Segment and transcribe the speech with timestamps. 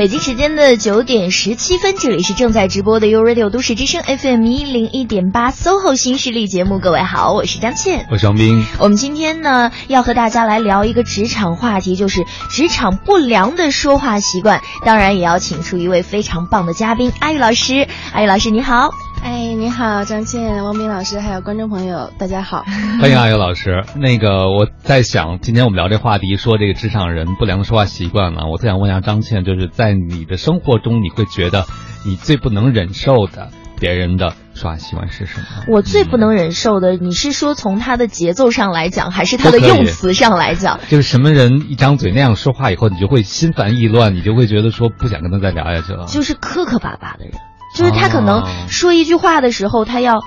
[0.00, 6.78] 北京时间的九点十七分，这里是正在直播的 u Radio 都市之声 FM 一零一点八 SOHO 新势力节目。
[6.78, 8.64] 各位好，我是张倩，我是张斌。
[8.78, 14.62] 我们今天呢要和大家来聊一个职场话题，就是职场不良的说话习惯。
[14.86, 17.86] 当然也要请出一位非常棒的嘉宾，阿玉老师。
[18.14, 18.94] 阿玉老师你好。
[19.22, 22.64] 哎，你好，张倩、汪斌老师，还有观众朋友，大家好，
[23.00, 23.84] 欢迎阿尤老师。
[23.96, 31.66] 那个，我在想，今天我们聊这话题，说这个职场人不良的说话习惯呢，我再想问一下张倩，就是在你的生活中，你会觉得
[32.06, 35.46] 你最不能忍受的别人的说话习惯是什么？
[35.68, 40.80] 我最不能忍受的，你是说从他的节奏上来讲，还是他的用词上来讲？
[40.88, 46.06] 就是什么人一张嘴那样说话以后，你就会心烦意乱，你就会觉得说不想跟他再聊下去了。
[46.06, 47.34] 就是磕磕巴巴的人。
[47.74, 50.22] 就是他可能说一句话的时候，他要，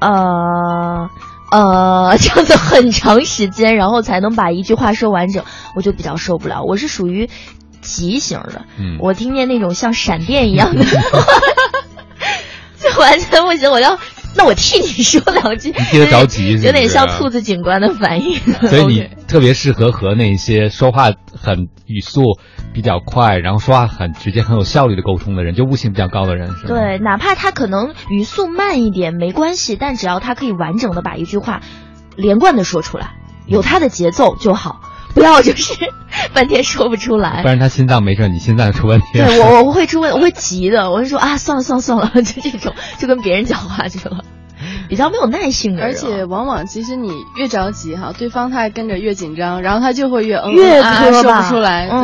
[0.00, 1.08] 呃，
[1.50, 5.44] 呃，这样子很长时间，然后才能把一句话说完整，
[5.76, 6.62] 我就比较受不了。
[6.62, 7.28] 我是属于
[7.80, 8.64] 急型的，
[9.00, 10.84] 我听见那种像闪电一样的，
[12.78, 13.70] 就完全不行。
[13.70, 13.98] 我要，
[14.38, 18.38] 那我替你说两句，替他着急，有点像兔子警官的反应。
[18.38, 22.22] 所以你特别适合和那些说话很语速。
[22.70, 31.60] 比较快，然后说话很直接、很有效率的沟通的人，就悟性比较高的人，是对，哪怕他可能语速慢一点没关系，但只要他可以完整的把一句话
[32.14, 33.16] 连贯的说出来，
[33.46, 34.80] 有他的节奏就好，
[35.14, 35.74] 不要就是
[36.32, 37.42] 半天说不出来。
[37.42, 39.06] 不然他心脏没事，你心脏出问题。
[39.14, 44.24] 对我，我会出问，我会急的，我会说啊，算了算了算了， 就这种，就跟别人讲话去了。
[44.88, 51.88] 比较没有耐性的人，而且往往其实你越着急哈，对方他还跟着越紧张，然后他就会越嗯越说不出来。
[51.88, 51.98] 对，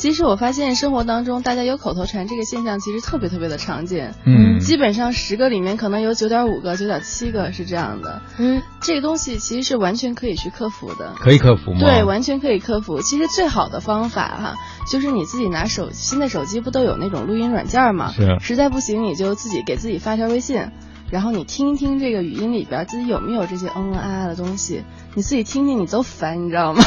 [0.00, 4.14] 其实我发现生活当中大家有口头禅这个现象，其实特别特别的常见。
[4.24, 8.22] 嗯，基本上十个里面可能有九点五个、九点七个是这样的。
[8.38, 11.12] 嗯，这个东西其实是完全可以去克服的。
[11.18, 11.80] 可以克服吗？
[11.80, 13.02] 对，完全可以克服。
[13.02, 14.54] 其实最好的方法哈，
[14.90, 18.10] 就是你自己拿手，新的手机不都有那种录音软件吗？
[18.10, 18.38] 是。
[18.40, 20.70] 实在不行，你就自己给自己发条微信。
[21.10, 24.84] 然后你听一听这个语音里边自己有没有这些嗯嗯啊啊的东西，
[25.14, 26.82] 你自己听听你都烦，你知道吗？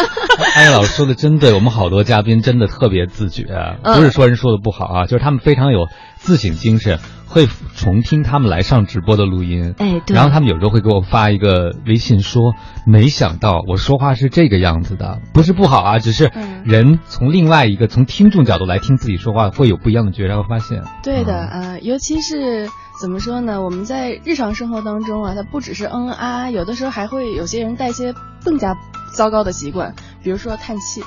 [0.56, 3.44] 哎，老师说的真对，我们好多嘉宾真的特别自觉，
[3.82, 9.74] 不是说人说的不好啊，就是他们非常有自省精神，会重听他们来上直播的录音。
[9.78, 10.14] 哎，对。
[10.14, 12.54] 然后他们有时候会给我发一个微信说，
[12.86, 16.30] 没想到我说话是这个样子的，不是不好啊，只是
[16.64, 20.82] 人从另外一个从听众角度来听自己说话，会有不一样的觉察和发现。
[21.02, 22.70] 对的啊，尤其是。
[23.00, 23.60] 怎么说呢？
[23.60, 28.76] 我们在日常生活当中啊，它不只是嗯啊，有的时候还会有些人带些更加
[29.12, 31.02] 糟糕的习惯，比如说叹气。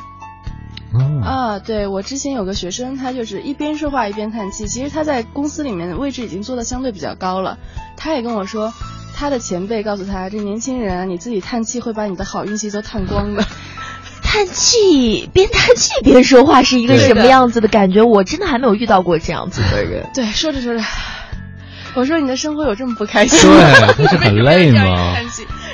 [1.23, 4.67] 啊，对我之前有个学生，他就是一边说话一边叹气。
[4.67, 7.57] 其实他在公司里面的位置已经做的相对比较高了。
[7.95, 8.73] 他也跟我说，
[9.15, 13.43] 他的前辈告诉他，这年轻人你自己叹气会把你的好运气都叹光的。
[14.23, 18.01] 叹气边叹气边说话是一个什么样子的感觉？
[18.03, 20.07] 我真的还没有遇到过这样子的人。
[20.13, 20.81] 对，说着说着。
[21.95, 23.57] 我说你的生活有这么不开心吗？
[23.57, 25.15] 对，不是很累吗？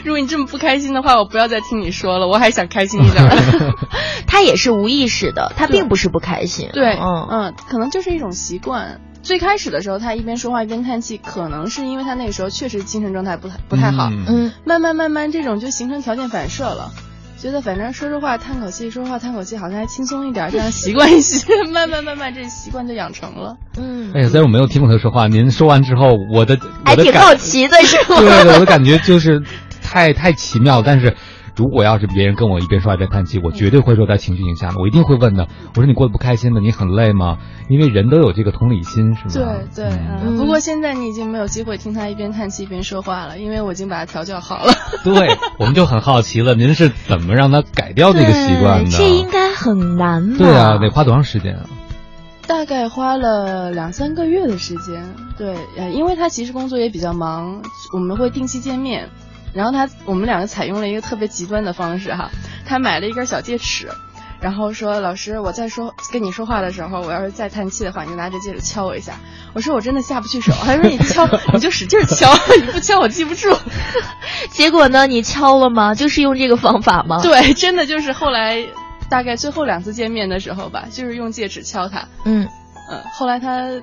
[0.04, 3.24] 如果你这么不开心的话，我不要再听你说了，我还想开心一点。
[4.28, 6.70] 他也是无意识的，他并不是不开心。
[6.74, 9.02] 对，嗯嗯，可能就是一种习惯。
[9.24, 14.10] 最开始的时候，他一边说话一边叹气，可能是因为他那个时候确实精神状态不太不太好。
[14.12, 16.92] 嗯，慢慢慢慢，这种就形成条件反射了。
[17.46, 23.56] 觉得反正说说话叹口气，说说话叹口气，好像还轻松一点，这样习惯一些，慢慢慢慢这习惯就养成了。
[23.78, 28.18] 嗯，哎呀，虽然我没有听过他说话，您说完之后，我的还挺好奇的是吗？
[28.20, 29.44] 对，我的感觉就是
[29.84, 31.16] 太太奇妙，但是。
[31.56, 34.80] 如果要是别人跟我一边说话一边叹气，我绝对会受他情绪影响的。
[34.80, 35.48] 我一定会问的。
[35.70, 37.38] 我说你过得不开心吗，你很累吗？
[37.70, 39.54] 因为人都有这个同理心，是吗？
[39.74, 40.38] 对对。
[40.38, 44.74] 不过现在你已经没有机会听他一边叹气一边说话了，因为我已经把他调教好了。
[45.04, 45.14] 对，
[45.58, 48.92] 我们就很好奇了，您是怎么让他改掉这个习惯的？
[48.92, 50.38] 这应该很难吧？
[50.38, 51.64] 对啊，得花多长时间啊？
[52.48, 55.04] 大概花了两三个月的时间。
[55.38, 57.62] 对，呃，因为他其实工作也比较忙，
[57.94, 59.10] 我们会定期见面。
[59.56, 62.30] 然后他，我们两个采用了一个特别极端的方式哈，
[62.68, 63.88] 他买了一根小戒尺，
[64.42, 69.14] 然后说老师，我在说跟你说话的时候，我要是再叹气的话，你就拿着戒指敲我一下。
[69.54, 72.30] 我说我真的下不去手，他说你敲 你就使劲敲，
[72.60, 73.50] 你不敲我记不住。
[74.52, 75.96] 结果呢，你敲了吗？
[75.96, 77.22] 就是用这个方法吗？
[77.24, 78.62] 对，真的就是后来
[79.10, 82.10] 大概最后两次见面的时候吧，就是用戒指敲他。
[82.26, 82.46] 嗯
[82.92, 83.82] 嗯，后来他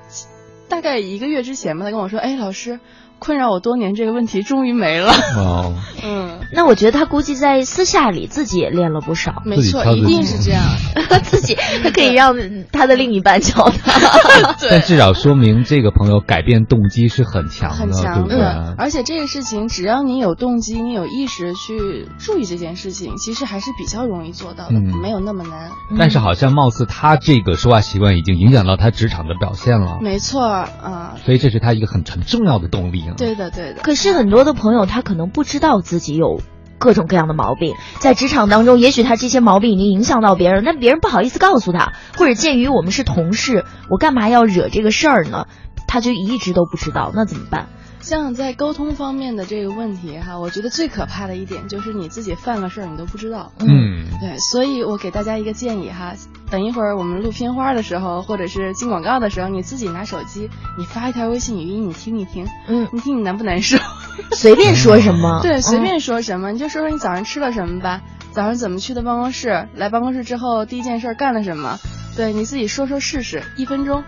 [0.69, 2.79] 大概一个月之前吧，他跟我说，哎，老师。
[3.23, 5.13] 困扰我多年这个问题终于没了。
[5.37, 5.75] 哦，
[6.05, 10.61] 嗯，那我觉得他估计在私下里自己也练了不少，没错，一定是这样。
[11.23, 12.35] 自己他可以让
[12.73, 13.93] 他的另一半教他，
[14.69, 18.75] 但至少说明这个朋友改变动机是很强的，很强的。
[18.77, 25.71] 而且这个事情，只要你有动机，你有意识去注意这件事情，其实还是比较容易做到的，没有那么难。
[25.97, 29.99] 但是好像貌似他这个说话习惯已经影响到他职场的表现了。
[30.01, 33.05] 没错啊，所以这是他一个很很重要的动力。
[33.17, 33.83] 对的，对的。
[33.83, 36.41] 可是很多的朋友他可能不知道自己有。
[36.79, 45.47] 各种各样的毛病，在职场当中，也许他这些毛病已经影响到别人，但别人不好意思告诉他，或者鉴于我们是同事，我干嘛要惹这个事儿呢？
[45.87, 47.69] 他就一直都不知道，那怎么办？
[48.03, 53.53] 像在沟通方面的这个问题哈，我觉得最可怕的一点就是你自己犯了事儿你都不知道。
[53.61, 56.13] 嗯，对，所以我给大家一个建议哈，
[56.51, 63.79] 等一会儿我们录片花的时候，或者是进广告的时候，你自己拿手机，你发一条微信语音，你听一听，嗯，你听你难不难受？
[64.33, 68.03] 随便说什么， 对，随便说什么，你就说说你早上吃了什么吧，
[68.33, 71.79] 早上怎么去的办公室，来办公室之后第一件事干了什么，
[72.17, 74.03] 对你自己说说试试，一分钟。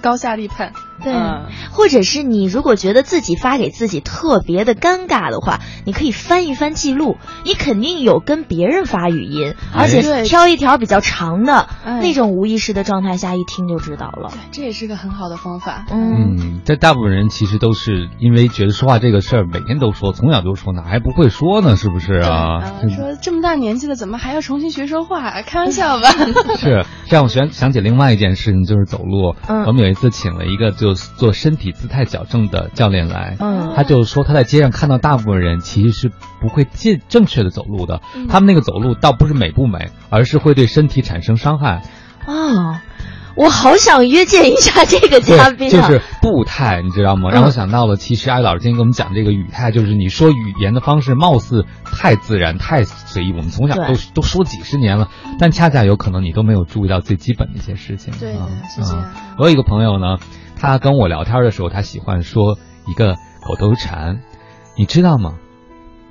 [0.00, 0.72] 高下立判，
[1.02, 1.12] 对，
[1.70, 14.30] 或者是你如果觉得自己发给自己特别的尴尬的话，你可以翻一翻记录，你肯定有跟别人发语音，而且挑一条比较长的那种无意识的状态下一听就知道了。
[14.30, 15.84] 对，这也是个很好的方法。
[15.90, 21.74] 嗯，这大部分人其实都是因为觉得说话这个事儿每天都说，从小就说，哪还不会说呢？
[21.74, 22.60] 是不是啊？
[22.94, 25.42] 说这么大年纪了，怎么还要重新学说话？
[25.42, 26.08] 开玩笑吧。
[26.56, 29.34] 是，这让我想想起另外一件事情，就是走路。
[29.48, 29.88] 嗯，我们有。
[29.88, 41.82] 有一次请了一个就做身体姿态矫正的教练来，嗯，他就说他在街上看到大部分人其实是不会正正确的走路的，他们那个走路倒不是美不美，而是会对身体产生伤害。
[42.26, 42.82] 啊。
[43.36, 47.30] 我好想约见一下这个嘉宾，就是步态，你知道吗？
[47.30, 55.06] 让我想到了，其实艾老师今天给我们讲这个语态，就是你说语言的方式貌似太自然、太随意，我们从小都都说几十年了，
[55.38, 58.12] 但恰恰有可能你都没有注意到最基本的一些事情。
[58.18, 59.08] 对的，是这样。
[59.38, 60.16] 我有一个朋友呢，
[60.60, 64.20] 他跟我聊天的时候，他喜欢说一个口头禅，
[64.76, 65.34] 你知道吗？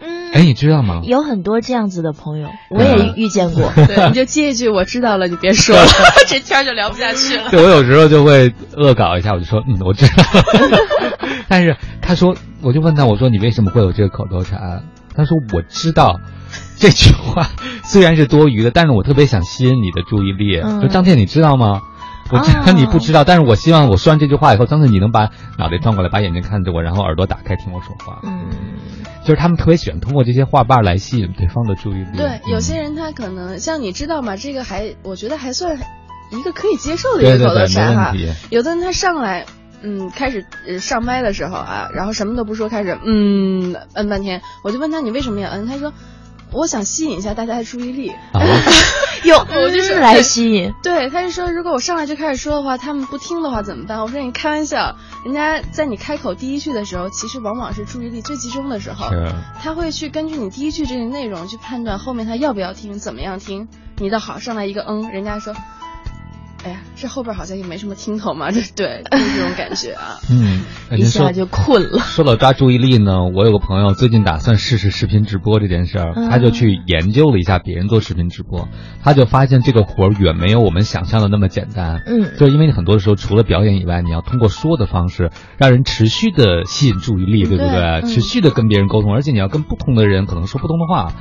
[0.02, 1.02] 嗯哎，你知道吗？
[1.04, 3.72] 有很多这样子的朋友，我也遇见过。
[3.88, 5.88] 对，你就接一句“我知道了”，你别说了，
[6.28, 7.50] 这天就聊不下去了。
[7.50, 10.24] 对我有时候就会恶搞一下，我就说：“嗯，我知道。
[11.48, 14.84] ”但是他说，我就问他，我说：“你为什么会有这个口头禅？”
[15.16, 16.20] 他说：“我知道
[16.78, 17.48] 这句话
[17.84, 21.82] 虽然是多余的，但是我特别想吸引你的注意力。”说张倩，你知道吗？
[22.32, 28.20] 我知道你不知道，但是我希望我说完这句话以后，张倩你能把脑袋转过来，把眼睛看着我，然后耳朵打开听我说话。
[28.24, 28.50] 嗯。
[29.24, 32.18] 就是他们特别喜欢通过这些话瓣来吸引对方的注意力。
[32.18, 34.38] 对，有些人他可能像你知道吗？
[34.38, 35.78] 这个还我觉得还算
[36.32, 38.14] 一个可以接受的一个口头禅哈。
[38.50, 39.46] 有的人他上来，
[39.82, 40.46] 嗯，开始
[40.80, 45.66] 上麦的时候啊，然后什么都不说，开始嗯摁半天，我就问他你为什么要摁？
[45.66, 45.92] 他说。
[46.52, 48.12] 我想吸引一下大家的注意力，
[49.24, 50.74] 用我就是来吸引。
[50.82, 54.00] 对，他就说，如果我上来就开始说的话，他们不听的话怎么办？
[54.02, 54.96] 我说你开玩笑，
[55.26, 59.10] 人家在你开口第一句的时候，其实往往是注意力最集中的时候，
[59.62, 63.68] 他会去根据你第一句这个内容去判断后面他要不要听，怎么样听。
[64.00, 65.54] 你的好上来一个嗯，人家说。
[66.68, 70.20] 哎呀，这后边好像也没什么听头嘛，这对，就是这种感觉啊。
[70.30, 70.64] 嗯，
[70.98, 72.00] 一下就困了。
[72.00, 78.68] 说到抓注意力呢，我有个朋友最近打算试试视频直播这件事儿，他就去研究了一下别人做视频直播，
[79.02, 82.02] 他就发现这个活儿远没有我们想象的那么简单。
[82.06, 88.02] 嗯，就是因为你很多的时候，除了表演以外，你要通过说的方式让人持续的吸引注意力，对不对？
[88.02, 91.14] 持续的跟别人沟通，而且你要跟不同的人可能说不同的话。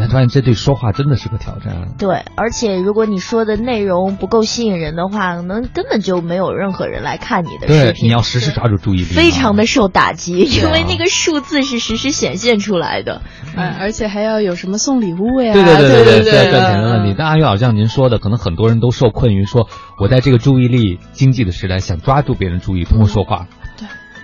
[0.00, 1.94] 他发现这对说话真的是个挑战。
[1.98, 8.08] 对，而且如果你说的内容不够吸引人的话，可能根本就没有任何人来看你的视频。
[8.08, 13.22] 你要时时抓住注意力，非常的受打击，因为那个数字是实时显现出来的。
[13.56, 15.52] 嗯，而且还要有什么送礼物呀？
[15.52, 17.14] 对对对对对，要赚钱的问题。
[17.16, 23.46] 但阿玉老师像您说的，可能很多人都受困于说，我在这个注意力经济的时代，想抓住别人注意，通过说话。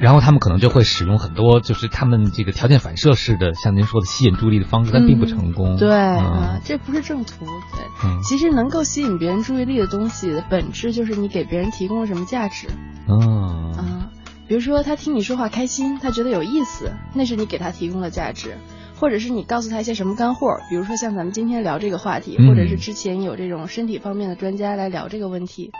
[0.03, 5.77] 然后他们可能就会使用很多，就是他们这个条件反射式的，像您说的吸引注意力的方式，但并不成功。
[5.77, 7.45] 对啊，这不是正途。
[7.45, 12.67] 对，其实能够吸引别人注意力的东西的本质，就是你给别人提供了什么价值。
[13.09, 14.11] 嗯啊，
[14.49, 18.57] 比如说他听你说话开心，他觉得有意思，那是你给他提供的价值；
[18.99, 25.71] 或者是你告诉他一些什么干货，比如说像咱们今天聊这个话题，或者是之前有这种身体方面的专家来聊这个问题，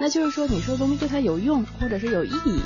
[0.00, 2.60] 那就是说你说的东西对他有用，或者是有意义。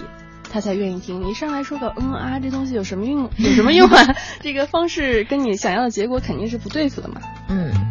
[0.50, 3.30] 他才愿意听你上来说个嗯啊，这东西有什么用？
[3.36, 4.14] 有什么用啊？
[4.40, 7.20] 这个方式跟你想要的结果肯定是不对付的嘛。
[7.48, 7.87] 嗯。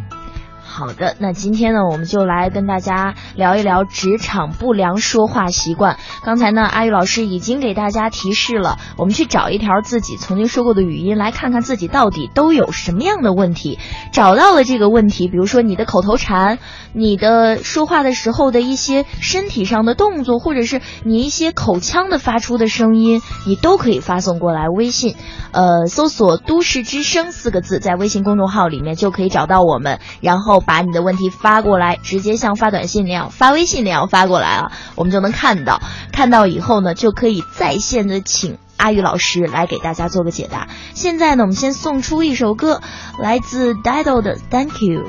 [0.78, 5.96] 好的，那今天呢，我们就来跟大家聊一聊职场不良说话习惯。
[6.22, 13.80] 刚才呢，阿玉老师已经给大家提示了，我们去找一条自己曾经说过的语音，来看看自己到底都有什么样的问题。
[14.12, 16.60] 找到了这个问题，比如说你的口头禅，
[16.92, 25.16] 你的说话的时候的一些身体上的动作，或者是你一些口腔的发出的声音，你都可以发送过来微信，
[25.50, 30.62] 呃，搜索“都市之声”四个字，在微信公众号里面就可以找到我们，然后。
[30.68, 35.80] 把你的问题发过来，直接像发短信那样、发微信那样发过来啊，我们就能看到。
[36.12, 40.68] 看到以后呢，就可以在线的请阿宇老师来给大家做个解答。
[40.92, 42.82] 现在呢，我们先送出一首歌，
[43.18, 45.00] 来自 Dido 的《Thank You》。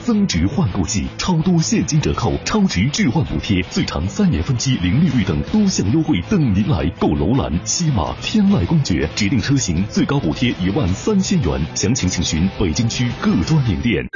[0.00, 7.14] 增值换购季，超多现金折扣、超值置换补贴、最长三年分期零利率等多项优惠等您来购！
[7.14, 14.06] 楼兰、西马、天籁、公爵指定车型最高补贴一万三千元，详情请询北京区各专营店。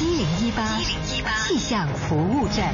[0.00, 0.78] 一零一八
[1.46, 2.72] 气象服务站。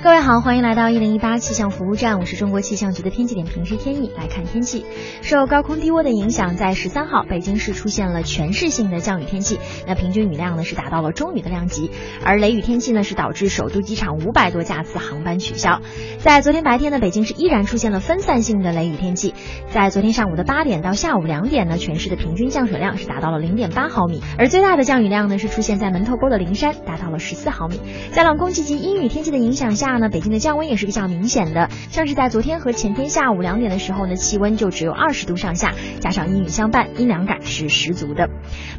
[0.00, 4.84] 各位好，欢迎来到一零一八气象服务站，我是中国气象局的天气点评师天意，来看天气。
[5.22, 11.90] 受高空低涡的影响，在十三号北京市出现了全市性的降雨天气，那平均雨量呢是达到了中雨的量级，
[12.22, 15.80] 而雷雨天气呢是导致首都机场五百多架次航班取消。
[16.18, 19.32] 在昨天白天呢，北京市依然出现了分散性的雷雨天气，
[19.70, 27.80] 在昨天上午的八点到下午两点呢，全市的平均降水量是达到了零点八毫米，而最大的降雨量呢是出现在门头沟的灵山，达到了十四毫米。
[28.12, 38.28] 在冷空气及阴雨天气的影响下呢，北北京的降温也是比较明显的，像是在昨天和前天下午两点的时候呢，气温就只有二十度上下，加上阴雨相伴，阴凉感是十足的。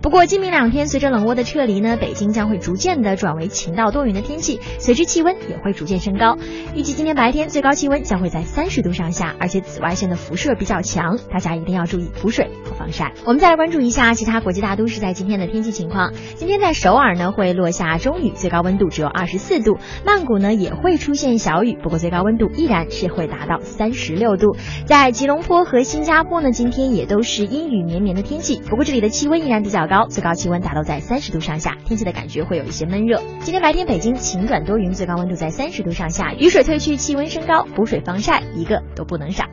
[0.01, 6.38] 不过今明两天随着冷涡的撤离呢，北京将会逐渐的转为晴到多云的天气，随之气温也会逐渐升高。
[6.75, 13.13] 预计今天白天最高气温将会在三十度上下，而且紫外线的辐射比较强，大家一定要注意补水和防晒。
[13.24, 16.12] 我们再来关注一下其他国际大都市在今天的天气情况。
[16.36, 24.56] 今天在首尔呢会落下中雨，最高温度只有二十四度；曼谷呢也会出现小雨，不过最高温度依然是会达到三十六度。
[24.86, 33.22] 在吉隆坡和新加坡呢，今天也都是阴雨绵绵的天气，不过这里的气温依然比较高，最高气温达到在三十度上下，天气的感觉会有一些闷热。
[33.42, 39.46] 今天白天北京晴转多云，最高温度在三十度上下，雨水退去，气温升高，补水防晒一个都不能少。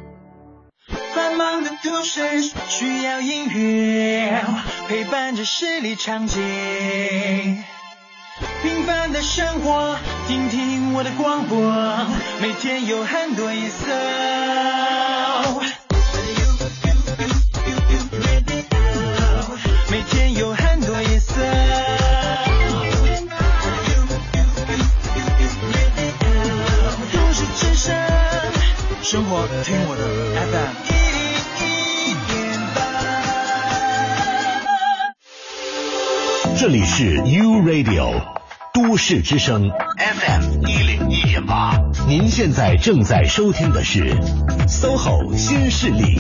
[8.62, 11.58] 平凡的生活，听听我的广播，
[12.40, 13.86] 每天有很多颜色。
[19.90, 21.34] 每天有很多颜色。
[27.12, 27.96] 都市之声，
[29.02, 30.02] 生活听我的
[30.50, 30.95] FM
[36.58, 38.14] 这里是 U Radio
[38.72, 41.76] 都市之声 FM 一零一点八，
[42.08, 44.14] 您现在正在收听的是
[44.66, 46.18] SOHO 新势力。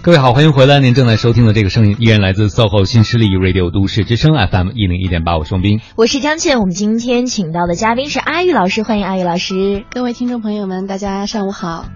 [0.00, 0.78] 各位好，欢迎回来。
[0.78, 5.80] 您正在收听的这个声音依然来自 SOHO 新势力 Radio 都市之声 FM 一零一点八，我是宋斌。
[5.96, 9.84] 我是江倩，我们今天请到的嘉宾是阿玉老师，欢迎阿玉老师。
[9.90, 11.86] 各位听众朋友们，大家上午好。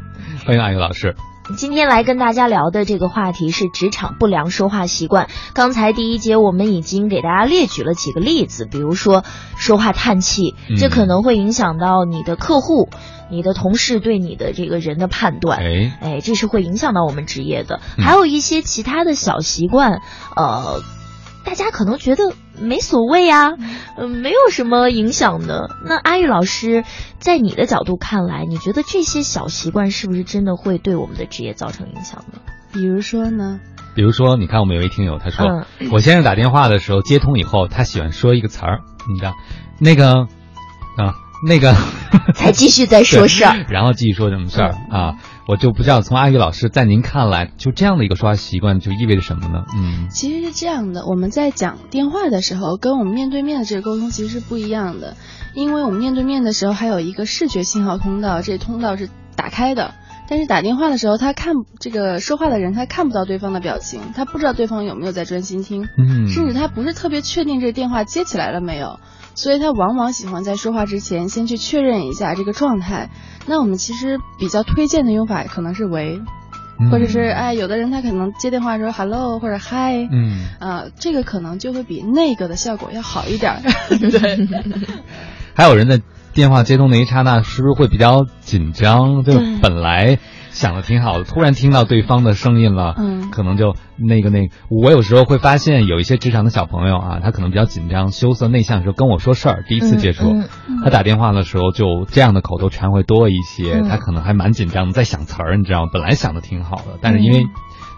[0.44, 1.14] 欢迎阿玉老师。
[1.58, 5.28] 今天来跟大家聊的这个话题是职场不良说话习惯。
[5.52, 9.24] 刚才第一节我们已经给大家列举了几个例子，比如说
[9.56, 12.88] 说话叹气，这可能会影响到你的客户、
[13.30, 15.58] 你的同事对你的这个人的判断。
[15.60, 17.78] 哎，哎，这是会影响到我们职业的。
[17.98, 20.00] 还有一些其他的小习惯，
[20.34, 20.80] 呃，
[21.44, 23.52] 大家可能觉得没所谓啊，
[23.96, 25.68] 嗯、没有什么影响的。
[25.86, 26.84] 那阿玉老师，
[27.18, 32.40] 在你的角度看来，你觉得这些小习惯是不是真的会对我们的职业造成影响呢？
[32.72, 33.60] 比如说呢？
[33.94, 35.46] 比如说，你看我们有一听友，他说、
[35.78, 38.80] 嗯我先生打电话的时候接通以后，他喜欢说一个词儿，
[39.12, 39.34] 你知道，
[39.78, 40.26] 那个
[40.96, 41.14] 啊，
[41.46, 41.74] 那个
[42.34, 43.64] 才继续在说事儿。
[43.70, 45.14] 然后继续说什么事儿、啊？
[45.46, 49.64] 我就不知道，从阿宇老师在您看来，就这样的一个说话习惯，就意味着什么呢？
[49.76, 55.16] 嗯其实是这样的，我们在讲电话的时候，跟我们面对面的这个沟通其实是不一样的，
[55.54, 59.94] 因为我们面对面的时候还有一个视觉信号通道，这通道是打开的。
[60.26, 69.00] 但是打电话的时候，他看这个说话的人，他看不到对方的表情，他不知道对方有没有在专心听，嗯，甚至他不是特别确定这个电话接起来了没有，
[69.34, 73.10] 所以他往往喜欢在说话之前先去确认一下这个状态。
[73.46, 76.20] 那我们其实比较推荐的用法可能是喂，
[76.80, 83.60] 嗯或者是哎，有的人他可能接电话说 hello 或者 hi，嗯，啊，这个可能就会比那个的效果要好一点儿。
[83.90, 84.48] 对，
[85.54, 86.00] 还有人在
[86.32, 89.22] 电话接通那一刹那，是不是会比较紧张？
[89.24, 90.18] 就对本来
[90.54, 94.54] 想的挺好的，突然听到对方的声音了，嗯可能就那个那个。
[94.70, 100.48] 我有时候会发现有一些职场的小朋友啊，他可能比较紧张、羞涩、内向的时候跟我说事儿，第一次接触，嗯
[100.84, 105.90] 他打电话的时候就这样的口头禅会多一些，嗯他可能还蛮紧张的，在想词儿，你知道吗？
[105.92, 107.50] 本来想的挺好的，但是因为，嗯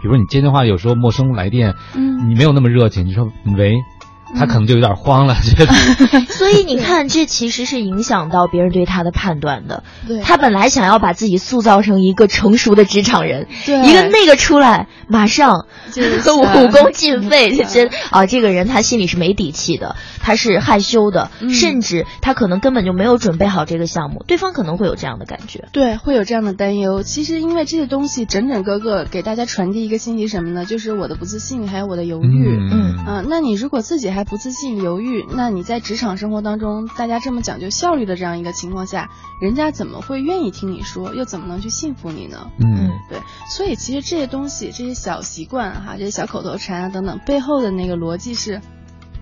[0.03, 3.77] 比如说你接电话，有时候陌生来电，嗯你没有那么热情，你说喂。
[4.35, 5.73] 他可能就有点慌了，觉得
[6.33, 9.85] 所以你看，这其实是影响到别人对他的判断的。
[10.07, 25.69] 对，他本来想要把自己塑造成一个成熟的职场人，对一个那个出来，马上就是 武功尽废，嗯就觉得啊，这个人他心里是没底气的，他是害羞的，嗯甚至他可能根本就没有准备好这个项目，对方可能会有这样的感觉。
[25.73, 27.03] 对，会有这样的担忧。
[27.03, 30.65] 其实因为这些东西整整个个给大家传递一个信息什么呢？
[30.65, 32.59] 就是我的不自信，还有我的犹豫。
[32.73, 42.51] 嗯啊，那你如果自己还不自信、犹豫，那你在职场生活当中，大家这么讲究效率的这样一个情况下，人家怎么会愿意听你说，又怎么能去信服你呢？
[42.59, 48.61] 嗯对，所以其实这些东西、这些小习惯哈，这些小口头禅啊等等，背后的那个逻辑是，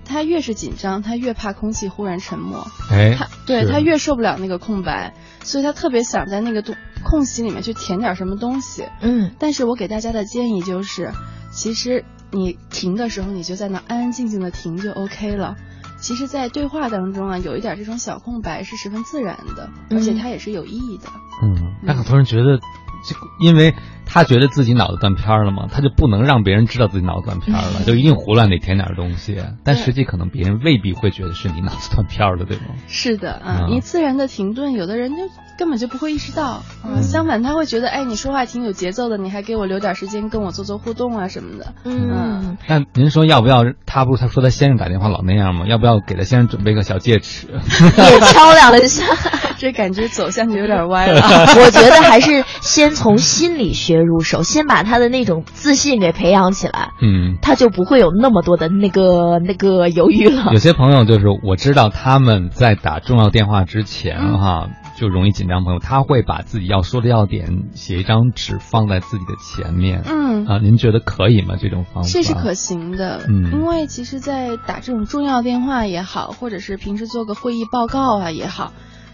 [0.03, 2.67] 他越是紧张，他越怕空气忽然沉默。
[2.91, 8.85] 哎他，对他越受不了那个空白，所以他特别想在那个东空隙里面去填点什么东西。
[9.01, 11.11] 嗯但是我给大家的建议就是，
[11.51, 12.03] 其实
[12.35, 15.55] 你停的时候，你就在那安安静静的停就 OK 了。
[15.97, 21.05] 其实，在对话当中啊，有一点这种小空白是十分自然的，而且它也是有意义的。
[21.41, 22.59] 嗯，但很多人觉得，
[23.07, 23.73] 这个因为
[24.05, 29.41] 他觉得自己脑子断片儿了嘛，他就不能让别人知道自己脑子断片儿了， 就一定胡乱得填点东西。
[29.63, 32.75] 但实际可能别人未必会觉得是你脑子断片儿了，对吗？
[32.87, 35.23] 是的啊，嗯你自然的停顿，有的人就
[35.57, 36.63] 根本就不会意识到。
[36.85, 41.73] 嗯，相反，他会觉得，哎，你说话挺有节奏的，你还给我留点时间跟我做做互动啊什么的。
[41.83, 43.63] 嗯，那您说要不要？
[43.85, 45.65] 他不是他说他先生打电话老那样吗？
[45.67, 47.47] 要不要给他先生准备个小戒尺？
[47.47, 49.03] 也敲两下。
[49.57, 51.21] 这感觉走向就有点歪了。
[51.63, 57.37] 我觉得还是先从心理学入手，先把他的那种自信给培养起来，嗯。
[57.41, 60.57] 他就不会有那么多的那个那个犹豫了有。
[60.57, 65.63] 些朋友就是我知道他们在打重要电话之前哈、就容易紧张。
[65.63, 70.03] 朋友他会把自己要说的要点写一张纸放在自己的前面。
[70.05, 71.55] 嗯啊，您觉得可以吗？
[71.59, 78.73] 这种方法这是可行的，嗯因为其实，在打这种重要电话也好，或者是平时做个会议报告啊也好，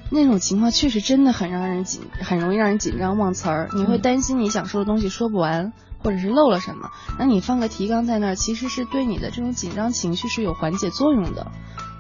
[0.10, 3.70] 那种情况确实真的很让人紧，很容易让人紧张忘词儿。
[3.76, 6.90] 你会担心你想说的东西说不完，或者是漏了什么。
[7.18, 11.52] 那你放个提纲在那儿，其实是对你的这种紧张情绪是有缓解作用的。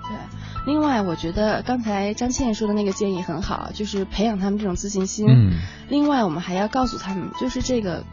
[0.09, 0.17] 对，
[0.65, 5.27] 另外我觉得刚才张倩说的那个建议很好，就是培养他们这种自信心。
[5.27, 8.03] 嗯另外，我们还要告诉他们，就是这个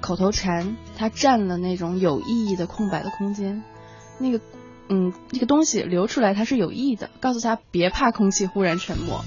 [0.00, 3.62] 口头禅，它占了那种有意义的空白的空间。
[4.18, 4.40] 那个，
[4.88, 9.24] 嗯，这个东西流出来它是有意义的，告诉他别怕空气忽然沉默。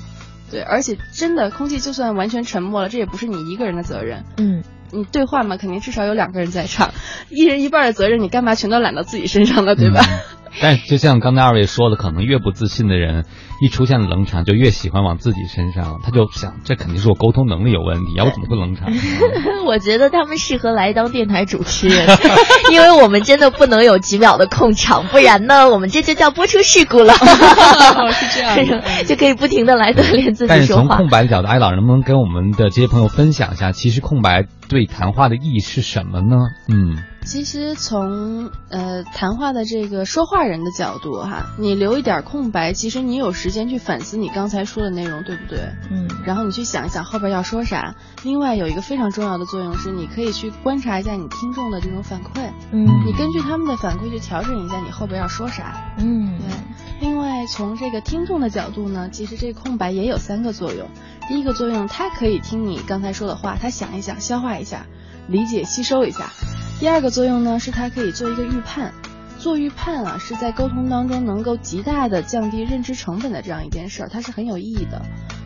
[0.49, 4.23] 对，而且真的，空气就算完全沉默了，这也不是你一个人的责任。
[4.37, 6.93] 嗯，你对话嘛，肯定至少有两个人在场，
[7.29, 9.75] 一人一半的责任，你干嘛全都揽到自己身上了？
[9.75, 9.99] 对吧？
[10.05, 13.25] 嗯但就像刚才二位说的，可能越不自信的人，
[13.61, 18.91] 一出现了冷场，就越喜欢往自己身上，他就想这肯定是我沟通能力有问题，要不怎么会冷场？
[19.65, 22.07] 我觉得他们适合来当电台主持人，
[22.71, 27.13] 因为我们真的不能有几秒的空场，不然呢，我们这就叫播出事故了。
[27.13, 30.87] 是这样的就可以不停的来锻炼自但是己说话。
[30.87, 36.37] 从空白的角度，艾老师能不能跟我们的这些朋友分享一下，其实空白对谈话的意义是什么呢？
[36.69, 45.59] 嗯其实从呃谈话的这个说话人的角度哈，你留一点空白，其实你有时间去反思你刚才说的内容，对不对？
[45.91, 47.95] 嗯然后你去想一想后边要说啥。
[48.23, 55.93] 另外有一个非常重要的作用是，你可以去观察一下你听众的这种反馈，嗯你根据他们的反馈去调整一下你后边要说啥。
[55.97, 56.55] 嗯对，
[57.01, 60.87] 另外从这个听众的角度呢，其实这个空白也有三个作用。
[61.27, 64.85] 第一个作用，他可以听你刚才说的话，他想一想，消化一下，
[65.27, 66.31] 理解吸收一下。
[66.79, 68.93] 第二个作用呢，是它可以做一个预判。
[69.39, 75.01] 做预判啊，是在沟通当中能够极大的降低认知成本的这样一件事儿，它是很有意义的。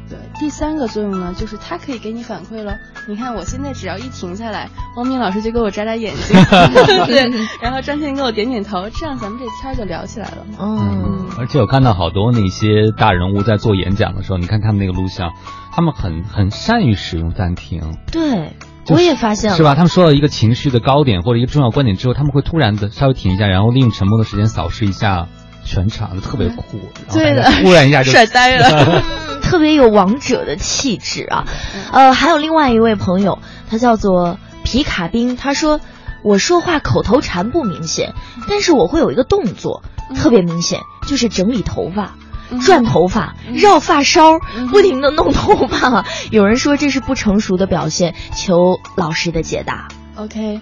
[0.09, 2.77] 对，第三个作用呢，就是它可以给你反馈了。
[3.07, 6.35] 你看，我现在只要一停下来，汪明老师就给我眨眨眼睛，
[7.07, 7.29] 对，
[7.61, 10.45] 然后张倩给我点点头，这样咱们这天儿就聊起来了。
[10.59, 15.31] 嗯而且我看到好多那些大人物在做演讲的时候，你看他们那个录像，
[15.71, 17.97] 他们很很善于使用暂停。
[18.11, 18.53] 对，
[18.85, 19.75] 就我也发现了，是吧？
[19.75, 25.27] 他们说到一个情绪的高点或者一个重要观点之后，他们会突然的稍微停一下，然后利用沉默的时间扫视一下
[25.63, 26.79] 全场，就特别酷。
[27.11, 28.67] 对的突然一下就 帅呆了。
[28.69, 31.45] 嗯， 特别有王者的气质啊。
[31.91, 33.39] 呃，还有另外一位朋友，
[33.69, 35.79] 他叫做皮卡丁，他说
[36.23, 38.13] 我说话口头禅不明显，
[38.49, 39.83] 但是我会有一个动作
[40.15, 42.15] 特别明显，就是整理头发。
[42.59, 44.39] 转头发、绕发梢，
[44.71, 46.05] 不停的弄头发。
[46.31, 49.87] 有人说这是不成熟的表现，求老师的解答。
[50.15, 50.61] OK，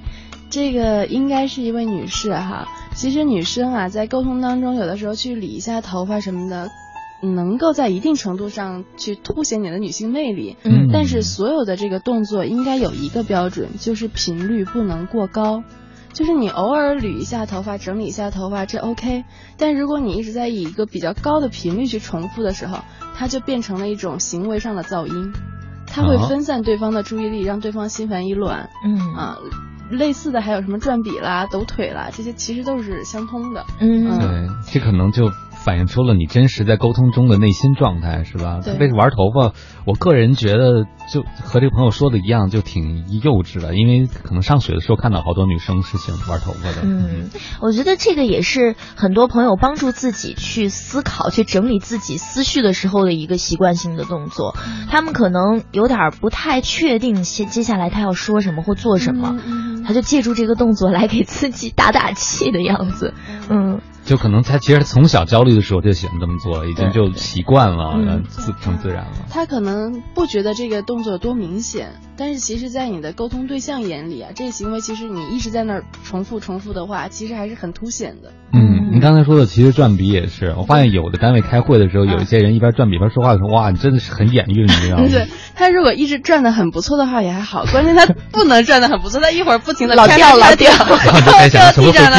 [0.49, 2.67] 这个应该是一位女士哈。
[2.93, 6.69] 其实女生啊，在沟通当中，有的时候去理一下头发什么的，
[7.21, 10.57] 能够在一定程度上去凸显你的女性魅力。
[10.63, 15.63] 嗯但是所有的这个动作应该有一个标准，就是频率不能过高。
[16.11, 19.23] 就是你偶尔捋一下头发，整理一下头发，这 OK。
[19.57, 22.79] 但如果你一直在以一个比较高的频率去重复的时候，
[23.15, 25.33] 它就变成了一种行为上的噪音，
[25.87, 28.69] 它会啊分散对方的注意力，让对方心烦意乱。
[28.83, 29.37] 嗯啊，
[29.91, 33.65] 类似的还有什么转笔啦、抖腿啦，这些其实都是相通的。
[33.79, 35.29] 嗯对，这可能就
[35.69, 38.59] 反映出了你真实在沟通中的内心状态，是吧？
[38.63, 39.53] 对特别是玩头发，
[39.85, 46.77] 我个人觉得就和这个朋友说的一样，就挺幼稚的，因为可能上学的时候看到好多女生是喜欢玩头发的。
[46.81, 47.29] 嗯，
[47.61, 54.57] 我觉得这个也是很多朋友帮助自己去思考、去整理自己思绪的时候的一个习惯性的动作。
[54.89, 63.13] 他们可能有点不太确定接接下来他要说什么或做什么，嗯他就借助这个动作来给自己打打气的样子。
[63.49, 69.11] 嗯，就可能他其实从小焦虑的时候就喜欢这么做，已经就习惯了，嗯自成自然了。
[69.29, 78.33] 他可能不觉得这个动作有多明显，但是其实，在你的沟通对象眼里啊，这个行为其实你一直在那儿重复重复的话，其实还是很凸显的。
[78.51, 85.07] 嗯，您刚才说的其实转笔也是，我发现有的单位开会的时候，有一些人一边转笔一边说话的时候，哇，你真的是很眼晕，你知道吗？
[85.09, 90.97] 对他如果一直转的很不错的话也还好，关键他不能转的很不错，他一会儿不停的 老掉老掉掉会
[91.47, 91.49] 的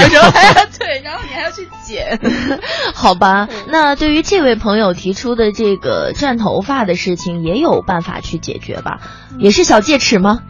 [0.08, 2.18] 时候还要对，然后你还要去捡。
[2.96, 9.00] 好吧，那对于这位朋友提出的这个转头发的事情，也有办法去解决吧？
[9.38, 10.40] 也是小戒尺吗？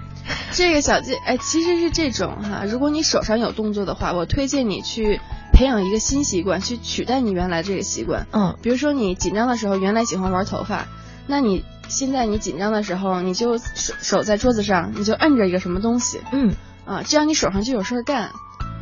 [0.53, 5.21] 这个小戒，哎，其实是这种哈，如果你手上有动作的话，我推荐你去
[5.61, 8.27] 培养一个新习惯，去取代你原来这个习惯。
[8.33, 10.87] 嗯，比如说你紧张的时候，原来喜欢玩头发，
[11.27, 16.55] 那你现在你紧张的时候，你就手手在桌子上，你就摁着一个什么东西，嗯，
[16.87, 18.31] 啊，这样你手上就有事儿干，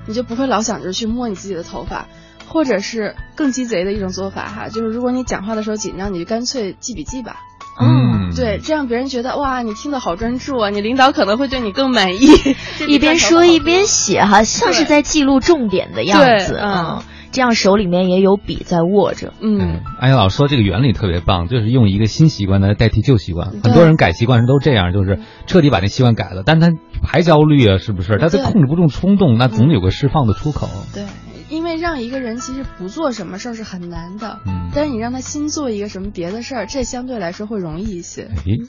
[0.07, 2.07] 你就不会老想着去摸你自己的头发。
[2.47, 7.37] 或者是更鸡贼的一种做法哈，就是如果你讲话的时候紧张，你就干脆记笔记吧。
[7.79, 12.29] 嗯，对，这样别人觉得哇，你听得好专注啊，你领导可能会对你更满意。
[12.89, 17.05] 一边说一边写哈，像是在记录重点的样子对啊。
[17.31, 19.35] 这样手里面也有笔在握着。
[19.43, 23.51] 嗯，安逸老师说这个原理特别棒，就是用一个新习惯来代替旧习惯。
[23.63, 26.71] 很多人改习惯是都这样，就是彻底把那习惯改了，但他
[27.07, 28.17] 还焦虑啊，是不是？
[28.17, 30.69] 他他控制不住冲动，那总有个释放的出口。
[30.95, 31.05] 对。
[31.49, 38.23] 因为让一个人其实不做什么事儿是很难的，嗯，但是你让他新做一个什么别的事儿，这相对来说会容易一些。
[38.23, 38.69] 诶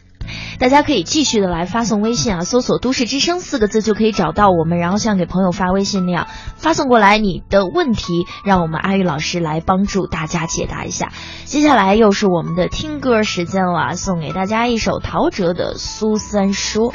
[0.60, 11.12] 大家可以继续的来发送微信啊，搜索“都市之声”四个字就可以找到我们，然后像给朋友发微信那样发送过来你的问题，让我们阿玉老师来帮助大家解答一下。
[11.46, 16.92] 接下来又是我们的听歌时间了，送给大家一首陶喆的《苏三说》。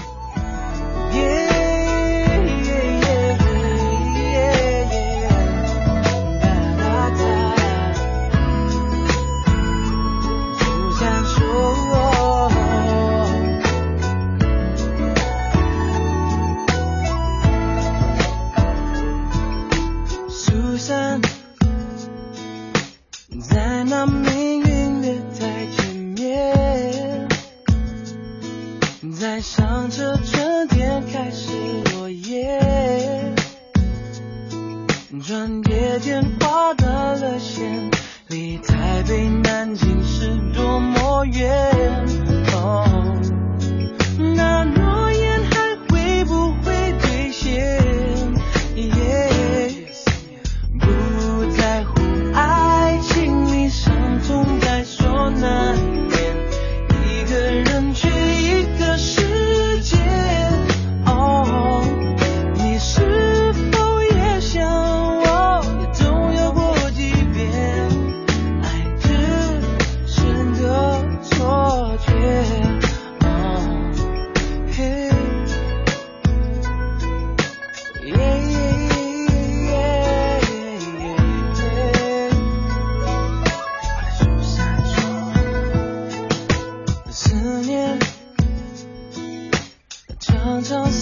[90.45, 90.94] 常常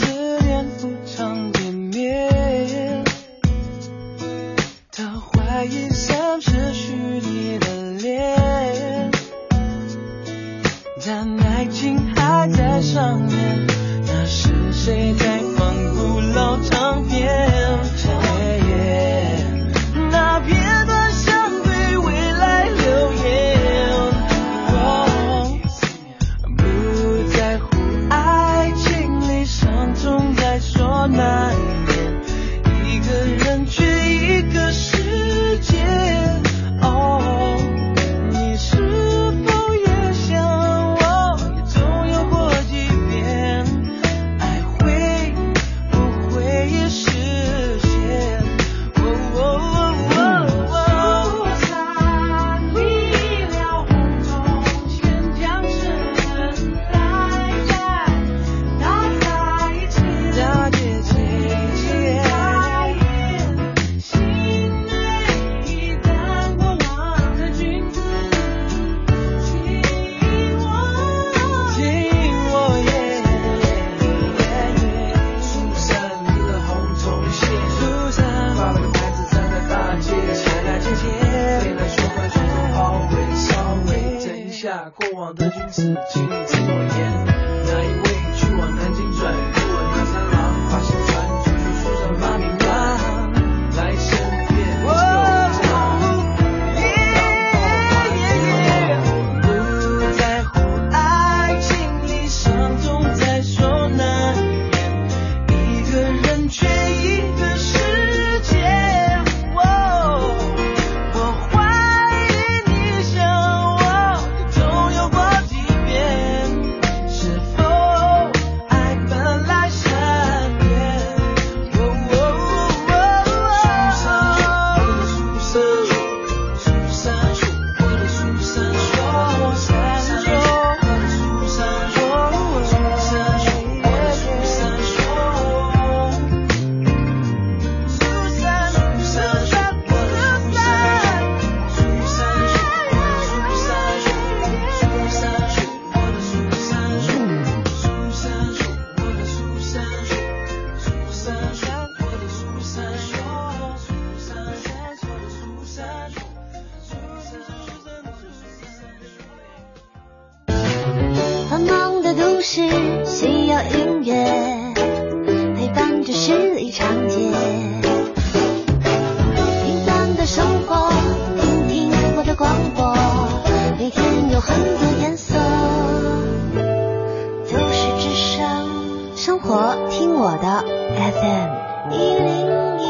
[180.02, 180.64] 听我的
[180.96, 182.40] FM 一零
[182.80, 182.82] 一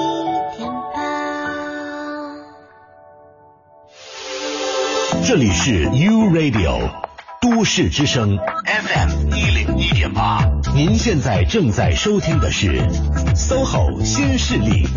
[0.56, 0.96] 点八。
[5.22, 6.88] 这里是 U Radio
[7.42, 10.42] 都市之声 FM 一零一点八，
[10.74, 12.80] 您现在正在收听的是
[13.34, 14.88] SOHO 新势力。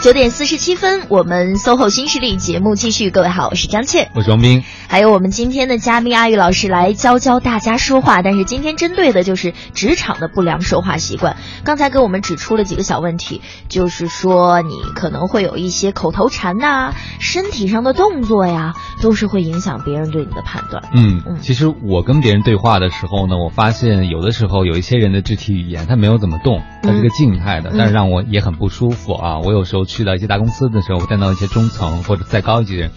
[0.00, 3.10] 九点四十七分，我们 SOHO 新势力节目继续。
[3.10, 8.22] 各位好，我是张倩，我是王斌，还有我们今天的嘉宾阿玉老师来教教大家说话。
[8.22, 11.36] 但是今天针对的就是职场的不良说话习惯。
[11.62, 18.72] 刚才给我们指出了几个小问题，就是说你可能会有一些口头禅呐、身体上的动作呀，
[19.02, 20.82] 都是会影响别人对你的判断。
[20.94, 29.38] 嗯嗯其实我跟别人对话的时候呢，我发现有的时候有一些人的肢体语言他没有怎么动，他是个静态的，嗯但是让我也很不舒服啊。
[29.40, 32.90] 我有时候去到一些大公司的时候，我见到一些中层或者再高一级的人，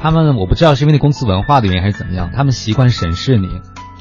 [0.00, 3.48] 他们我不知道是因为那公司文化的原因还是怎么样，他们习惯审视你，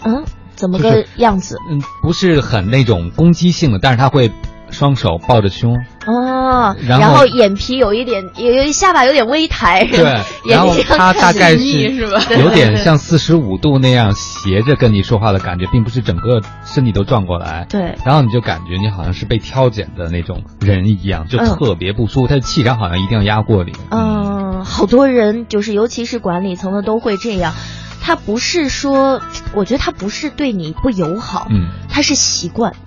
[0.03, 0.23] 嗯，
[0.55, 1.57] 怎么个就是样子？
[1.69, 4.31] 嗯，不是很那种攻击性的，但是他会
[4.71, 10.25] 双手抱着胸，哦，然后眼皮有一点，有有下巴有点微抬，对，眼
[10.57, 17.65] 然后睛他大概是吧有点 像四十五度那样斜着跟你说话的感觉，并不是整个身体都转过来。
[17.69, 23.71] 对，然后你就感觉你好像是被挑拣的那种人一样，就嗯特别不舒服，他的气场好像一定要压过你。
[23.89, 27.53] 嗯，好多人就是，尤其是管理层的都会这样。
[28.01, 29.19] 他不是说，
[29.53, 32.77] 我觉得他不是对你不友好，嗯他是习惯，嗯，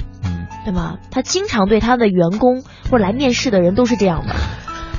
[0.64, 0.98] 对吗？
[1.10, 4.34] 他经常对他的员工或者来面试的人都是这样的，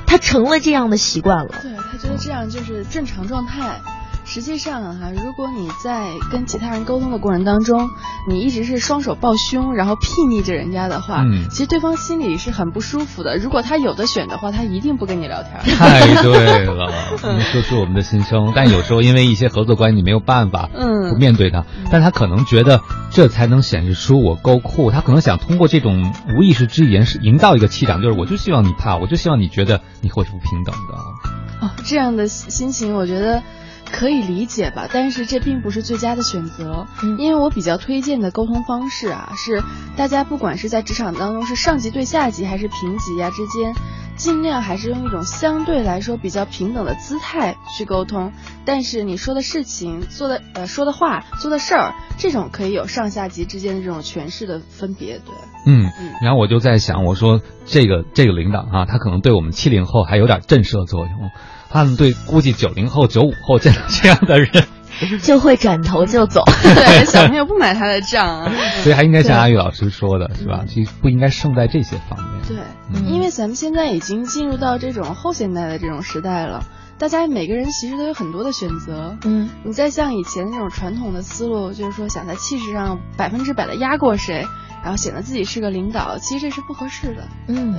[0.06, 1.54] 他成了这样的习惯了。
[1.62, 3.80] 对他觉得这样就是正常状态。
[4.24, 7.90] 实际上啊哈，如果你在跟其他人沟通的过程当中，
[8.28, 13.36] 你一直是双手抱胸，然后睥睨着人家的话，嗯其实对方心里是很不舒服的。
[13.36, 15.76] 如果他有的选的话，他一定不跟你聊天。
[15.76, 16.92] 太对了，
[17.36, 18.52] 你说出我们的心声。
[18.54, 22.80] 但有时候因为一些合作关系，你没有办法嗯不面对他，但他可能觉得
[23.10, 24.90] 这才能显示出我够酷。
[24.90, 31.66] 他可能想通过这种无意识之言，是营造一个气场，就是我就希望你怕，我就希望你觉得你和我是不平等的。
[31.66, 33.42] 哦，这样的心心情，我觉得
[33.92, 37.18] 可以理解吧，但是这并不是最佳的选择，嗯。
[37.18, 39.62] 因为我比较推荐的沟通方式啊，是
[39.96, 43.74] 大家不管是在职场当中是上级对下级还是平级啊之间，
[44.16, 48.32] 尽量还是用一种相对来说比较平等的姿态去沟通，
[48.64, 55.34] 但是你说的事情、做的呃说的话、做的事儿，这种可以有上下级之间的这种诠释的分别，对。
[55.64, 61.30] 嗯嗯，然后我就在想，我说这个这个领导啊，他可能对我们七零后还有点震慑作用，
[61.72, 64.50] 他们对估计九零后、九五后见到这样的人，
[65.22, 66.44] 就会转头就走。
[66.62, 68.52] 对，小朋友不买他的账啊。
[68.82, 70.64] 所以还应该像阿玉老师说的，是吧？
[70.68, 72.42] 其实不应该胜在这些方面。
[72.46, 72.58] 对，
[72.92, 76.64] 嗯因为咱们现在已经进入到这种后现代的这种时代了，
[76.98, 79.16] 大家每个人其实都有很多的选择。
[79.24, 84.46] 嗯，你再像以前那种传统的思路，就是说想在气势上百分之百的压过谁，
[84.82, 87.28] 然后显得自己是个领导，其实这是不合适的。
[87.48, 87.74] 嗯，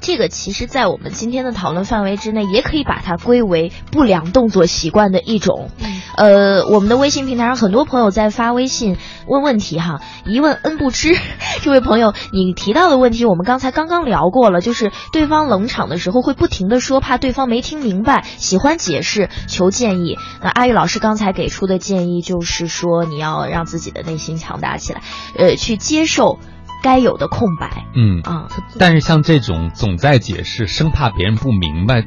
[0.00, 5.70] 这个其实，在我们今天的讨论范围之内，也可以把它归为不良动作习惯的一种。
[5.78, 11.16] 嗯呃，我们的微信平台上很多朋友在发微信问问题哈，一问 N 不知。
[11.62, 20.18] 这位朋友，你提到的问题，我们刚才刚刚聊过了，就是对方冷场的时候会不停的说，怕对方没听明白，喜欢解释，求建议。
[20.42, 25.02] 那阿玉老师刚才给出的建议就是说，你要让自己的内心强大起来，
[25.38, 26.38] 呃，去接受
[26.82, 28.48] 该有的空白嗯，啊。
[28.78, 32.04] 但是像这种总在解释，生怕别人不明白，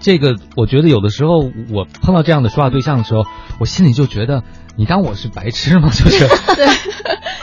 [0.00, 1.38] 这个我觉得有的时候
[1.70, 3.22] 我碰到这样的说话对象的时候，
[3.58, 4.42] 我心里就觉得
[4.76, 5.88] 你当我是白痴吗？
[5.90, 6.66] 就是 对，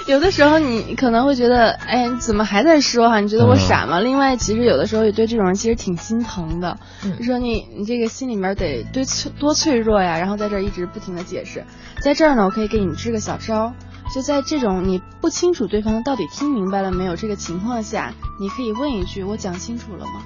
[0.07, 3.99] 有的时候你可能会觉得，哎，你怎么还在说哈、你觉得我傻吗？
[3.99, 11.63] 另外，其实有的时候也对这种人其实挺心疼的，嗯就说你你这个心里面得多脆多脆弱呀，然后在这儿一直不停的解释，
[12.01, 13.73] 在这儿呢，我可以给你支个小招。
[14.13, 20.21] 就在这种你不清楚对方到底听明白了没有这个情况下，你可以问一句：“我讲清楚了吗？”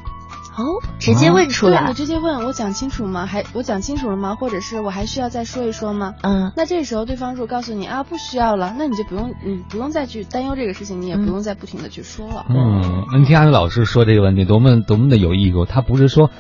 [0.58, 0.64] 哦，
[1.00, 1.94] 直接问出来对你。
[1.94, 3.26] 直接问我讲清楚吗？
[3.26, 4.36] 还我讲清楚了吗？
[4.36, 6.14] 或者是我还需要再说一说吗？
[6.24, 12.46] 嗯那这时候对方如果告诉你啊不需要了，那你就不用你不用再去担忧这个事情，你也不用再不停的去说了。
[12.48, 16.32] 嗯，那你听阿宇老师说这个问题多么多么的有意思，他不是说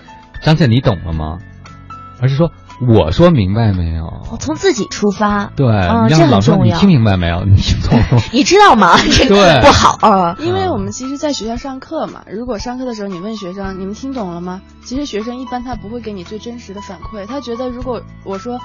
[0.41, 1.39] 张倩你懂了吗，
[2.21, 4.05] 而是说我说明白没有？
[4.31, 5.45] 我从自己出发。
[5.55, 6.77] 对，嗯，这很让老说你重要。
[6.79, 7.43] 听明白没有？
[7.45, 8.21] 你听懂了吗？
[8.33, 8.97] 你知道吗？
[9.11, 10.35] 这个不好啊。
[10.39, 14.61] 因为我们其实，在学校上课嘛，如果上课的时候你问学生你们听懂了吗？
[14.83, 18.59] 其实学生一般他不会给你最真实的反馈，他觉得如果我说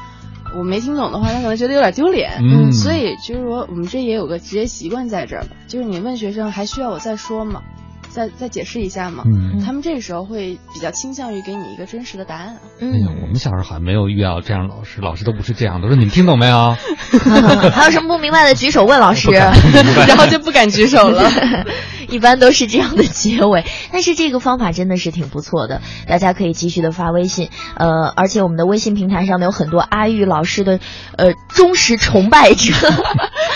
[0.59, 2.33] 我没听懂的话，他可能觉得有点丢脸。
[2.43, 7.63] 嗯所以就是说我们这也有个职业习惯在这儿吧，就是你问学生还需要我再说吗？
[8.11, 9.25] 再再解释一下嘛。
[9.27, 12.57] 嗯他们这个时候会比较倾向于给你一个真实的答案。
[12.81, 16.77] 哎呀，我们小时候好像没有遇到这样的老师，老师都不是这样，都说你们听懂没有？
[17.73, 21.31] 还有什么不明白的举手问老师 然后就不敢举手了。
[22.09, 23.65] 一般都是这样的结尾。
[23.93, 30.81] 但是这个方法真的是挺不错的，大家可以继续的发微信，呃，而且我们的微信平台上面有很多阿玉老师的
[31.17, 32.73] 呃忠实崇拜者，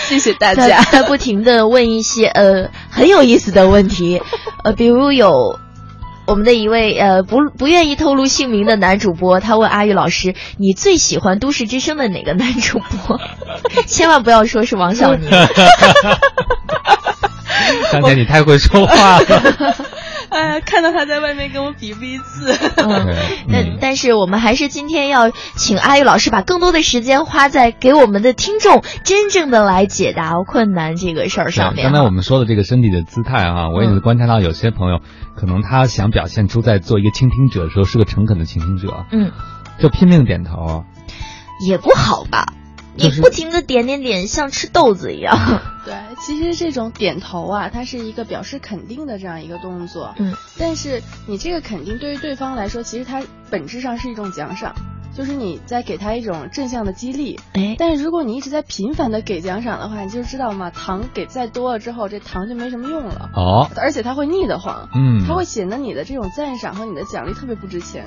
[0.07, 0.82] 谢谢大家。
[0.84, 4.22] 在不停的问一些呃很有意思的问题，
[4.62, 5.59] 呃，比如有。
[6.26, 13.20] 我们的一位呃不不愿意透露姓名的男主播，他问阿玉老师：“你最喜欢都市之声的哪个男主播？”
[13.86, 15.28] 千万不要说是王小宁。
[17.92, 19.26] 张姐，你太会说话了。
[20.35, 22.53] 哎呀，看到他在外面跟我比比字。
[22.76, 23.16] 嗯对，
[23.53, 31.85] 但嗯但是我们还是今天要请阿玉老师把更多的时间花在给我们的听众真正的来解答困难这个事儿上面。
[31.85, 35.01] 刚才我们说的这个身体的姿态啊，我也是观察到有些朋友，
[35.37, 39.30] 可能他想表现出在做一个倾听者的时候是个诚恳的倾听者，嗯，
[39.78, 40.85] 就拼命点头。
[41.64, 42.47] 也不好吧？
[42.97, 45.36] 你就是不停的点点点，像吃豆子一样。
[45.84, 50.14] 对，其实这种点头啊，它是一个表示肯定的这样一个动作。
[50.18, 54.74] 嗯，但是你这个肯定对于对方来说，其实它本质上是一种奖赏，
[55.14, 57.38] 就是你在给他一种正向的激励。
[57.53, 68.07] 哎，但是如果你一直在频繁的给奖赏的话，你就知道嘛，糖给再多了之后，这糖就没什么用了，哦，而且它会腻得慌，嗯，它会显得你的这种赞赏和你的奖励特别不值钱。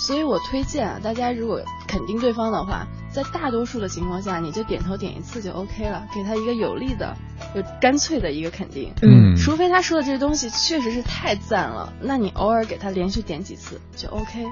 [0.00, 7.14] 所以我推荐啊，大家如果肯定对方的话，在大多数的情况下，你就点头点一次就 OK 了，给他一个有力的、
[7.54, 8.94] 就干脆的一个肯定。
[9.02, 14.46] 嗯，除非他说的这些东西确实是太赞了，那你偶尔给他连续点几次就 OK，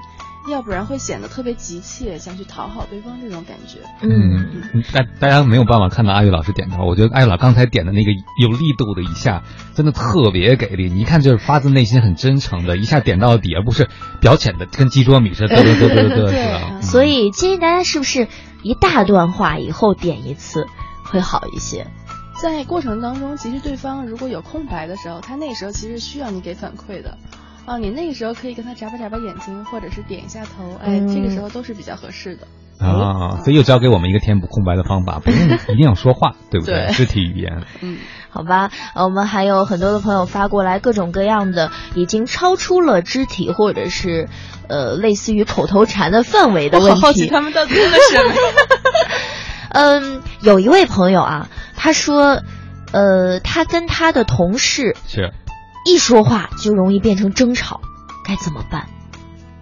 [0.47, 3.79] 要不然会显得特别急切，想去讨好对方这种感觉。
[4.01, 8.11] 嗯，嗯，大大家没有办法看到阿玉老师点头，我觉得阿玉老刚才点的那个
[8.41, 9.43] 有力度的一下，
[9.75, 13.89] 真的特别给力，你一看就是发自内心很真诚的，一下点到底，而不是
[14.21, 16.69] 表浅的跟鸡啄米似的，对 是吧？
[16.73, 18.27] 嗯所以建议大家是不是
[18.63, 20.65] 一大段话以后点一次
[21.03, 21.87] 会好一些？
[22.41, 27.17] 在过程当中，其实对方如果有空白的时候，他那时候其实需要你给反馈的。
[27.69, 32.47] 啊，你那个时候可以跟他眨巴眨巴眼睛，或者是点一下头，哎，嗯这个时候都是比较合适的。
[32.83, 35.39] 啊，所以又教给我们一个填补空白的方法，不用
[35.69, 36.87] 一定要说话，对不对？
[36.93, 37.61] 肢体语言。
[37.81, 37.97] 嗯，
[38.31, 44.29] 好吧，呃我们还有很多的朋友发过来各种各样的已经超出了肢体或者是
[44.67, 46.91] 呃类似于口头禅的范围的问题。
[46.91, 48.33] 我好好奇他们到底问了什么。
[49.71, 52.41] 嗯，有一位朋友啊，他说，
[52.91, 55.31] 呃，他跟他的同事是，
[55.85, 57.81] 一说话就容易变成争吵，
[58.25, 58.87] 该怎么办？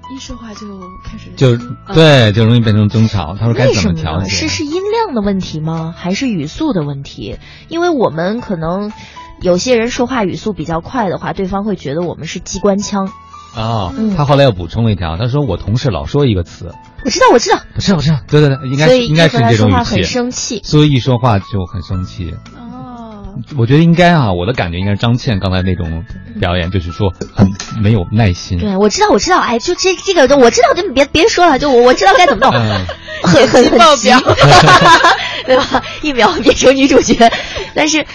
[0.09, 0.65] 一说话就
[1.03, 1.55] 开始就
[1.85, 3.35] 啊对，就容易变成争吵。
[3.37, 4.29] 他说该怎么调节？
[4.29, 5.93] 是是音量的问题吗？
[5.95, 7.37] 还是语速的问题？
[7.67, 8.93] 因为我们可能
[9.41, 13.09] 有些人说话语速比较快的话，对方会觉得我们是机关枪。
[13.55, 20.61] 啊、嗯他后来又补充了一条，他说我同事老说一个词，我知道，我知道，我知道，我知道，对对对，应该是应该就是和他这种语说话很，生气。
[20.63, 22.35] 所以一说话就很生气。
[22.55, 22.76] 哦，
[23.57, 26.03] 我觉得应该啊，我的感觉应该是张倩刚才那种
[26.39, 28.59] 表演，就是说很没有耐心。
[28.59, 32.85] 对，我知道，我知道，哎，就这这个，我知道，就别别说了，就我我知道该怎么弄， 嗯，
[33.23, 34.35] 很很很急爆表，
[35.45, 35.83] 对吧？
[36.01, 37.31] 一秒变成女主角，
[37.73, 38.05] 但是，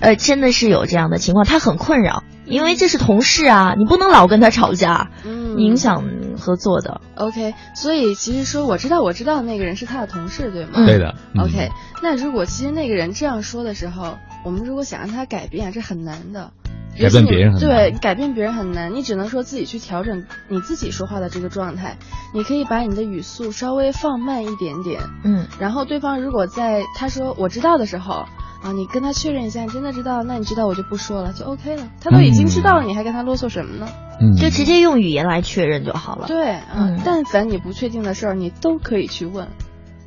[0.00, 6.04] 呃，真的是有这样的情况，他很困扰，因为这是同事啊，你不能老跟他吵架，嗯，影响
[6.38, 7.00] 合作的。
[7.14, 10.72] OK，所以其实说我知道我知道那个人是他的同事，对吗？
[10.74, 11.14] 嗯对的。
[11.34, 11.70] 嗯 OK，
[12.02, 16.52] 那如果其实那个人这样说的时候，我们如果想让他改变，这很难的。
[16.98, 21.96] 改变别人很难对，改变别人很难，你只能说自己去调整你自己说话的这个状态。
[22.34, 28.24] 你可以把你的语速稍微放慢一点点，嗯然后对方如果在他说我知道的时候。
[28.64, 31.88] 啊，你跟他确认一下，你真的知道，那你知道我就不说了，就 OK 了。
[32.00, 33.88] 他都已经知道了，你还跟他啰嗦什么呢？
[34.20, 36.28] 嗯，就直接用语言来确认就好了。
[36.28, 39.48] 对，啊嗯但凡你不确定的事儿，你都可以去问，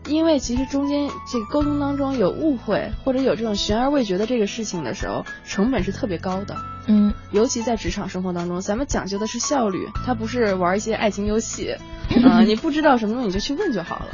[0.07, 6.55] 因为其实中间这个沟通当中有误会或者有这种悬而未决的这个事情的时候，成本是特别高的。
[6.87, 11.75] 嗯尤其在职场生活当中，咱们讲究的是效率，它不是玩一些爱情游戏，
[12.23, 14.07] 啊、 你不知道什么东西你就去问就好了。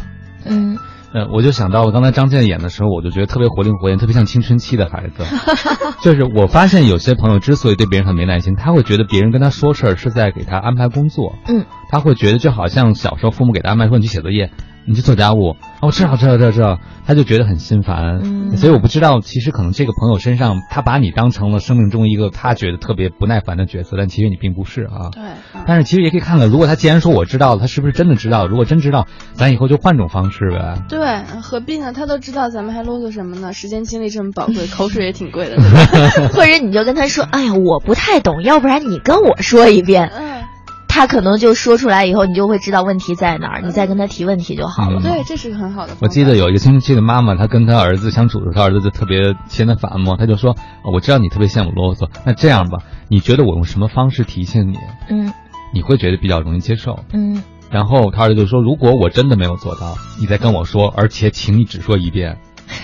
[0.46, 0.78] 嗯
[1.14, 5.26] 呃，我就想到了刚才张健演的时候，我就觉得特别活灵活现，特别像青春期的孩子。
[6.02, 14.52] 就是我发现有些朋友之所以对别人很没耐心，他会觉得别人跟他说事儿是在给他安排工作，嗯，他会觉得就好像小时候父母给他安排说你去写作业，
[14.86, 15.52] 你去做家务，
[15.82, 18.22] 哦，我知道知道知道知道，他就觉得很心烦。
[18.24, 25.10] 嗯所以我不知道，其实可能这个朋友身上，他把你当成了生命中一个他觉得特别不耐烦的角色，但其实你并不是啊。
[25.14, 25.24] 对，
[25.66, 28.48] 但是其实也可以看看，如果他既然说我知道了，他是不是真的知道？
[28.48, 30.84] 如果真知道，咱以后就换种方式呗。
[30.90, 31.00] 对，
[31.42, 31.94] 何必呢？
[31.94, 33.54] 他都知道，咱们还啰嗦什么呢？
[33.54, 35.62] 时间精力这么宝贵，口水也挺贵的，
[36.34, 40.12] 或者你就跟他说：“哎呀，我不太懂，要不然你跟我说一遍。
[40.14, 40.41] 嗯，”
[40.94, 45.00] 他可能就说出来以后，你就会知道问题在哪儿，你再跟他提问题就好了。
[45.00, 46.00] 嗯对，这是个很好的方法。
[46.02, 50.52] 我记得有一个青春期的妈妈，她跟她儿子相处的时候，她儿子就特别嫌他烦嘛，她就说
[50.84, 54.78] ：“哦我知道你特别嫌我啰嗦，那这样吧，你觉得我用什么方式提醒你，
[55.10, 55.34] 嗯
[55.74, 62.38] 你会觉得比较容易接受？”嗯然后他儿子就说：“如果我真的没有做到，你再跟我说，而且请你只说一遍。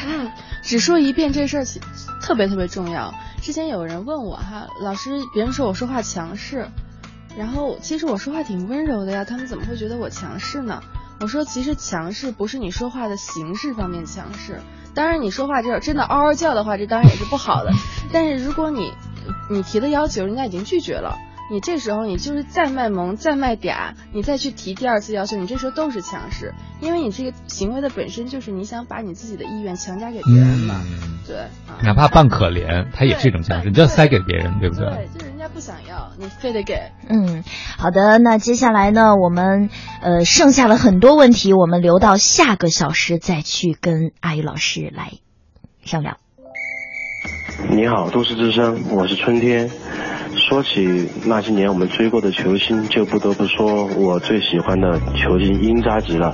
[0.07, 0.31] 嗯，
[0.63, 1.65] 只说一遍这事儿
[2.21, 3.13] 特别特别重要。
[3.41, 6.69] 之前有人问我哈，老师，别人说我说话强势，
[7.37, 10.81] 然后其实我说话挺温柔的呀，他们怎么会觉得我强势呢？
[11.19, 14.59] 我说，其实强势不是你说话的形式方面强势，
[14.93, 17.71] 当然你说话这真的嗷嗷叫的话，这当然也是不好的。
[18.11, 18.91] 但是如果你
[19.49, 21.15] 你提的要求人家已经拒绝了。
[21.49, 30.81] 你这时候你就是再卖萌再卖嗲，你再去提第二次要求，你这时候都是强势，因为你这个行为的本身就是你想把你自己的意愿强加给别人嘛。
[31.25, 31.37] 对，
[31.67, 34.85] 啊哪怕扮可怜，他也是一种强势，你就要塞给别人，对不对？
[34.87, 36.91] 对，就是人家不想要，你非得给。
[37.09, 37.43] 嗯，
[37.77, 39.69] 好的，那接下来呢，我们
[40.01, 45.13] 呃剩下了很多问题，我们留到下个小时再去跟阿宇老师来
[45.83, 46.17] 商量。
[47.69, 49.69] 你好，都市之声，我是春天。
[50.37, 56.33] 说起那些年我们追过的球星，就不得不说我最喜欢的球星英扎吉了。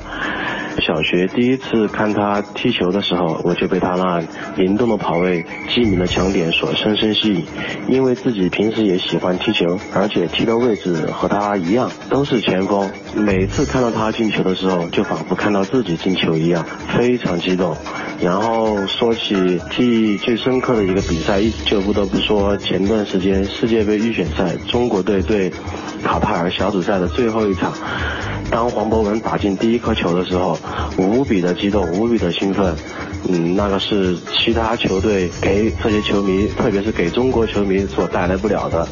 [0.82, 4.22] 小学第一次看他踢球的时候，我就被他那
[4.56, 7.46] 灵动的跑位、机敏的抢点所深深吸引。
[7.88, 12.90] 因为自己平时也喜欢踢球，而且踢的位置和他一样，都是前锋。
[13.16, 16.66] 每次看到他进球的时候，就仿佛看到自己进球一样，
[16.98, 17.76] 非常激动。
[18.22, 25.52] 然后说起记忆最深刻的一个比赛，就不得不说前段时间世界杯预选赛中国队对
[26.04, 27.74] 卡塔尔小组赛的最后一场。
[28.50, 30.58] 当黄博文打进第一颗球的时候，
[30.98, 32.76] 无比的激动，无比的兴奋。
[33.30, 38.86] 嗯，那个是其他球队给这些球迷，特别是给中国球迷所带来不了的。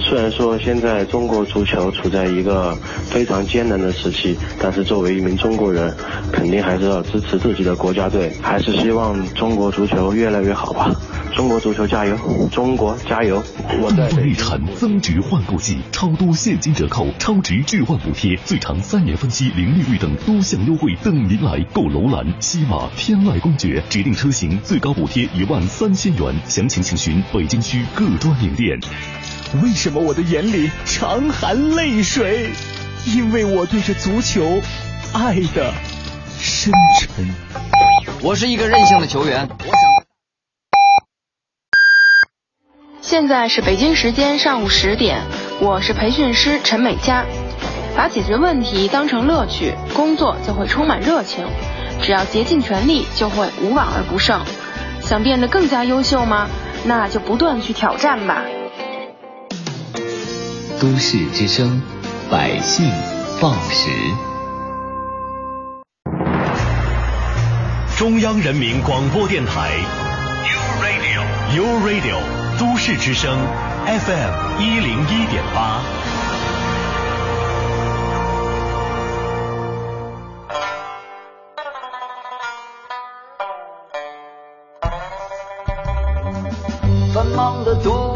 [0.00, 5.94] 虽然说现在中国足球处在一个非常艰难的时期，但是作为一名中国人，
[6.32, 10.90] 肯定还是要支持自己的国家队，还是希望中国足球越来越好吧。
[11.34, 12.16] 中国足球加油！
[12.50, 13.42] 中国加油！
[13.82, 21.82] 我在东风日产增值换购季，超多现金折扣、超值置换补贴，最长三年分期零利率等多项优惠等您来购。
[21.82, 28.76] 楼兰、西马、天籁公爵指定车型最高补贴一万三千元，详情请询北京区各专营店。
[29.62, 32.50] 为什么我的眼里常含泪水？
[33.04, 34.60] 因为我对这足球
[35.14, 35.72] 爱的
[36.40, 37.24] 深沉。
[38.20, 39.72] 我是一个任性的球员，我想。
[43.00, 45.22] 现在是北京时间上午十点，
[45.60, 47.24] 我是培训师陈美佳。
[47.96, 51.46] 把解决问题当成乐趣，工作就会充满热情。
[52.02, 54.40] 只要竭尽全力，就会无往而不胜。
[55.00, 56.46] 想变得更加优秀吗？
[56.84, 58.42] 那就不断去挑战吧。
[60.78, 61.80] 都市之声，
[62.30, 62.86] 百姓
[63.40, 63.88] 报时。
[67.96, 69.70] 中央人民广播电台
[70.44, 72.18] ，U Radio，U Radio，
[72.58, 73.38] 都市之声
[73.86, 75.80] ，FM 一零一点八。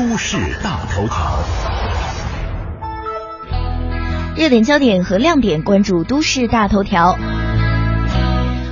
[0.00, 1.44] 都市大头条，
[4.34, 7.18] 热点焦点和亮点，关注都市大头条。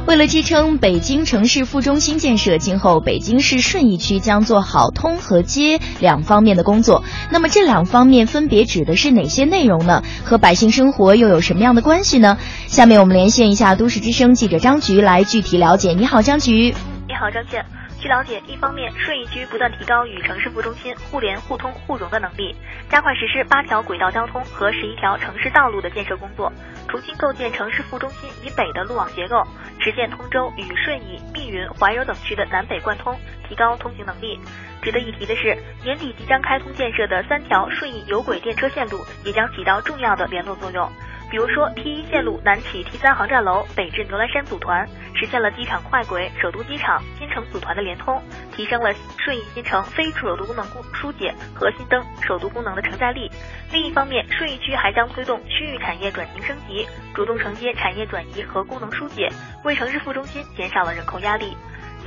[0.06, 7.04] 为了支撑北京城市副中心建设，今后北京市顺义区将做好通和街两方面的工作。
[7.30, 10.02] 那么这两方面分别指的是哪些内容呢？
[10.24, 12.38] 和百姓生活又有什么样的关系呢？
[12.68, 15.92] 下面我们连线一下都市之声记者张菊来具体了解。
[15.92, 16.74] 你好，张菊。
[17.06, 17.66] 你好，张倩。
[18.00, 22.54] 据了解，一方面，顺义区不断提高与城市副中心互联互通互融的能力，
[22.88, 26.52] 加快实施八条轨道交通和十一条城市道路的建设工作，
[26.86, 29.44] 重新构建城市副中心以北的路网结构，
[29.80, 33.18] 实现通州与顺义、密云、怀柔等区的南北贯通，
[33.48, 34.38] 提高通行能力。
[34.80, 40.88] 值得一提的是，年底即将开通建设的三条顺义有轨电车线路也将起到重要的联络作用。
[41.30, 48.22] 比如说，T 一线路南起 T 三航站楼，北至牛栏山组团，实现了机场快轨、首都机场、新城组团的连通，
[48.56, 50.64] 提升了顺义新城非首都功能
[50.94, 53.30] 疏解和新增首都功能的承载力。
[53.70, 59.28] 另一方面，顺义区还将推动区域产业转型升级，主动承接产业转移和功能疏解，
[59.64, 61.54] 为城市副中心减少了人口压力。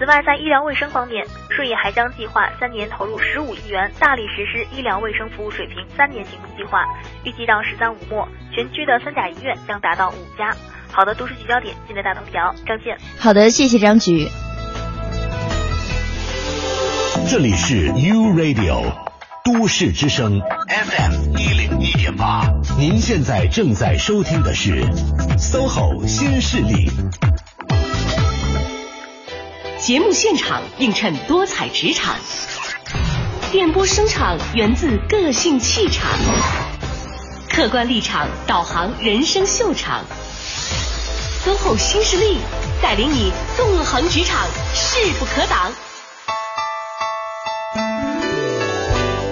[0.01, 6.83] 此外，在医疗卫生方面，顺义还将计划三年投入十五亿元，大力实施医疗卫生服务水平三年行动计划。
[7.23, 10.57] 预计到“十三五”末，全区的三甲医院将达到五家。
[10.91, 12.97] 好的，都市聚焦点，今日大头条，张健。
[13.19, 14.27] 好的，谢谢张局。
[17.29, 18.81] 这里是 U Radio
[19.43, 24.83] 都市之声 FM 一零一点八，您现在正在收听的是
[25.37, 26.89] SOHO 新势力。
[29.81, 32.15] 节目现场映衬多彩职场，
[33.51, 36.07] 电波声场源自个性气场，
[37.49, 40.05] 客观立场导航人生秀场。
[41.43, 42.37] 身后新势力
[42.79, 45.71] 带领你纵横职场，势不可挡。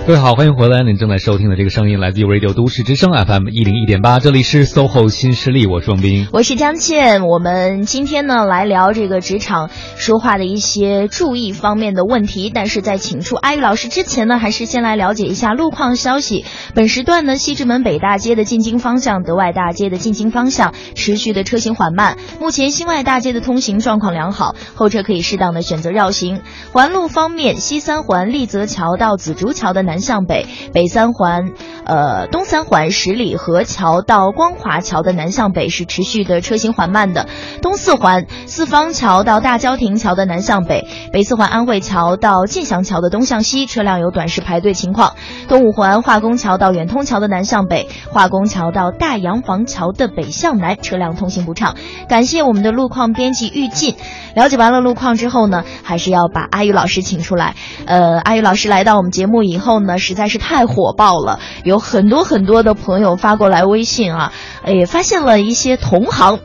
[0.10, 0.82] 各位好，欢迎回来！
[0.82, 7.28] 您正在收听的这个声音来自 Radio 都市之声 FM 一零一点八，这里是 SOHO 新势力，我是王斌，我是张倩。
[7.28, 16.44] 我们今天呢来聊这个职场说话的一些注意方面的问题，但是在请出阿玉老师之前呢，还是先来了解一下路况消息。
[16.74, 26.42] 本时段呢，西直门北大街的进京方向、德外大街的进京方向持续的车行缓慢，目前新外大街的通行状况良好，后车可以适当的选择绕行。
[26.74, 31.52] 环路方面，西三环立泽桥到紫竹桥的南向北，北三环，
[31.86, 37.28] 呃，东三环十里河桥到光华桥的南向北是持续的车行缓慢的。
[37.62, 45.14] 东四环四方桥到大郊亭桥的南向北，北四环安慧桥到建祥桥的东向西车辆有短时排队情况。
[45.48, 51.76] 东五环化工桥到远通桥的南向北，化工桥到大洋房桥的北向南车辆通行不畅。
[52.08, 53.96] 感谢我们的路况编辑玉进。
[54.36, 57.56] 了解完了路况之后呢，还是要把阿宇老师请出来。
[57.86, 64.32] 呃，阿宇老师来到我们节目以后呢，那实在是太火爆了，有很多很多的朋友发过来微信啊，
[64.68, 66.40] 也发现了一些同行。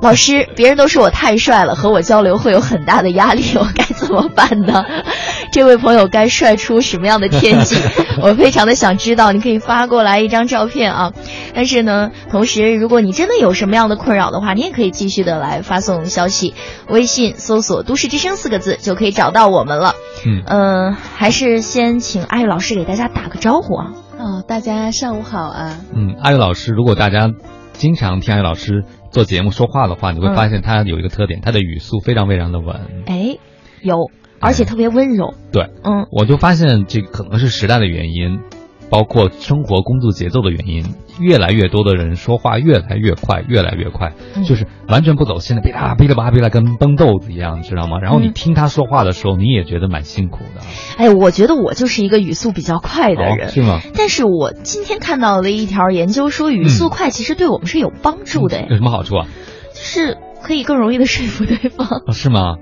[0.00, 4.84] 老师，别人都说我太帅了，和我交流会有很大的压力， 我该怎么办呢？
[5.52, 7.76] 这位朋友该帅出什么样的天际？
[8.22, 11.12] 我非常的想知道，你可以发过来一张照片啊。
[11.54, 16.54] 但是呢，同时如果你真的有什么样的困扰的话，你也可以继续的来发送消息，
[16.88, 19.94] 微信搜索“都市之声”四个字就可以找到我们了。
[20.24, 23.86] 嗯，呃，还是先请阿玉老师给大家打个招呼啊。
[24.18, 25.78] 哦，大家上午好啊。
[25.92, 27.30] 嗯，阿玉老师，如果大家
[27.72, 28.84] 经常听阿玉老师
[29.18, 33.02] 做节目说话的话，你会发现他有一个特点，他的语速非常非常的稳。
[33.06, 33.36] 哎，
[33.82, 35.34] 有，而且特别温柔。
[35.50, 38.38] 对，嗯，我就发现这可能是时代的原因，
[38.90, 40.84] 包括生活工作节奏的原因，
[41.20, 47.98] 越来越多的人说话越来越快，越来越快，嗯就是完全不走心的，哔啦哔啦吧哔啦，跟崩豆子一样，知道吗？
[48.00, 50.62] 然后你嗯听他说话的时候，你也觉得蛮辛苦的。
[50.96, 53.80] 哎，我觉得我就是一个语速比较快的人，哦是吗？
[53.94, 59.26] 但是我今天看到了一条研究说，语速快其实对我们是有帮助的，哎有什么好处啊？
[59.74, 61.86] 是可以更容易的说服对方。
[62.06, 62.56] 哦，是吗？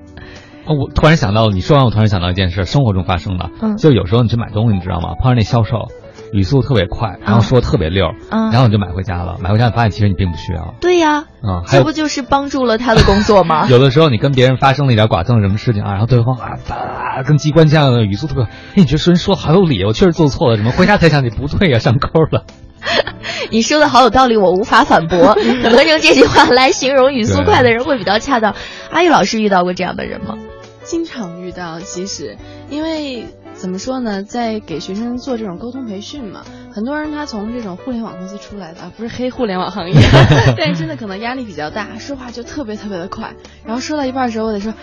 [0.65, 5.15] 哦，我突然想到，你说完我突然想到一件事，生活中发生的，嗯就有时候你去买东西，你知道吗？
[5.15, 5.87] 碰上那销售，
[6.33, 13.67] 语速特别快，然后说特别溜，嗯然后你就买回家了，买回家发现其实你并不需要，对呀，啊、这不就是帮助了他的工作吗？
[13.69, 22.43] 有的时候你跟别人发生了一点剐蹭什么事情啊，然后对方啊跟机关枪一样的语速特别，哎，你觉得说人说的好有理，我确实做错了什么，回家才想起不对呀、上钩了。
[23.49, 25.33] 你说的好有道理，我无法反驳。
[25.63, 28.53] 可能用这句话来形容语速快的人会比较恰当。
[28.91, 30.37] 阿玉老师遇到过这样的人吗？
[30.83, 32.37] 经常遇到，其实
[32.69, 33.25] 因为
[33.57, 39.95] 怎么说呢，在给学生做这种沟通培训嘛，很多人他从这种互联网公司出来的，啊，不是黑互联网行业，
[40.57, 43.33] 但是真的可能压力比较大，说话就特别特别的快，
[43.65, 44.73] 然后说到一半的时候，我得说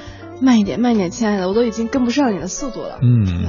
[0.41, 2.99] 慢一点，慢一点，亲爱的，我都已经跟不上你的速度了。
[3.01, 3.47] 嗯，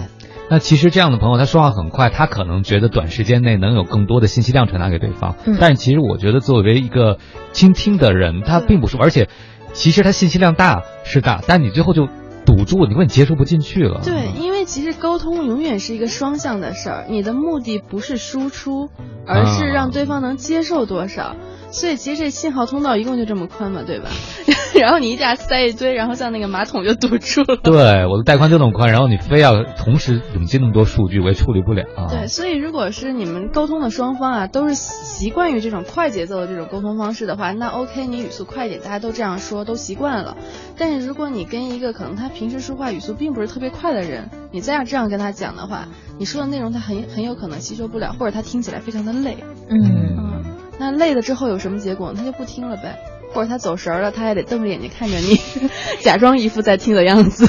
[0.49, 5.35] 那其实这样的朋友，他说话很快，他可能觉得短时间内能有更多的信息量传达给对方。
[5.45, 7.17] 嗯但是其实我觉得，作为一个
[7.51, 9.27] 倾听的人，他并不是，而且
[9.73, 12.07] 其实他信息量大是大，但你最后就
[12.45, 14.01] 堵住，你根本接收不进去了。
[14.03, 18.89] 对，因为其实沟通永远是一个双向的事儿，你的目的不是输出，
[19.27, 21.35] 而是让对方能接受多少。
[21.71, 24.09] 所以其实这信号通道一共就这么宽嘛，对吧？
[24.79, 27.57] 然后你一下塞一堆，然后像那个马桶就堵住了。
[27.57, 31.85] 对，我的带宽就那么宽，然后你非要同时涌进那么多数据，我也处理不了。
[32.09, 40.37] 对，所以如果是你们沟通的双方啊，都是习惯于这种快节奏的这种沟通方式的话，那 OK，你语速快一点，大家都这样说，都习惯了。
[40.77, 49.43] 但是如果你跟一个可能他平时说话语速并不是特别快的人，你再这样跟他讲的话，你说的内容他很很有可能吸收不了，或者他听起来非常的累。
[49.67, 50.43] 嗯嗯，
[50.79, 52.13] 那累了之后有什么结果？
[52.13, 52.97] 他就不听了呗。
[53.33, 55.37] 或者他走神了，他也得瞪着眼睛看着你，
[56.01, 57.45] 假装一副在听的样子。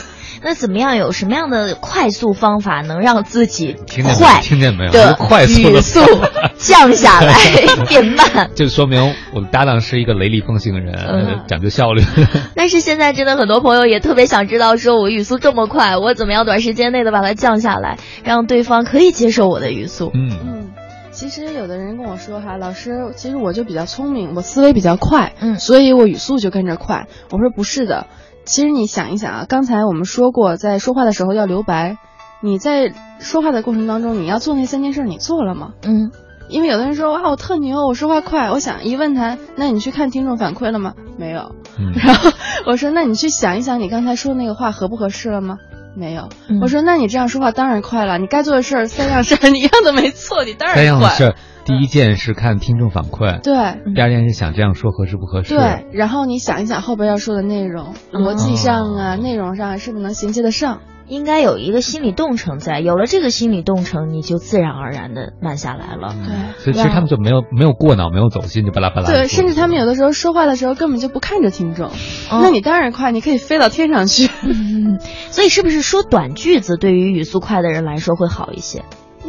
[0.47, 0.97] 那怎么样？
[0.97, 3.75] 有什么样的快速方法能让自己
[4.17, 4.41] 快？
[4.41, 4.93] 听见没有？
[4.93, 6.01] 的快速语速
[6.57, 7.35] 降下来，
[7.89, 8.49] 变慢。
[8.55, 12.01] 就说明我的搭档是一个雷厉风行的人，嗯、讲究效率。
[12.55, 20.13] 但是现在真的很多朋友也特别想知道，说我语速这么快，我怎么样短时间内的把它降下来，让对方可以接受我的语速？
[20.15, 20.71] 嗯嗯。
[21.11, 27.07] 其实有的人跟我说哈，老师，其实我就比较聪明，我思维比较快，嗯，所以我语速就跟着快。
[27.33, 28.07] 我说不是的，
[28.47, 31.99] 其实你想一想啊，刚才我们说过，在说话的时候要留白，
[32.41, 35.73] 你在说话的过程当中，你要做那三件事，你做了吗？
[35.83, 36.11] 嗯，
[36.49, 40.95] 因为有的人说哇，我特牛，我说话快，我想一问他，那你去看听众反馈了吗？
[41.19, 41.53] 没有。
[41.79, 42.31] 嗯，然后
[42.67, 45.59] 我说，那你去想一想，你刚才说的那个话合不合适了吗？
[45.99, 50.85] 没有，嗯、我说那你这样说话当然快了，你该做的事儿三样事儿你一样都没错，你当然快。
[50.85, 51.35] 三样的事，
[51.67, 55.87] 第一件是看听众反馈，对；第二件是想这样说合适不合适，对。
[55.93, 60.81] 然后你想一想后边要说的内容，逻辑上啊、哦、内容上是不是能衔接得上？
[61.09, 66.12] 应该有一个心理动程在，有了这个心理动程，你就自然而然的慢下来了。
[66.27, 69.07] 对，所以其实他们就没有没有过脑，没有走心，就巴拉巴拉。
[69.07, 74.29] 对，甚至他们有的时候说话的时候根本就不看着听众，哦、那你当然快，你可以飞到天上去。
[74.43, 74.99] 嗯，
[75.31, 78.83] 所以是不是说短句子对于语速快的人来说会好一些？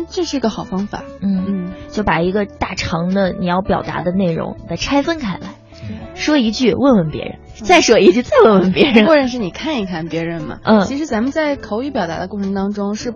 [0.09, 1.03] 这是个好方法。
[1.21, 5.49] 嗯嗯，就把一个大长的你要表达的内容再拆分开来。
[6.15, 10.59] 说一句，问问别人，再说一句，再问问别人，或者是你看一看别人嘛。
[10.63, 13.13] 嗯，其实咱们在口语表达的过程当中是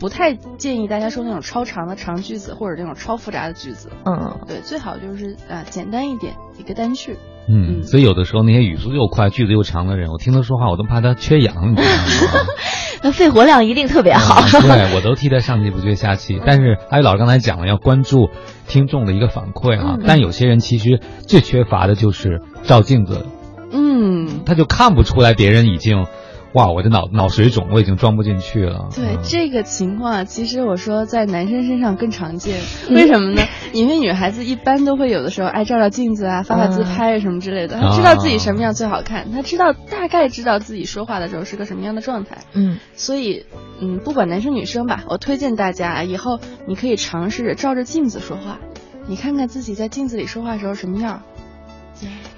[0.00, 3.90] 不太建议大家说那种超长的长句子或者那种超复杂的句子。
[4.04, 7.16] 嗯，对，最好就是啊简单一点，一个单句。
[7.48, 11.82] 嗯，所以有的时候那些语速又快、句子又长的人，我听他说话，我都怕他缺氧，你知
[12.26, 12.40] 道吗？
[13.02, 14.40] 那肺活量一定特别好。
[14.40, 16.40] 嗯、对，我都替他上气不接下气。
[16.46, 18.30] 但是阿宇老师刚才讲了，要关注
[18.68, 19.96] 听众的一个反馈啊。
[19.98, 23.26] 嗯、但有些人其实最缺乏的就是照镜子，
[23.72, 26.06] 嗯，他就看不出来别人已经。
[26.54, 28.88] 哇，我的脑脑水肿，我已经装不进去了。
[28.94, 33.42] 对、嗯、这个情况，其实我说在男生身上更常见，为什么呢？
[33.72, 42.38] 因为女孩子一般都会有的时候爱照照镜子啊，发发自拍什么之类的，她、嗯、知道自己什么样最好看，她知道大概知道自己说话的时候是个什么样的状态。
[42.52, 43.46] 嗯，所以
[43.80, 48.58] 嗯，不管男生女生吧，我推荐大家以后你可以尝试着照着镜子说话，
[49.06, 51.22] 你看看自己在镜子里说话的时候什么样。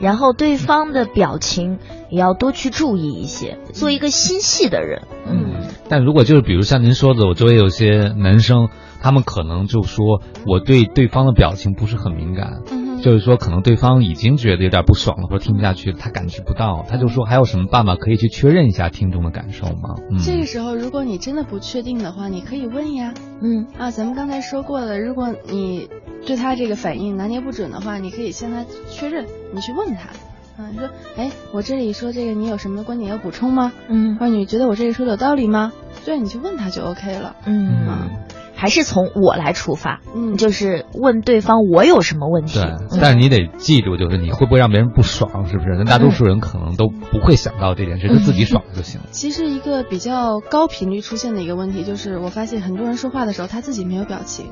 [0.01, 1.79] 然后对方的表情
[2.11, 5.03] 也要多去注意一些，做一个心细的人。
[5.27, 8.69] 嗯，但如果就是比如像您说的，我周围有些男生，
[9.05, 19.97] 他们可能就说我对对方的表情不是很敏感，嗯、就是说可能对方已经觉得有点不爽了，或者听不下去，他感知不到，他就说还有什么办法可以去确认一下听众的感受吗？
[20.11, 23.13] 嗯，这个时候如果你真的不确定的话，你可以问呀。
[23.43, 25.91] 嗯啊，咱们刚才说过了，如果你
[26.27, 30.09] 对他这个反应拿捏不准的话，你可以向他确认，你去问他。
[30.57, 30.89] 啊，你说，
[31.19, 33.71] 哎，我这里说这个，你有什么观点要补充吗？
[33.89, 35.73] 嗯，或者你觉得我这里说的有道理吗？
[36.07, 37.35] 对，你去问他就 OK 了。
[37.45, 38.09] 嗯，啊、
[38.55, 42.61] 还是从我来出发，嗯，就是问对方我有什么问题。
[42.61, 45.77] 对，但是你得记住，就是你会不会让别人不爽，是不是？
[45.77, 49.07] 那大多数人可能都不会想到这件事，就自己爽就行了。
[49.13, 54.47] 其实一个比较高频率出现的一个问题，就是我发现很多人说话的时候，他自己没有表情。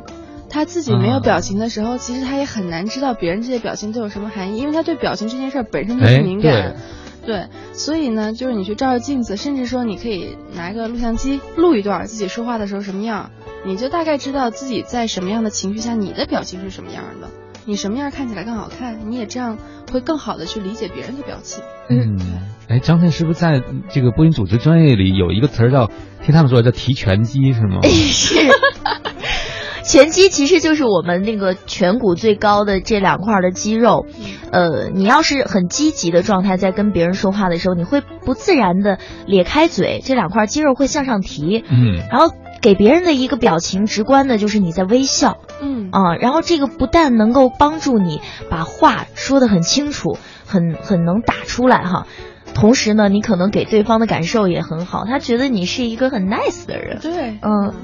[0.54, 6.76] 他自己没有表情的时候，嗯、其实他也很难知道别人这些表情都有什么含义，因为他对表情这件事本身就不敏感。
[7.24, 13.30] 对，所以呢，就是你去照照镜子，甚至说你可以拿一个录像机录一段自己说话的时候什么样，
[13.64, 17.28] 你就大概知道自己在什么样的情绪下，你的表情是什么样的，
[17.64, 19.58] 你什么样看起来更好看，你也这样
[19.92, 21.62] 会更好的去理解别人的表情。
[21.88, 22.18] 嗯，
[22.68, 25.90] 哎，张倩是不是在这个播音主持专业里有一个词儿叫，
[26.24, 27.80] 听他们说叫提拳肌是吗？
[27.86, 28.36] 是。
[29.84, 34.06] 拳肌其实就是我们那个颧骨最高的这两块的肌肉，
[34.52, 42.32] 呃，你要是很积极的状态，在跟别人说话的时候，你会不自然的咧开嘴，这两块肌肉会向上提，嗯，然后
[42.62, 52.06] 给别人的一个表情直观的就是你在微笑，嗯啊，然后这个不但能够帮助你把话说得很清楚，很很能打出来哈。
[52.54, 56.98] 同时呢，你可能给对方的感受也很好，他觉得你是一个很 nice 的人。
[57.00, 57.74] 对，嗯。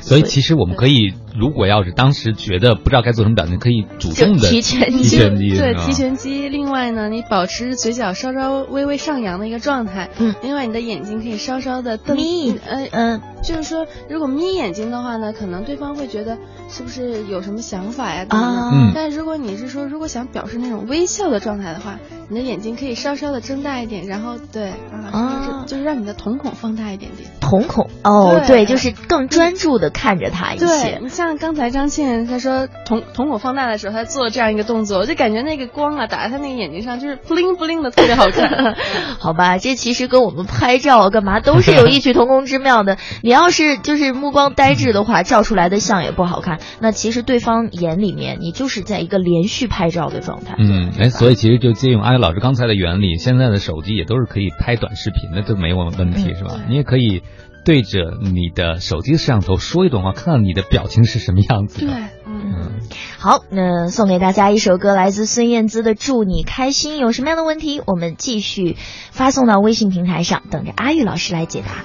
[0.00, 6.48] 所以其实我们可以，如果要是当时觉得不知道该做什么表情，可以主动的提前提拳击，对，提前击。
[6.48, 10.08] 另外呢，你保持嘴角稍稍微微上扬的一个状态。
[10.18, 10.34] 嗯。
[10.42, 16.38] 另外，你的眼睛可以稍稍的瞪眯，呃嗯，就是说，如果眯眼睛的话呢，可能对方会觉得
[16.68, 18.26] 是不是有什么想法呀？
[18.30, 18.70] 啊。
[18.72, 18.92] 嗯。
[18.94, 21.98] 但如果你是说，如果想表示那种微笑的状态的话，
[22.28, 24.70] 你的眼睛可以稍稍的睁大一点，然后对
[25.12, 27.28] 啊，就是让你的瞳孔放大一点点。
[27.40, 30.66] 瞳孔哦，对，就是更专注的看着他一些。
[30.66, 38.74] 对你像刚才张倩她说瞳瞳孔放大的时候，她做这样一个动作，我就感觉那个光啊打在她那个眼睛上，就是不灵不灵的，特别好看。
[39.18, 42.96] 好吧，这其实跟我们拍照啊干嘛都是有异曲同工之妙的。
[43.22, 46.58] 你要是就是目光呆滞的话，照出来的像也不好看。
[46.80, 50.56] 那其实对方眼里面，你就是在一个连续拍照的状态。
[50.58, 56.54] 嗯，哎，所以其实就借用阿丽老师刚才的原理，现在的手机也都是可以拍短视频的，都没有问题，是吧？
[56.68, 57.22] 你也可以。
[57.64, 61.92] 对着你的手机摄像头说一段话，看看你的表情是什么样子的。
[61.92, 61.94] 对，
[62.26, 62.80] 嗯，
[63.18, 66.96] 好，那送给大家一首歌，来自孙燕姿的《祝你开心》。
[66.98, 68.76] 有什么样的问题，我们继续
[69.10, 71.84] 发送到微信平台上，等着阿玉老师来解答。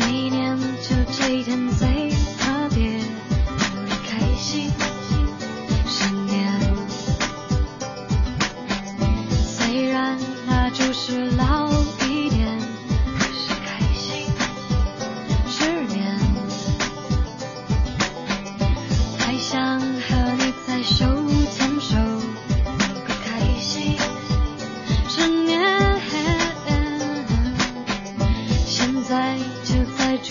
[0.00, 1.88] 每年就这一天最
[2.38, 3.00] 特别，
[3.58, 4.70] 祝你开心，
[5.86, 6.60] 新年。
[9.44, 11.70] 虽然那就是老。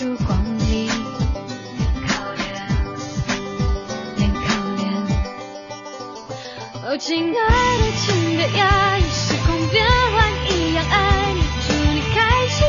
[0.02, 0.90] 烛光里
[2.08, 2.44] 靠脸，
[4.16, 4.40] 脸靠
[4.74, 4.82] 脸。
[6.82, 7.38] 哦，亲爱
[7.78, 12.66] 的，请别压抑，时空变换一样爱你，祝你开心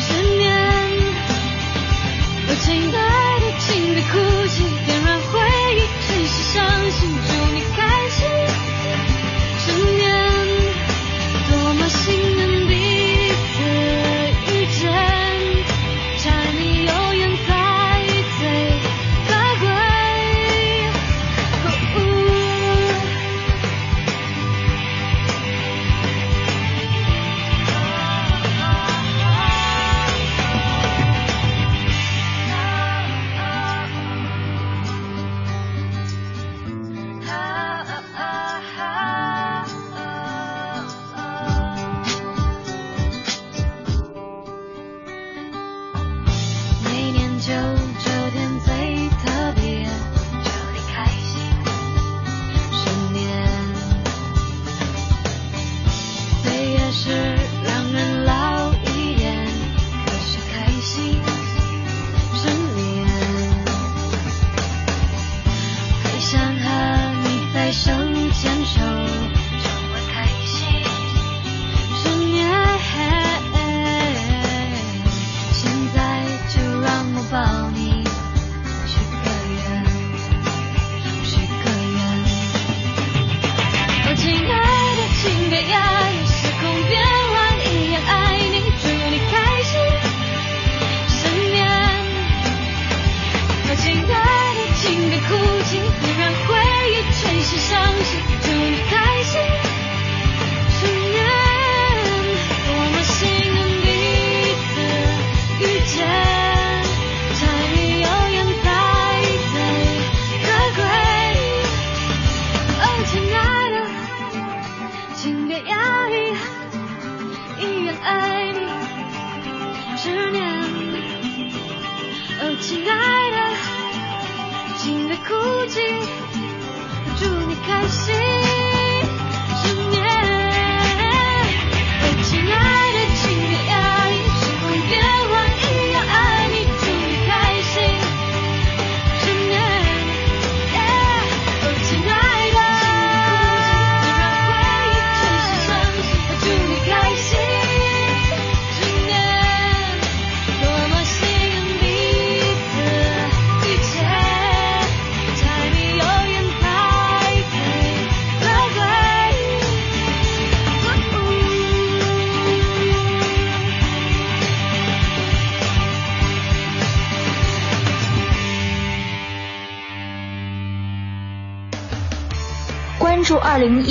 [0.00, 0.04] 十
[0.38, 0.42] 年。
[2.48, 4.71] 哦，亲爱的，请别哭泣。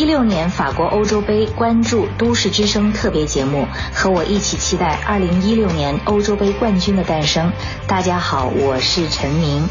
[0.01, 7.51] 一六年法国欧洲杯，关注都市之声特别节目，和我一起期待二零一六年欧洲杯冠军的诞生。
[7.85, 9.69] 大家好，我是陈明。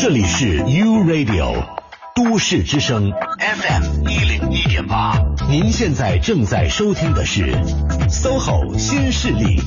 [0.00, 1.64] 这里是 U Radio
[2.14, 3.10] 都市之声
[3.40, 7.52] FM 一零一点八，您现在正在收听的是
[8.08, 9.60] SOHO 新势力。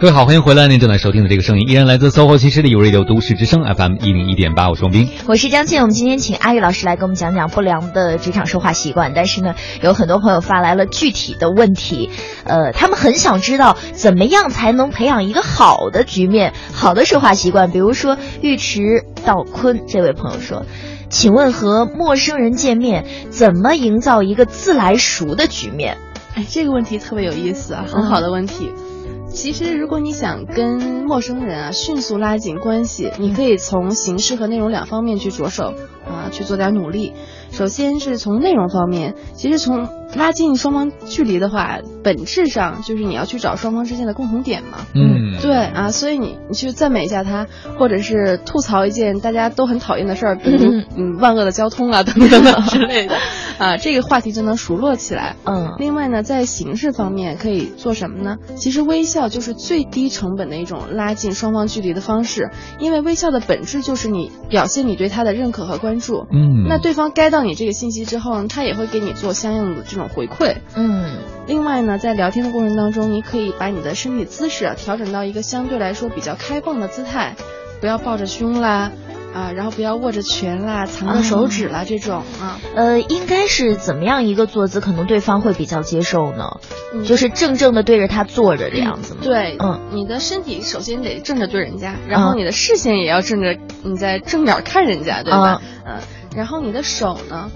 [0.00, 0.66] 各位好，欢迎回来！
[0.66, 5.82] 您正在收听的这个声音依然来自 SOHO 新势力 Radio 都市之声 FM 一零一点八，我是王斌，我是张倩。
[5.82, 9.12] 我们今天请阿玉老师来给我们讲讲不良的职场说话习惯。
[9.14, 12.08] 但是呢，有很多朋友发来了具体的问题，
[12.44, 17.70] 呃，他们很想知道怎么样才能培养一个好的局面、好的说话习惯。
[17.70, 20.64] 比如说，尉迟道坤这位朋友说
[21.10, 25.98] ：“请问和陌生人见面，怎么营造一个自来熟的局面？”
[26.34, 28.72] 哎，这个问题特别有意思啊，很好的问题。
[29.32, 35.74] 其实，如果你想跟陌生人啊迅速拉近关系，你可以从形式和内容两方面去着手
[36.06, 37.14] 啊，去做点努力。
[37.52, 44.78] 首先是从内容方面，其实从拉近双方距离的话，本质上就是你要去找双方之间的共同点嘛。
[44.94, 47.46] 嗯，对啊，所以你你去赞美一下他，
[47.78, 53.16] 或者是吐槽一件大家都很讨厌的事儿，比如嗯万恶的交通啊等等等之类的，
[53.58, 55.36] 啊，这个话题就能熟络起来。
[55.44, 58.38] 嗯，另外呢，在形式方面可以做什么呢？
[58.56, 66.26] 其实微笑就是最低成本的一种拉近双方距离的方式，因为微笑的本质就是你表现你对他的认可和关注。
[66.32, 70.56] 嗯，那对方该到你这个信息之后，他也会给你做相应的这种回馈。
[70.74, 77.34] 嗯，另外呢，在聊天的过程当中，你可以把你的身体姿势啊调整到一个相对来说比较开放的姿态，
[77.80, 78.92] 不要抱着胸啦。
[79.32, 86.58] 啊，然后不要握着拳啦，藏着手指啦，这种啊，呃，应该是怎么样一个坐姿，可能对方会比较接受呢？
[86.92, 89.20] 嗯、就是正正的对着他坐着这样子吗？
[89.22, 95.62] 对，嗯，你的身体首先得正着对人家，然后你的视线也要正着，你在正面看人家，对吧？
[95.86, 95.98] 嗯，
[96.34, 97.50] 然后你的手呢，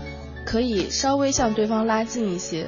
[0.44, 2.66] 可以稍微向对方拉近一些。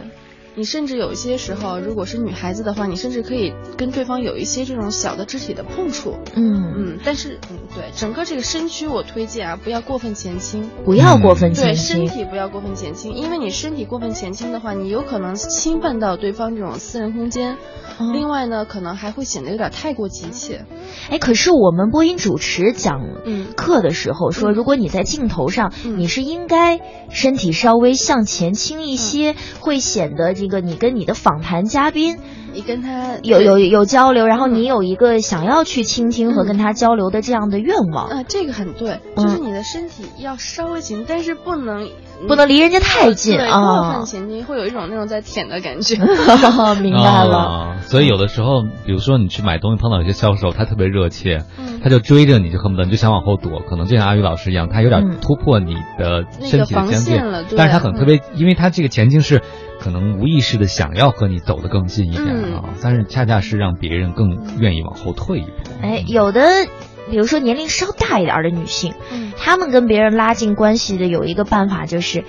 [0.57, 6.17] 你甚至有一些时候，如果是女孩子的话，你甚至可以跟对方有一些这种小的肢体的碰触。
[6.35, 17.59] 嗯嗯，但是嗯，对整个这个身躯，我推荐啊，不要过分前倾，不要过分前倾，对身体不要过分前倾，因为你身体过分前倾的话，你有可能侵犯到对方这种私人空间。
[17.99, 20.67] 哦、另外呢，可能还会显得有点太过急切。
[21.11, 26.81] 哎，可是我们播音主持讲嗯课的时候说，嗯、如果你在镜头上，嗯、你是应该
[27.11, 32.19] 身体稍微向前倾一些，嗯、会显得这个你跟你的访谈嘉宾。
[32.55, 38.07] 你跟他有有有交流，然后你有一个想要去倾听和跟他交流的这样的愿望。
[38.09, 41.91] 啊，这个很对，嗯就是你的身体要稍微紧，但是不能
[42.27, 45.97] 不能离人家太近过分前进会有一种那种在舔的感觉。
[46.81, 47.77] 明白了、啊。
[47.83, 59.43] 所以有的时候，比如说你去买东西碰到有些销售，他特别热切，嗯、他就追着你就恨不得你就想往后躲，可能就像阿宇老师一样，他有点突破你的身体的边界，那个、但是他可能特别，嗯、因为他这个前进是。
[59.87, 65.71] 可能无意识的想要和你走得更近一点啊，嗯、但是恰恰是让别人更愿意往后退一步。
[65.81, 66.67] 哎，有的，
[67.09, 72.25] 比如说年龄稍大一点的女性，嗯，她们跟别人拉近关系的有一个办法就是，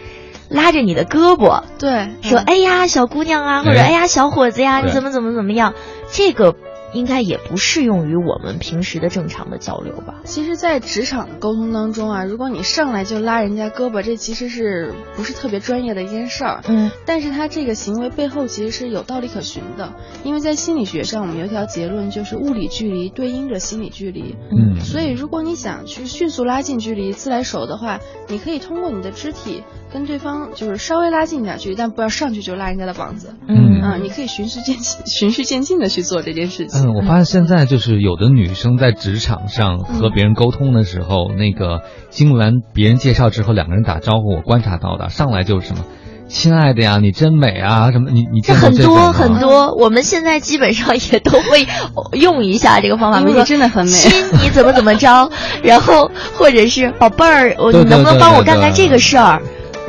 [0.49, 5.74] 拉着你的胳膊，对，说、嗯、哎呀小姑娘啊，或者哎呀小伙子呀，你怎么怎么怎么样，
[6.12, 6.55] 这个。
[6.93, 10.21] 应该也不适用于我们平时的正常的交流吧。
[10.23, 16.61] 其实，在职场的沟通当中啊，如果你上来就拉人家胳膊，这其实是不是特别专业的一件事儿？
[16.67, 24.35] 嗯，但是他这个行为背后其实是有道理可循的，因为在心理学上，我们有一条结论，就是物理距离对应着心理距离。
[24.51, 29.63] 嗯，所以如果你想去迅速拉近距离、自来熟的话，你可以通过你的肢体
[29.98, 33.34] 跟对方就是稍微拉近一点距离，但不要上去就拉人家的膀子。
[33.48, 36.86] 嗯啊，你可以循序渐进、循序渐进的去做这件事情。
[36.86, 41.82] 嗯，我发现现在就是有的女生在职场上和别人沟通的时候，嗯、那个
[42.12, 45.84] 经完别人介绍之后，两个人打招呼，我观察到的上来就是什么。
[46.28, 47.93] 亲爱的呀，你真美啊！
[47.93, 48.12] 什么？
[48.12, 51.66] 你你这很多很多，我们现在基本上也都会
[52.12, 53.22] 用一下这个方法。
[53.22, 54.12] 因为你真的很美，亲
[54.43, 55.32] 你怎么怎么着，
[55.64, 59.41] 然后或者是宝贝儿，我你能不能帮我干干这个事儿？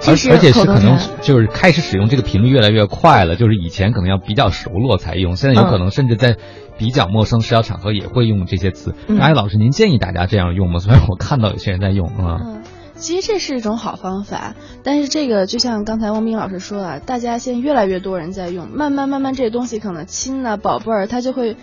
[0.07, 6.37] 而而且是可能就是开始使用这个频率越来越快了，就是以前可能要比较熟络才用，现在有可能甚至在
[6.79, 8.95] 比较陌生社交场合也会用这些词。
[9.09, 10.79] 嗯、阿姨老师，您建议大家这样用吗？
[10.79, 12.39] 虽然我看到有些人在用啊。
[12.43, 12.63] 嗯
[13.01, 21.57] 其实这是一种好方法，但是这个就像刚才汪冰老师说的，大家现在越来越多人在用，慢慢慢慢这些东西可能亲啊宝贝儿，它就会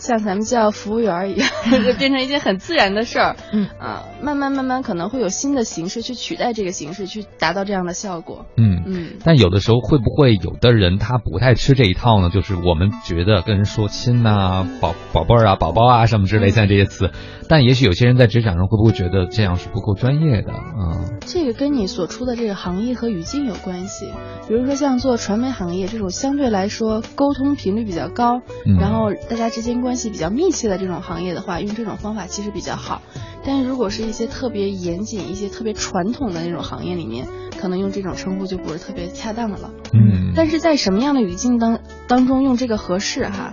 [0.00, 1.48] 像咱们叫服务员一样，
[1.84, 3.36] 就变成一件很自然的事儿。
[3.52, 8.46] 嗯啊，慢慢慢慢可能会有新的形式去取代这个形式，去达到这样的效果。
[8.56, 12.30] 嗯嗯，但有的时候会不会有的人他不太吃这一套呢？
[12.30, 17.10] 就是我们觉得跟人说亲呐、宝宝贝儿啊、宝宝啊什么之类，像这些词，
[17.48, 20.52] 但也许有些人在职场上会不会觉得这样是不够专业的？
[20.52, 24.10] 嗯这个跟你所处的这个行业和语境有关系。
[24.48, 33.02] 比如说像做传媒行业这种相对来说沟通频率比较高，嗯然后大家之间关系比较密切的这种行业的话，用这种方法其实比较好。
[33.44, 37.26] 但是如果是一些特别严谨、一些特别传统的那种行业里面，
[37.58, 39.70] 可能用这种称呼就不是特别恰当的了。
[39.92, 43.52] 嗯但是在什么样的语境当当中用这个合适哈？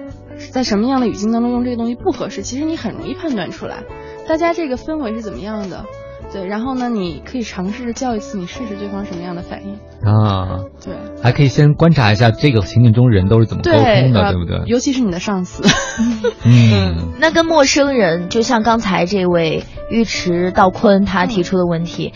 [0.51, 2.43] 在什么样的语境当中用这个东西不合适？
[2.43, 3.83] 其实你很容易判断出来，
[4.27, 5.85] 大家这个氛围是怎么样的。
[6.31, 9.73] 对，然后呢，你可以尝试着叫一次，你试试对方什么样的反应。
[10.03, 13.81] 啊，对，还可以先观察一下这个情景中人都是怎么沟通
[14.13, 14.61] 的，呃对不对？
[14.67, 15.63] 尤其是你的上司。
[16.45, 22.13] 嗯，那跟陌生人，就像刚才这位尉迟道坤他提出的问题，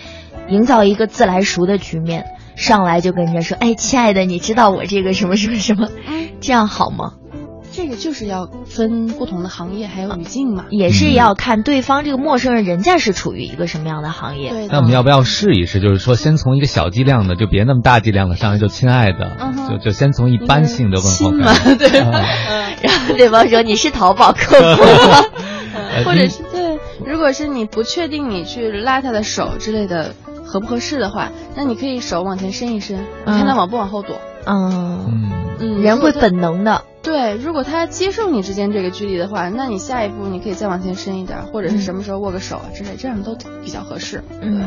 [0.49, 5.88] 营造一个自来熟的局面，上来就跟人家说：“哎，亲爱的，你知道我这个什么什么什么，
[6.41, 7.14] 这样好吗？”
[7.72, 14.49] 这个就是要分不同的行业还有语境嘛，也是要看对方这个陌生人，人家是处于一个什么样的行业。
[14.49, 15.80] 对那我们要不要试一试？
[15.80, 22.17] 就是说，先从一个小剂量的，就别那么大剂量的，上来就亲爱的，嗯就就先从一般性的问候亲嘛开始。， 对吧？
[22.19, 25.24] 啊嗯然后对方说：“你是淘宝客服吗？”
[26.03, 34.19] 或者是对，如果是你不确定你去拉他的手之类的合不合适的话，那你可以手往前伸一伸，你看他往不往后躲。
[34.45, 36.84] 嗯嗯，人会本能的。
[37.12, 44.24] 对，如果他接受你之间这个距离的话，那你下一步你可以再往前伸一点，或者是什么时候握个手啊之类，这样都比较合适。
[44.41, 44.64] 嗯，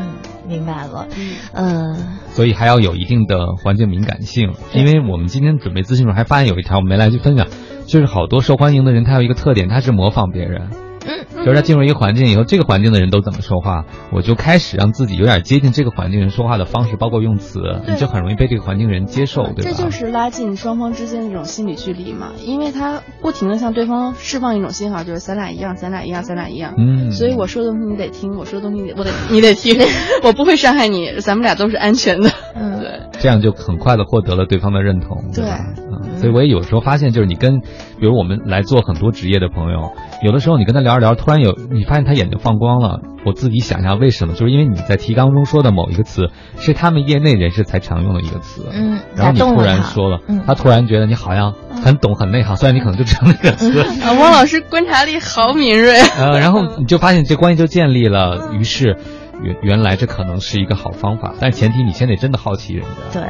[0.47, 1.07] 明白了。
[1.53, 7.47] 嗯，所以还要有一定的环境敏感性，因为我们今天准备咨询的时候还发现有一条我们没来去分享，
[7.87, 10.69] 就是好多受欢迎的人他有一个特点，他是模仿别人。
[11.05, 19.71] 嗯，就是他进入一个环境以后，这个环境的人都怎么说话，我就开始让自己有点接近这个环境人说话的方式，包括用词，你就很容易被这个环境人接受，对吧？
[19.71, 26.73] 这就是拉近双方之间的这种心理距离嘛，因为他不停的向对方释放一种信号，就是咱俩一样，咱俩一样，咱俩一样。
[26.77, 29.75] 嗯所以我说的东西你得听，我说的东西你我得你得听，
[30.23, 32.29] 我不会伤害你，咱们俩都是安全的。
[32.55, 33.01] 嗯，对。
[33.19, 35.59] 这样就很快的获得了对方的认同，对吧？
[35.77, 51.53] 嗯，所以我也有时候发现，就是你跟，比如我们来做很多职业的朋友，有的时候你跟他聊着聊，突然有你发现他眼睛放光了，我自己想一下为什么，就是因为你在提纲中说的某一个词是他们业内人士才常用的一个词，嗯，然后你突然说了，嗯他突然觉得你好像
[51.83, 55.99] 很懂很内行，虽然你可能就知道那个词，啊，汪老师观察力好敏锐。
[56.17, 58.97] 呃，然后你就发现这关系就建立了，于是
[59.43, 63.29] 原原来这可能是一个好方法，但是前提你先得真的好奇人家，对。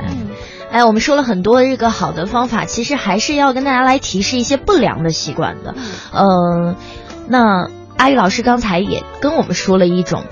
[0.75, 5.73] 哎，我们说了很多这个好的方法，其实还是要跟大家来提示一些不良的习惯的。
[6.13, 6.75] 嗯、
[7.29, 10.23] 那阿玉老师刚才也跟我们说了一种，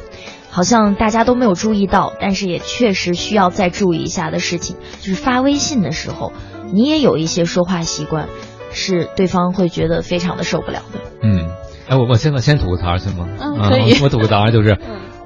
[0.49, 6.33] 好像大家都没有注意到，但是也确实需要再注意一下的事情，就是发微信的时候，
[6.73, 8.27] 你也有一些说话习惯，
[8.73, 10.99] 是对方会觉得非常的受不了的。
[11.21, 11.51] 嗯，
[11.87, 13.29] 哎，我我先先吐个槽行吗？
[13.39, 14.77] 嗯可以我吐个槽就是，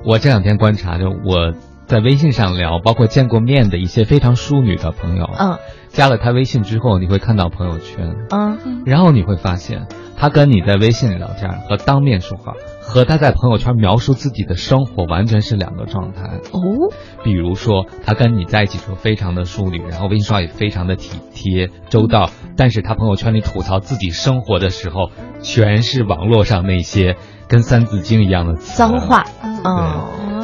[0.05, 1.53] 我这两天观察，就我
[1.87, 5.57] 在微信上聊，包括见过面的一些非常淑女的朋友，嗯，
[5.87, 8.83] 加了他微信之后，你会看到朋友圈，嗯。
[8.85, 16.23] 然后你会发现，他跟你在微信里聊天和当面说话，和他在朋友圈描述自己的生活完全是两个状态。
[16.51, 16.91] 哦，
[17.23, 25.09] 比如说他跟你在一起时候非常的淑女，然后微信说话也非常的体贴周到，但是他朋友圈里吐槽自己生活的时候，
[25.41, 27.15] 全是网络上那些
[27.47, 30.36] 跟三字经一样的词脏话，嗯，哦，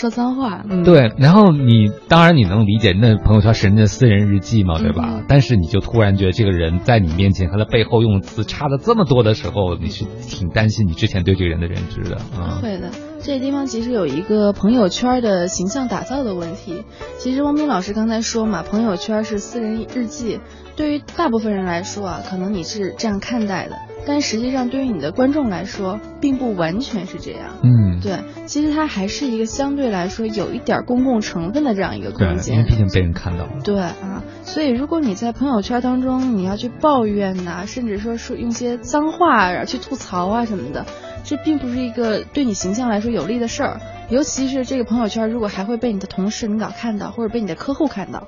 [0.00, 5.06] 说脏话，嗯，对，然后你当然你能理解，那朋友圈是人家私人日记嘛，对吧？
[5.10, 12.58] 嗯但是你就突然觉得这个人在你面前和他背后用词差的这么多的时候，你是挺担心你之前对这个人的认知的啊。
[12.62, 12.90] 会的，
[13.20, 16.82] 这个地方其实有一个朋友圈的形象打造的问题。
[17.18, 20.40] 其实汪斌老师刚才说嘛，朋友圈是私人日记，
[20.76, 23.76] 对于大部分人来说啊，可能你是这样看待的，
[24.06, 27.58] 但实际上对于你的观众来说，并不完全是这样。
[27.62, 32.56] 嗯，对，其实它还是一个相对来说有一点公共成分的这样一个空，间。
[32.56, 33.50] 因为毕竟被人看到了。
[33.62, 40.86] 对啊，所以如果你在朋友圈当中你要去抱怨呐、甚至说说用些脏话啊去吐槽啊什么的，
[41.24, 43.80] 这并不是一个对你形象来说有利的事儿。
[44.08, 48.26] 尤其是这个朋友圈如果还会被你的同事领导看到，或者被你的客户看到，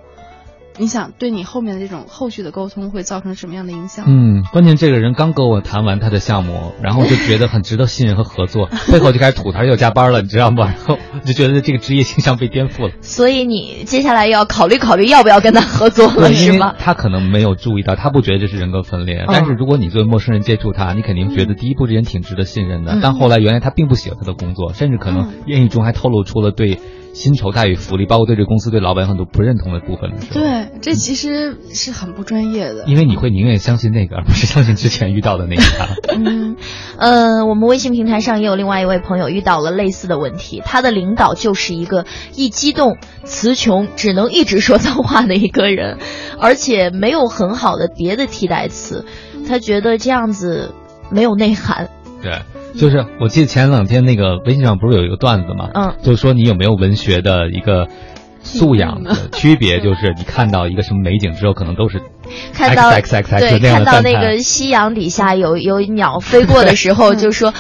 [0.79, 4.05] 你想对你后面的这种后续的沟通会造成什么样的影响？
[4.09, 10.67] 嗯，关键这个人刚跟我谈完他的项目，然后就觉得很值得信任和合作， 背后就开始吐槽要加班了，你知道吗？
[10.67, 12.93] 然后就觉得这个职业形象被颠覆了。
[13.03, 16.75] 所以你接下来要考虑考虑要不要跟他合作了，是吗？
[16.79, 19.19] 他可能没有注意到，他不觉得这是人格分裂。
[19.21, 22.93] 嗯但是如果你作为陌生人接触他，你肯定觉得第一步这人挺值得信任的。
[22.95, 26.79] 嗯但后来原来他并不喜欢他的工作，甚至可能言语中还透露出了对
[27.13, 30.13] 薪酬待遇、福利，包括对这个公司、对老板很多不认同的部分。
[30.33, 32.85] 对，这其实是很不专业的。
[32.87, 35.87] 因为你会宁愿相信那个，而不是相信之前遇到的那个他。
[36.17, 36.57] 嗯，
[36.97, 45.99] 呃，我们微信平台上也有另外一位朋友遇到了类似的问题，他的领导就是一个一激动词穷，只能一直说脏话的一个人，
[46.41, 49.05] 而且没有很好的别的替代词，
[49.47, 50.73] 他觉得这样子
[51.11, 51.91] 没有内涵。
[52.23, 52.43] 对，
[52.75, 57.89] 就是我记得前两天那个微信上不是有一个段子嘛，嗯，就是说你有没有文学的一个
[58.43, 62.01] 素养的 区别，就是你看到一个什么美景之后，可能都是
[62.55, 67.53] 看到 x x x 对，看到那个夕阳底下有有鸟飞过的时候， 就说，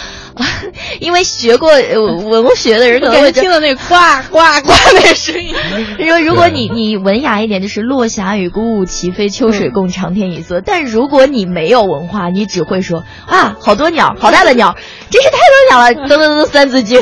[1.00, 3.94] 因为学过呃文学的人可能会 听到那 呱
[4.30, 5.54] 呱呱那声音。
[5.98, 10.60] 如如果你你文雅一点，就是落霞与孤鹜齐飞，秋水共长天一色。
[10.64, 14.76] 但如果你没有文化，你只会说啊，好多鸟，好大的鸟，
[15.10, 17.00] 真是太多鸟了，噔噔噔，三字经。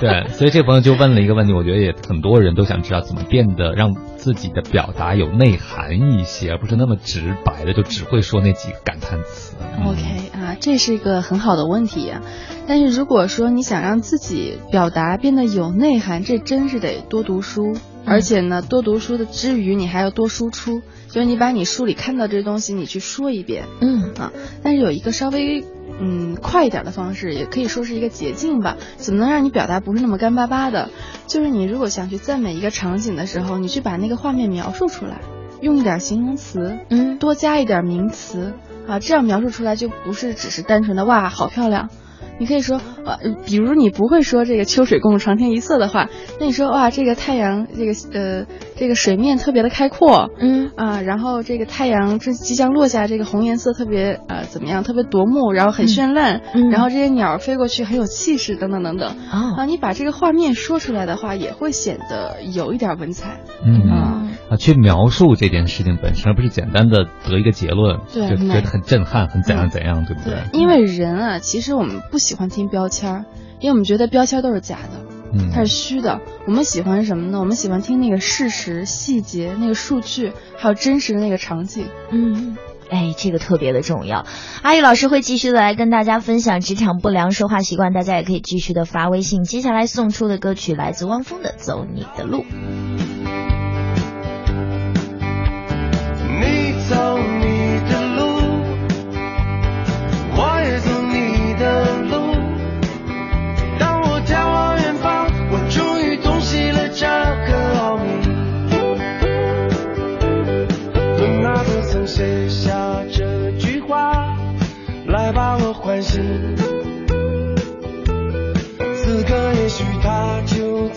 [0.00, 9.56] 对，所以这个朋友就问了一个问题，我觉得也很多人都想知道怎么变得让自己的表达有内涵一些，而不是那么直白的就只会说那几个感叹词。
[9.86, 12.20] OK 啊，这是一个很好的问题呀、
[12.66, 23.64] 但是如果说你想让自己表达变得有内涵，这真是得多读书，而且呢，多读书的之余，你还要多输出，就是你把你书里看到这东西，你去说一遍。
[23.80, 24.12] 嗯。
[24.18, 24.32] 啊，
[24.62, 25.64] 但是有一个稍微
[26.00, 28.76] 嗯快一点的方式，也可以说是一个捷径吧。
[28.96, 30.90] 怎么能让你表达不是那么干巴巴的？
[31.26, 35.20] 就是你如果想去赞美一个场景的时候，你去把那个画面描述出来，
[35.60, 38.54] 用一点形容词，嗯，多加一点名词
[38.86, 41.90] 啊，这样描述出来就不是只是单纯的哇好漂亮。
[42.38, 46.08] 你可以说，呃，比如你不会说这个秋水共长天一色的话，
[46.38, 48.46] 那你说哇，这个太阳，这个呃，
[48.76, 59.08] 这个水面特别的开阔，嗯啊，然后这个太阳这即将落下，这个红颜色特别呃怎么样，特别夺目，然后很绚烂，嗯然后这些鸟儿飞过去很有气势，等等等等。
[59.32, 63.40] 哦啊，你把这个画面说出来的话，也会显得有一点文采。
[63.64, 64.17] 嗯啊
[64.50, 70.38] 啊，去描述这件事情本身，而不是简单的得一个结论，对就觉得很震撼，很怎样怎样，对不对？
[70.52, 73.24] 因为人啊，其实我们不喜欢听标签儿，
[73.60, 75.04] 因为我们觉得标签都是假的。
[75.30, 76.22] 嗯它是虚的。
[76.46, 77.38] 我们喜欢什么呢？
[77.38, 81.86] 我们喜欢听那个事实、细节、那个数据，还有真实的那个场景。
[82.10, 82.56] 嗯。
[82.88, 84.24] 哎，这个特别的重要。
[84.62, 89.44] 阿玉老师会继续的来跟大家分享职场不良说话习惯，大家也可以继续的发微信。
[89.44, 92.38] 接下来送出的歌曲来自汪峰的《走你的路》。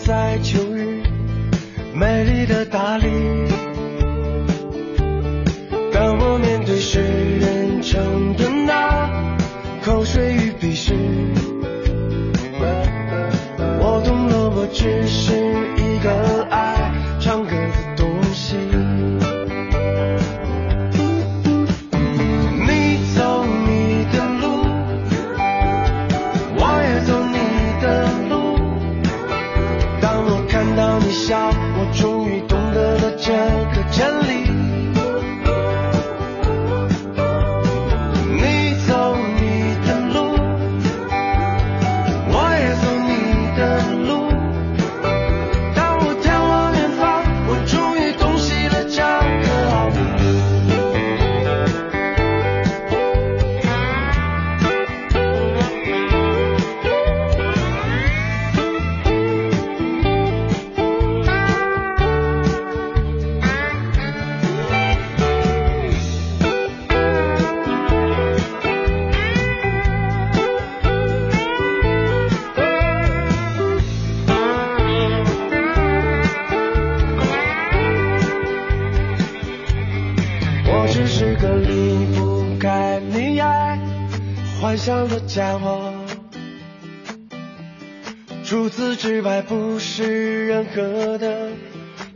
[0.04, 1.00] 在秋日，
[1.94, 3.06] 美丽的大理。
[5.92, 7.00] 当我面对世
[7.38, 9.08] 人称的那
[9.84, 10.92] 口水与鄙视，
[13.78, 15.32] 我懂了，我只是
[15.76, 16.81] 一个爱
[33.24, 34.31] 这个真理。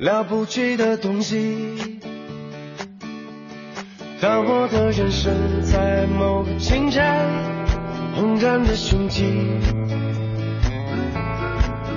[0.07, 1.99] 了不起的东西。
[4.21, 7.05] 当我的人生在某个清晨
[8.15, 9.61] 轰然的胸襟，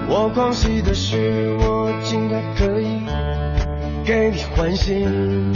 [0.07, 3.03] 我狂喜的是我竟然可以
[4.03, 5.53] 给你唤醒。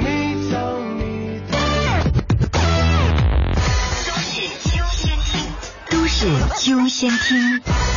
[0.00, 1.42] 你曾你
[5.90, 6.26] 都市
[6.70, 7.91] 优先听。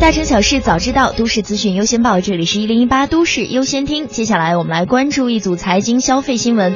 [0.00, 2.22] 大城小事早知道，都市资讯优先报。
[2.22, 4.08] 这里是一零一八都市优先听。
[4.08, 6.74] 接下来我们来关注一组财经消费新闻。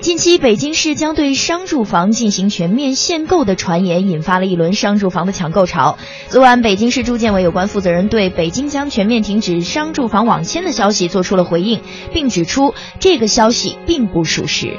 [0.00, 5.98] 近期，北京市将对商住房进行全面限购的传言，引发了一轮商住房的抢购潮。
[6.28, 11.80] 昨晚，北京市住建委有关负责人对北京将全面停止商住房网签的消息做出了回应，
[12.12, 14.78] 并指出这个消息并不属实。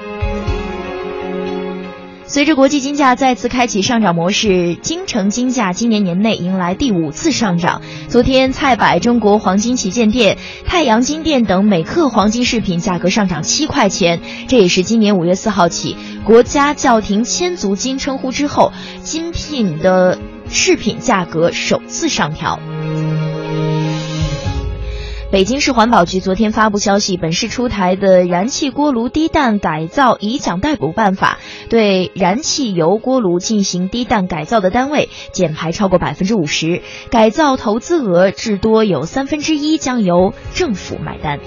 [2.36, 7.82] 随着国际金价再次开启上涨模式，京城金价今年年内迎来第五次上涨。
[8.10, 15.95] 昨天，菜百、中国黄金旗舰店、太阳金店等每克黄金饰品价格上涨七块钱，这也是今年五月四号起
[16.26, 22.60] 国家叫停千足金称呼之后，金品的饰品价格首次上调。
[25.36, 41.41] 北京市环保局昨天发布消息，本市出台的燃气锅炉低氮改造以奖代补办法，对燃气油锅炉进行低氮改造的单位减排超过百分之五十，改造投资额至多有三分之一将由政府买单。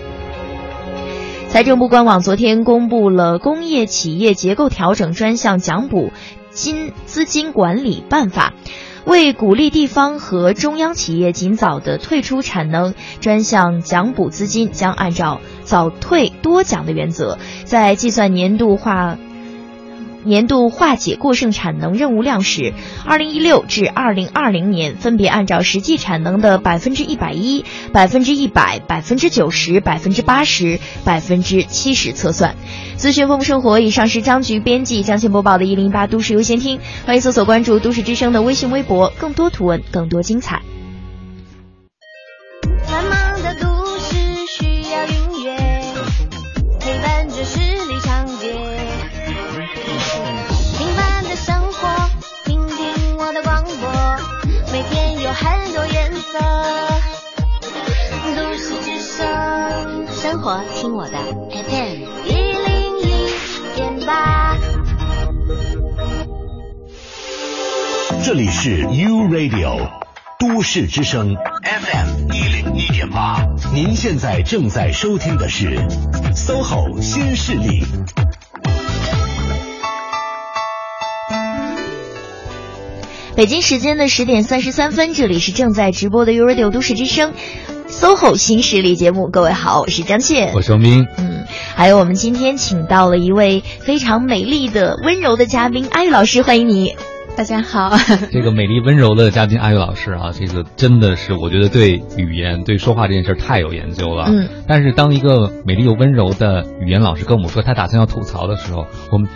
[1.48, 6.12] 财政部官网昨天公布了工业企业结构调整专项奖补
[6.51, 8.52] 金资金管理办法。
[9.04, 19.16] 为鼓励地方和中央企业尽早的退出产能，专项奖补资金将按照早退多奖的原则，在计算年度化。
[20.24, 22.72] 年度化解过剩产能任务量时，
[23.06, 32.56] 二零一六至二零二零年分别按照实际产能的百分之一百一、百分之一百、百分之九十、百分之八十、百分之七十测算。
[32.96, 40.60] 资讯丰富生活，以上是张局编辑将先播报的一零八都市优先听，欢迎搜索关注都市之声的微信微博，更多图文，更多精彩。
[60.39, 61.19] 生活听我的
[61.51, 64.56] FM 一零一点八。
[68.24, 69.90] 这里是 U Radio
[70.39, 71.35] 都市之声
[71.65, 73.44] FM 一零一点八，
[73.74, 75.77] 您现在正在收听的是
[76.36, 77.85] SOHO 新势力。
[83.35, 87.35] 北京时间的十点三十三分，这里是正在直播的 U Radio 都市之声
[87.98, 89.28] SOHO 新势力节目。
[89.28, 91.08] 各位好，我是张倩，我是王斌。
[91.18, 91.44] 嗯，
[91.74, 96.94] 还有我们今天请到了一位非常美丽的、温柔的嘉宾，阿玉老师，欢迎你。
[97.36, 97.90] 大家好，
[98.30, 104.26] 这个美丽温柔的嘉宾阿玉老师啊，这个真的是我觉得对语言、对说话这件事太有研究了。
[104.28, 109.28] 嗯，但是当一个美丽又温柔的语言老师跟我们说他打算要吐槽的时候，我们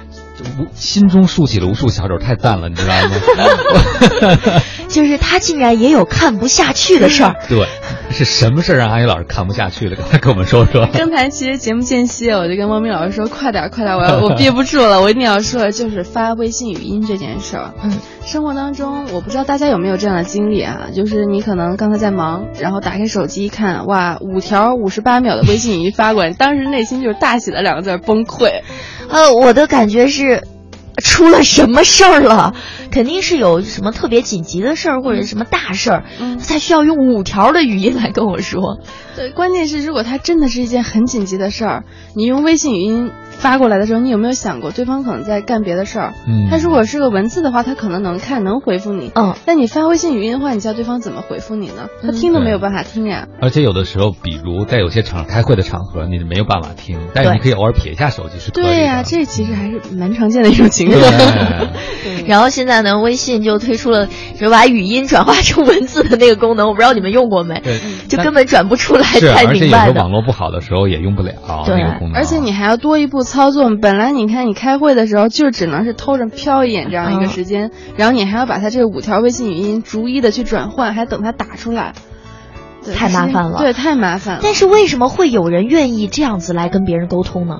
[0.60, 4.62] 无心中竖起了无数小手，太赞了，你知道吗？
[4.92, 7.34] 就是他竟然也有看不下去的事儿。
[7.48, 7.66] 对，
[8.10, 9.96] 是什么事儿让阿姨老师看不下去了？
[9.96, 10.86] 快跟我们说说。
[10.92, 20.88] 刚才其实节目间隙，我就跟汪明老师说：“快点，快点，我要 我憋不住了，我一定要说，就是发微信语音这件事儿。”嗯，生活当中，我不知道大家有没有这样的经历啊？
[20.94, 28.50] 就是你可能刚才在忙，然后打开手机一看，哇，五条五十八秒的微信语音发过来，当时内心就是大写的两个字崩溃。
[29.08, 30.42] 呃，我的感觉是。
[30.96, 32.54] 出了什么事儿了？
[32.90, 38.78] 肯定是有什么特别紧急的事儿，或者什么大事儿，嗯，才需要用五条的语音来跟我说。
[39.16, 41.84] 对，关键是如果他真的是一件很紧急的事儿，
[42.14, 46.14] 你用微信语音发过来的时候，你有没有想过对方可能在干别的事儿？
[46.26, 49.10] 嗯，他如果是个文字的话，他可能能看能回复你。
[49.14, 51.88] 嗯，但你发微信语音的话，你叫对方怎么回复你呢？
[52.02, 53.28] 他听都没有办法听呀。
[53.40, 58.70] 而且有的时候，比如在有些场开会的场合，你没有办法听，但是你可以偶尔撇一下手机是可以的。
[58.70, 61.00] 对呀、这其实还是蛮常见的一种情况。
[62.04, 64.08] 对然后现在呢，微信就推出了
[64.38, 67.60] 就把语音转化成文字的那个功能，我不知道你们用过没？
[67.60, 69.94] 对，就根本转不出来，是，太而且有时明白的。
[69.94, 71.32] 候网络不好的时候也用不了
[71.66, 72.16] 对那个功能。
[72.16, 73.70] 而且你还要多一步操作。
[73.80, 81.92] 本来你看你开会的时候，就只能是偷着瞟一眼这样一个时间，然后你还要把它这五条微信语音逐一的去转换，还等它打出来，
[82.96, 84.40] 太麻烦了对，太麻烦了。
[84.42, 87.58] 但是为什么会有人愿意这样子来跟别人沟通呢？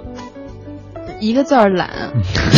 [1.23, 1.89] 一个字儿懒，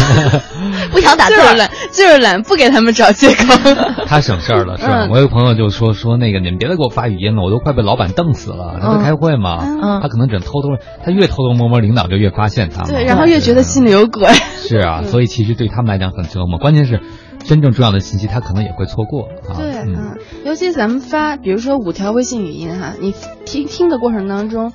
[0.91, 3.55] 不想打字儿懒，就是懒，不给他们找借口。
[4.09, 5.05] 他省事儿了，是吧？
[5.05, 8.79] 嗯我有个朋友就说说那个你们别再给我发语音了，我都快被老板瞪死了。
[8.81, 10.69] 他在开会嘛，嗯他可能只能偷偷，
[11.05, 12.85] 他越偷偷摸摸，领导就越发现他。
[12.85, 14.29] 对，然后越觉得心里有鬼。
[14.67, 16.59] 是啊，所以其实对他们来讲很折磨。
[16.59, 17.01] 关键是，
[17.45, 19.57] 真正重要的信息他可能也会错过啊。
[19.57, 23.15] 对，嗯，嗯，尤其咱们发，比如说五条微信语音哈，你
[23.45, 24.73] 听听的过程当中，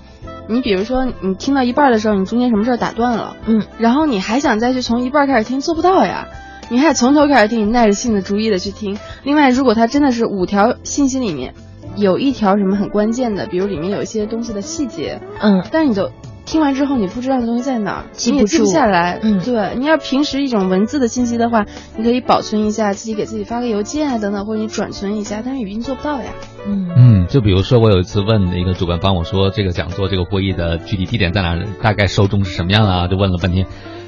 [0.48, 6.28] 你比如说你听到一半的时候，你中间什么事儿打断了，嗯，然后你还想再去从一半开始听，做不到呀。
[6.72, 8.96] 你还得从头开始听，你耐着性子逐一的去听。
[9.24, 11.56] 另外，如果它真的是五条信息里面
[11.96, 16.12] 有一条什么很关键的，比如里面有一些东西的细节，嗯，但是你就
[16.50, 19.20] 听完之后你不知道的东西在哪儿，记不你也记不住下来。
[19.22, 26.32] 嗯对，你要平时一种文字的信息的话，你可以保存一下，自己给自己发个邮件啊等等，或者你转存一下，但是语音做不到呀。
[26.68, 33.08] 嗯嗯，就比如说我有一次问一个主办方，我说这个讲座这个会议的具体地点在哪儿，大概受众是什么样啊？
[33.08, 33.68] 就问了半天，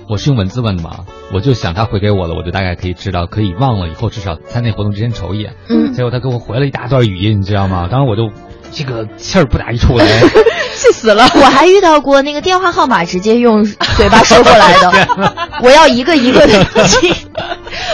[0.09, 1.05] 我是用文字问的嘛，
[1.35, 5.53] 我就想他回给我了，我就大概可以知道，可以忘了以后至少参加活动之前瞅一眼。
[5.69, 7.87] 嗯结果他给我回了一大段语音，你知道吗？
[7.91, 8.31] 当时我就
[8.71, 10.05] 这个气儿不打一处来。
[10.73, 11.29] 气死了！
[11.35, 15.17] 我还遇到过那个电话号码直接用嘴巴说过来的，
[15.61, 17.13] 我要一个一个的记，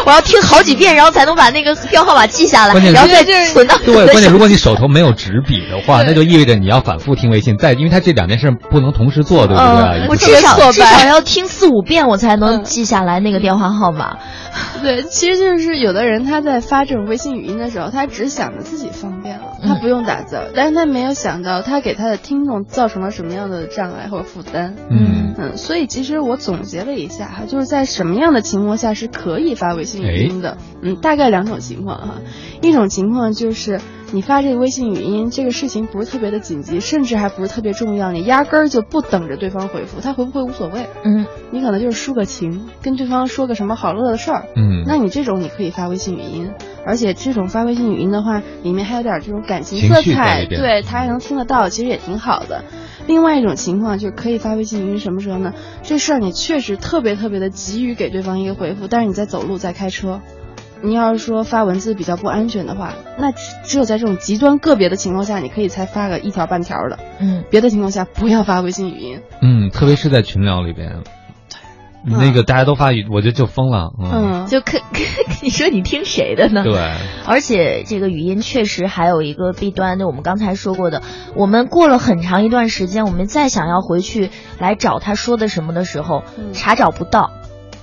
[0.05, 10.03] 我要听好几遍，然后才能把那个电话号码记下来然后再存到对，关键如果你手头没有纸笔的话，那就意味着你要反复听微信，再因为它这两件事不能同时做，对不对？
[10.03, 14.17] 嗯，我至少至少要听四五遍，我才能记下来那个电话号码。
[14.81, 24.75] 对，其实就是有的人他在发这种微信语音的时候，他只想着自己方便了，他不用打字儿，但是他没有想到他给他的听众造成了什么样的障碍或者负担。
[24.89, 30.57] 嗯嗯，所以其实我总结了一下哈，就是在什么样的情况下是可以发微信语音的？
[30.81, 32.15] 嗯，大概两种情况哈，
[32.61, 33.79] 一种情况就是
[34.11, 40.87] 你发这个微信语音，这个事情不是特别的紧急，甚至还不是特别重要，你压根儿就不等着对方回复，他回不回无所谓。
[41.03, 44.45] 嗯，你可能就是抒个情，跟对方说个什么好乐的事儿。
[44.55, 46.51] 嗯那你这种你可以发微信语音，
[46.85, 52.63] 而且这种发微信语音的话，里面还有点这种感情色彩，对他还能听得到，其实也挺好的。
[53.07, 55.53] 另外一种情况就是可以发微信语音，什么时候呢？
[55.83, 60.21] 这事儿你确实特别特别的急于给对方一个回复，但是你在走路在开车。
[60.81, 69.21] 你要是说发文字比较不安全的话，那只只有在这种极端个别的情况下，你可以才发个一条半条的，嗯，别的情况下不要发微信语音。
[69.41, 71.03] 嗯，特别是在群聊里边，
[72.05, 73.91] 那个大家都发语，我觉得就疯了。
[73.99, 74.79] 嗯，嗯，就可
[75.41, 76.63] 你说你听谁的呢？
[76.63, 76.73] 对，
[77.25, 81.01] 而且这个语音确实还有一个弊端，就我们刚才说过的，
[81.35, 84.29] 我们过了很长一段时间，我们再想要回去
[84.59, 87.31] 来找他说的什么的时候，嗯查找不到。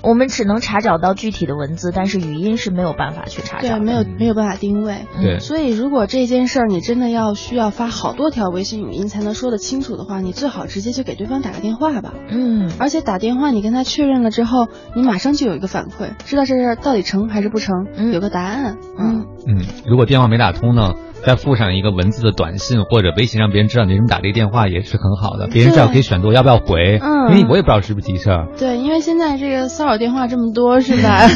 [0.05, 5.07] 我们只能查找到具体的文字，但是语音是没有办法去查找对，没有没有办法定位。
[5.21, 12.13] 对所以如果这件事儿你真的要需要发好多条微信语音才能说得清楚的话，你最好直接就给对方打个电话吧。
[12.29, 17.75] 嗯，而且打电话你跟他确认了之后，你马上就有一个反馈，知道这事儿到底成还是不成，
[18.13, 18.77] 有个答案。
[18.99, 20.95] 嗯，嗯，如果电话没打通呢，
[21.25, 25.49] 再附上一个文字的短信或者微信，让别人知道你为什么打这个电话也是很好的。
[25.49, 28.49] 别人至少可以选择要不要回，嗯因为我也不知道是不是急事儿。
[28.59, 31.29] 对，因为现在这个骚扰电话这么多，是吧？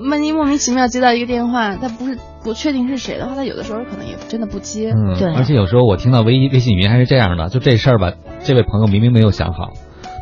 [0.00, 4.92] 曼 妮莫名其妙接到一个电话，他不是不确定是谁的话，他有的时候可能也真的不接。
[4.92, 8.12] 嗯，而且有时候我听到微微信语音还是这样的，就这事儿吧，
[8.44, 9.72] 这位朋友明明没有想好，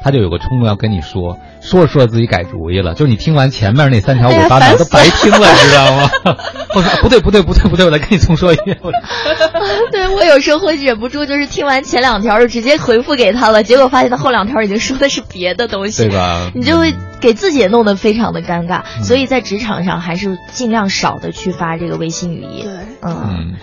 [0.04, 6.10] 他就有个冲动要跟你说，说着说着自己改主意了，就是你听完前面那三条哎呀五八秒都白听了，你知道吗？
[6.76, 8.78] 我说不对不对不对不对，我再跟你重说一遍。
[9.90, 18.82] 对我有时候会忍不住，就是听完前两条就直接回复给他了，结果发现他后两条已经说的是别的东西，对吧你就会给自己也弄得非常的尴尬。
[18.98, 22.64] 嗯所以在职场上还是尽量少的去发这个微信语音。
[22.64, 22.72] 对，
[23.02, 23.54] 嗯，嗯，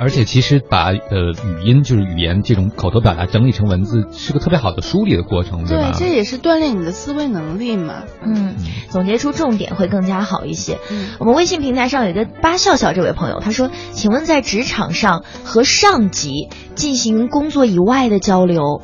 [0.00, 8.04] 而且其实把呃语音就是语言这种口头表达整理成文字，是个特别好的梳理的过程，吧？，对这也是锻炼你的思维能力嘛。
[8.22, 8.54] 嗯，
[8.90, 10.78] 总结出重点会更加好一些。
[10.90, 18.82] 嗯我们微信平台上有一个巴笑笑这位朋友，他说：“请问在职场上和上级进行工作以外的交流，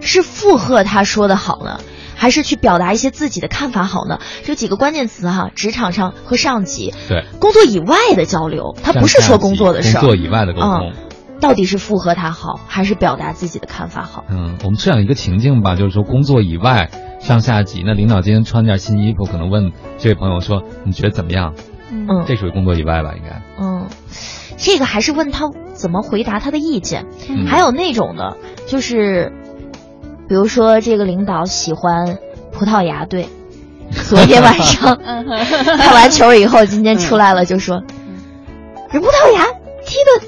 [0.00, 1.80] 是附和他说的好呢，
[2.20, 10.90] 还是去表达一些自己的看法好呢？”这几个关键词哈，职场上和上级，对，工作以外的交流，他不是说工作的事儿，工作以外的沟通。
[10.90, 10.92] 嗯
[11.40, 14.26] 到底是附和他好，还是表达自己的看法好？
[14.28, 21.54] 嗯，我们设想一个情境吧，就是说工作以外，上下级，那领导今天穿件新衣服，可能问这位朋友说：“你觉得怎么样？”
[21.90, 23.14] 嗯这属于工作以外吧？
[23.16, 23.40] 应该。
[23.58, 23.88] 嗯，
[24.58, 27.06] 这个还是问他怎么回答他的意见。
[27.30, 28.36] 嗯还有那种的，
[28.66, 29.32] 就是
[30.30, 32.18] 比如说这个领导喜欢
[32.52, 33.28] 葡萄牙队，
[34.08, 35.26] 昨天晚上嗯
[35.76, 37.82] 看完球以后，今天出来了就说，
[38.92, 39.44] 这葡萄牙
[39.84, 40.26] 踢的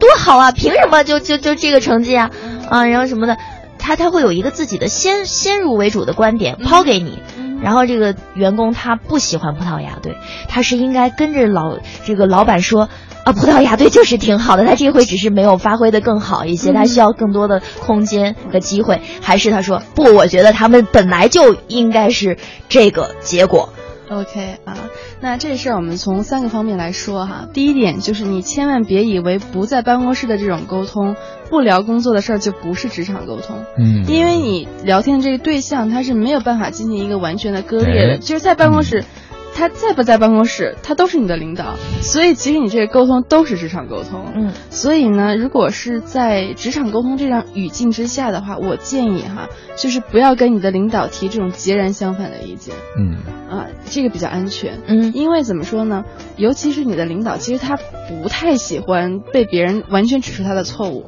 [0.00, 2.32] 多好啊，凭什么就就就这个成绩啊？
[2.68, 3.38] 啊，然后什么的。
[3.78, 7.20] 他他会有一个自己的先先入为主的观点抛给你，
[7.62, 10.16] 然后这个员工他不喜欢葡萄牙队，
[10.48, 12.88] 他是应该跟着老这个老板说
[13.24, 22.36] 啊，葡萄牙队就是挺好的，他这回只是没有发挥的更好一些，他需要更多的空间和机会，还是他说不，我觉得他们本来就应该是
[22.68, 23.68] 这个结果。
[24.10, 24.76] OK 啊，
[25.22, 27.48] 那这事儿我们从三个方面来说哈。
[27.54, 31.16] 第一点就是你千万别以为不在办公室的这种沟通，
[31.48, 33.64] 不聊工作的事儿就不是职场沟通。
[33.78, 39.04] 嗯因为你聊天的这个对象他是没有办法进行一个完全的割裂的，哎就是在办公室。
[39.54, 44.32] 他在不在办公室，他都是你的领导，所以其实你这个沟通都是职场沟通。
[44.34, 52.74] 嗯，所以呢，如果是在职场沟通这样语境之下的话，我建议哈，就是不要跟你的领导提这种截然相反的意见。
[52.98, 53.18] 嗯
[53.50, 54.80] 啊，这个比较安全。
[54.86, 56.04] 嗯，因为怎么说呢？
[56.36, 61.04] 尤其是你的领导，其实他不太喜欢被别人完全指出他的错误。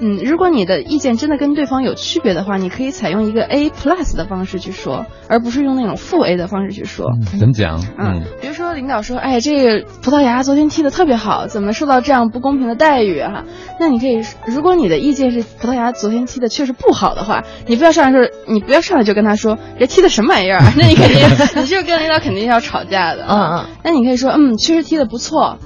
[0.00, 7.06] 嗯，如果你的意见真的跟对方有区别的话，你可以采用一个 A plus 的方式去说，而不是用那种负 A 的方式去说。
[7.38, 7.80] 怎么讲？
[7.98, 13.44] 嗯，比如说领导说，哎，这个葡萄牙昨天踢得特别好，怎么受到这样不公平的待遇哈、
[13.80, 20.72] 那你可以，如果你的意见是葡萄牙昨天踢的确实不好的话，你不要上来说，你不要上来就跟他说，这踢的什么玩意儿啊？
[20.78, 21.18] 那你肯定，
[21.62, 23.24] 你就跟领导肯定要吵架的。
[23.28, 25.58] 嗯嗯，那你可以说，嗯，确实踢得不错。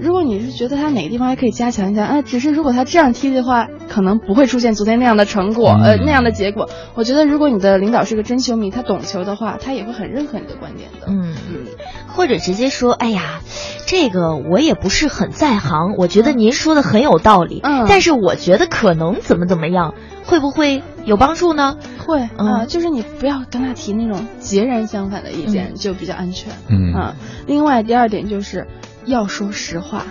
[0.00, 6.68] 如果你是觉得他哪个地方还可以加强一下，啊，只是如果他这样踢的话，可能不会出现昨天那样的成果，呃，那样的结果。
[6.94, 11.06] 我觉得如果你的领导是个真球迷，他懂球的话，他也会很认可你的观点的。
[11.08, 11.66] 嗯嗯，
[12.08, 13.40] 或者直接说，哎呀，
[13.86, 19.94] 这个我也不是很在行，我觉得您说的很有道理，嗯但是我觉得可能怎么怎么样，
[20.24, 21.76] 会不会有帮助呢？
[22.06, 26.52] 会嗯啊、就是你不要跟他提那种截然相反的意见，就比较安全。
[26.68, 27.16] 嗯啊，
[27.46, 28.66] 另外第二点就是
[29.06, 30.06] 要说实话。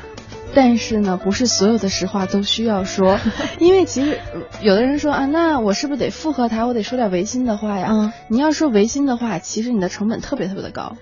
[0.54, 3.20] 但是呢，不是所有的实话都需要说，
[3.60, 6.66] 因为其实呃有的人说啊，那我是不是得附和他？
[6.66, 7.90] 我得说点违心的话呀？
[7.92, 10.98] 嗯，你要说违心的话，其实你的成本特别特别的高。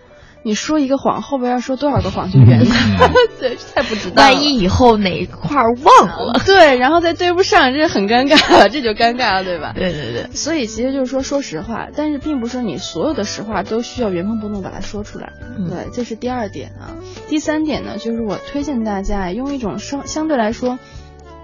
[0.47, 3.07] 你说一个谎，后边要说多少个谎去圆它？
[3.37, 4.25] 对，太不值当。
[4.25, 9.73] 万一以后哪块儿忘了，对，然后再对不上，这很尴尬了，这就尴尬了，对吧？
[9.75, 10.29] 对对对。
[10.31, 15.33] 所以其实就是说说实话，但是并不是说你所有的实话都需要原封不动把它说出来。
[15.57, 16.95] 嗯对，这是第二点啊。
[17.27, 20.79] 第三点呢，就是我推荐大家用一种相相对来说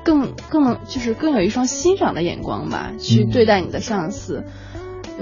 [0.05, 4.35] 更更能就是更有一双欣赏的眼光吧，去嗯对待你的上司。
[4.35, 4.72] 有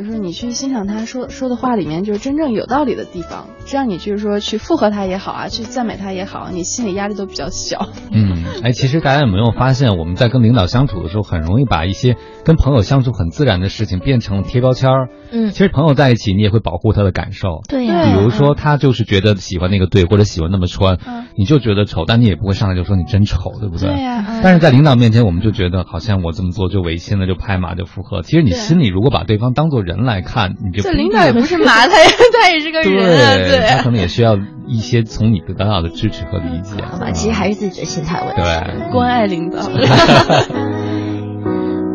[0.04, 7.90] 时候你去欣赏他说说的话里面就是真正有道理的地方，这样你就是说去附和他也好啊，去赞美他也好，你心里压力都比较小。
[8.12, 15.10] 嗯，哎，其实大家有没有发现，我们在跟领导相处的时候，很容易把一些跟朋友相处很自然的事情变成贴标签儿。
[15.34, 17.62] 嗯其实朋友在一起，你也会保护他的感受。
[17.70, 23.90] 对呀比如说他就是觉得喜欢那个队，或者喜欢那么穿，嗯你就觉得丑，但你也不会上来就说你真丑，对不对？
[23.90, 28.22] 对呀嗯但是在领导面前，我们就觉得好像我这么做就违心了，就拍马就附和。
[28.22, 32.08] 其实你心里如果把对方当做人来看，你就这领导也不是马， 他 也
[32.42, 33.92] 他也是个人啊，对，他可。
[33.92, 34.38] 能也需要
[34.68, 36.82] 一些从你得到的支持和理解。
[36.84, 38.42] 好吧，其实还是自己的心态问题。
[38.42, 39.60] 对，关爱领导。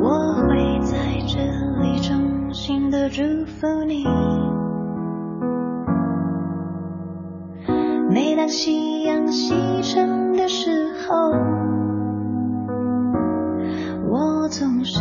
[0.03, 0.97] 我会在
[1.27, 1.39] 这
[1.83, 4.05] 里衷心的祝福你。
[8.11, 10.71] 每当夕阳西沉的时
[11.09, 11.15] 候，
[14.11, 15.01] 我总是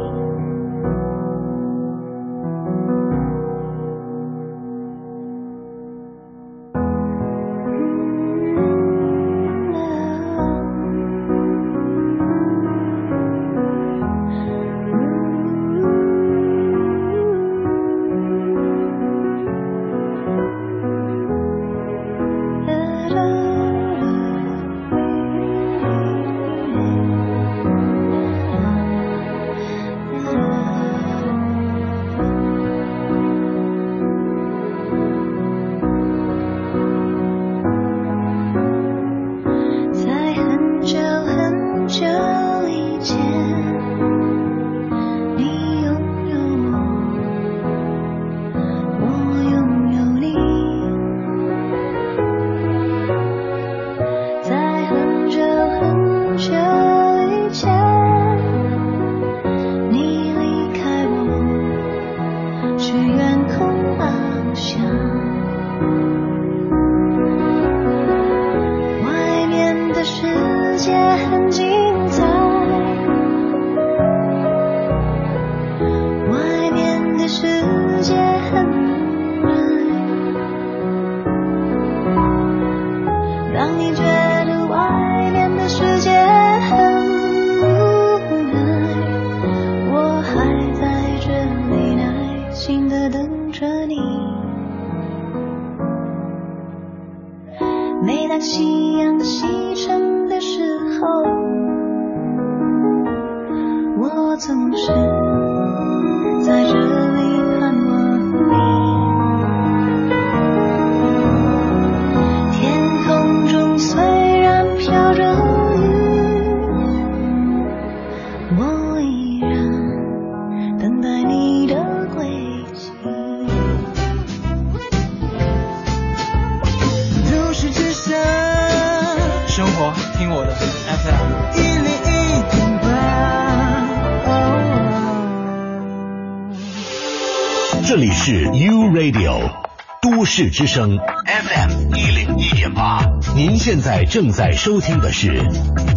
[140.33, 143.03] 市之声 FM 一零一点八，
[143.35, 145.43] 您现在正在收听的是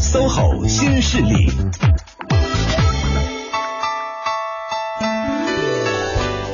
[0.00, 1.52] SOHO 新势力。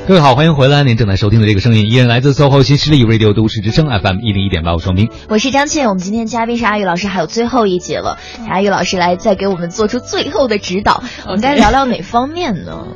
[0.07, 0.85] 各位好，欢迎回来！
[0.85, 5.09] 您正在收听的这个声音依然来自 SOHO 新势力 Radio 都市之声 FM 一零一点八，我是双冰。
[5.31, 11.03] 我是张倩，我们今天嘉宾是阿宇老师，还有最后一节了，阿宇老师来再给我们做出最后的指导。
[11.25, 12.89] 我们该聊聊哪方面呢？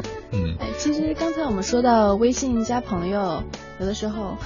[0.59, 3.45] 哎，其实刚才我们说到微信加朋友，
[3.79, 4.37] 有的时候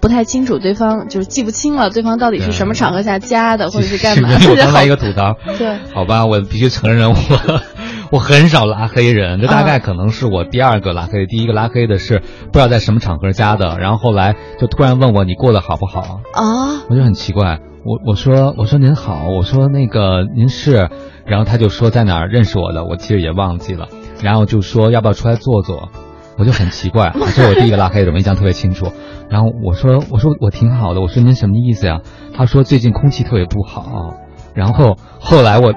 [0.00, 4.30] 不不太清楚对方，就是记不清了对方到底是什么场合下加的，或者是干嘛。
[4.50, 7.16] 我刚才 一个吐槽，对，好吧，我必须承认我
[8.10, 16.80] 我很少拉黑人，这大概可能是我第二个拉黑，第一个拉黑的是不知道在什么场合加的，然后后来就突然问我你过得好不好啊？
[16.88, 20.88] 我就很奇怪，我我说我说您好，我说那个您是，
[21.26, 23.88] 然后他就说在哪儿认识我的，我其实也忘记了，
[24.22, 25.90] 然后就说要不要出来坐坐，
[26.38, 28.92] 我就很奇怪， 这是我第一个拉黑的，我印象特别清楚。
[29.28, 32.00] 然后我说我说我挺好的，我说您什么意思呀？
[32.34, 34.14] 他说最近空气特别不好，
[34.54, 35.74] 然后后来我。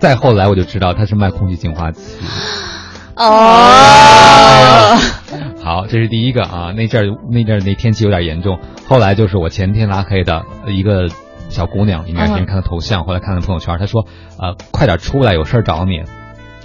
[0.00, 2.16] 再后来我就知道他是卖空气净化器。
[3.16, 4.96] 哦，
[5.62, 6.72] 好，这是第一个啊。
[6.74, 8.58] 那阵儿那阵儿那天气有点严重。
[8.88, 11.10] 后来就是我前天拉黑的一个
[11.50, 14.06] 小姑娘，应该是别人看她头像，后来看她朋友圈，她说
[14.38, 16.02] 呃快点出来，有事儿找你。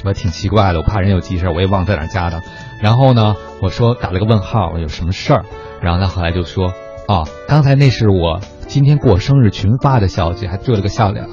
[0.06, 2.42] 我挺奇怪的，我怕人有急事，我也忘在哪加的。
[2.82, 5.46] 然后呢，我说打了个问号，有什么事儿？
[5.82, 6.74] 然后他后来就说
[7.08, 11.28] 哦，刚才那是我今天过生日群发的消息，还做了个笑脸。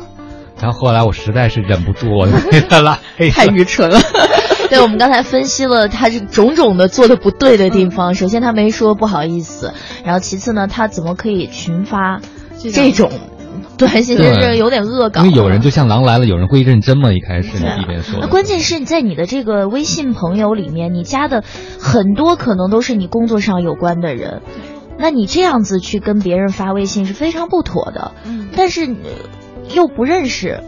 [0.60, 3.28] 然后后来我实在是忍不住，我就给他拉黑。
[3.32, 3.98] 太愚蠢了。
[4.70, 8.14] 对，我们刚才分析了他这种种的做的不对的地方。
[8.14, 9.74] 首先他没说不好意思，
[10.04, 12.20] 然后其次呢，他怎么可以群发
[12.58, 13.10] 这种
[13.78, 14.16] 短信？
[14.16, 15.24] 真是有点恶搞。
[15.24, 17.12] 因为有人就像狼来了，有人会认真嘛。
[17.12, 21.42] 一开始你一边说，那关键是你在你的这个微信朋友里面，你加的
[21.80, 24.42] 很多可能都是你工作上有关的人，
[24.98, 28.12] 那你这样子去跟别人发微信是非常不妥的。
[28.24, 28.96] 嗯，但是。
[29.72, 30.60] 又不认识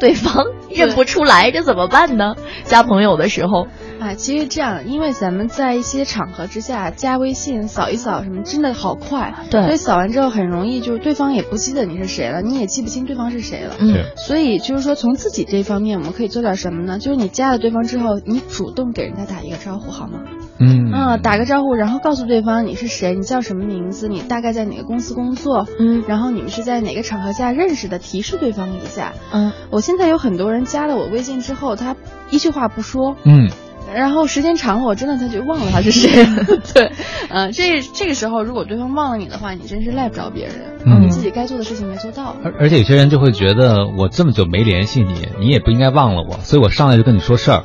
[0.00, 2.34] 对方，认不出来，这怎么办呢？
[2.64, 3.68] 加朋友的时候，
[4.00, 9.34] 啊，其实这样，因为咱们在一些场合之下加微信，扫一扫什么，真的好快。
[9.50, 13.76] 对，所以扫完之后很容易，就是对方也不记得你是谁了，你也记不清对方是谁了。
[13.78, 16.98] 嗯，所以就是说，从自己这方面，我们可以做点什么呢？
[16.98, 20.20] 就是你加了对方之后，你主动给人家打一个招呼，好吗？
[20.58, 29.12] 嗯啊，打个招呼，然后告诉对方你是谁，你叫什么名字，你大概在哪个公司工作，嗯，然后你们是在哪个场合下认识的，提示对方一下。
[29.32, 31.96] 嗯，我现在有很多人加了我微信之后，他
[32.30, 33.48] 一句话不说，嗯，
[33.94, 36.44] 然后时间长了，我真的他就忘了他是谁了。
[36.74, 36.92] 对，
[37.28, 40.54] 嗯，这这个时候如果对方忘了你的话，你真是赖不着别人，
[40.86, 42.36] 嗯你自己该做的事情没做到。
[42.44, 47.64] 而而且有些人就会觉得我这么久没联系你，你也不应该忘了我，所以我上来就跟你说事儿。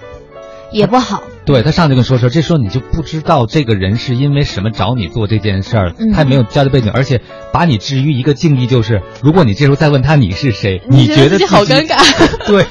[0.72, 1.24] 也不好。
[1.46, 7.22] 对他上来就跟你说事儿，这时候你就不知道这个人是因为什么找你做这件事儿，嗯他也没有交代背景，而且
[7.54, 11.96] 把你置于一个境地，就是如果你这时候再问他你是谁，你觉觉得自己好尴尬。
[12.48, 12.66] 对，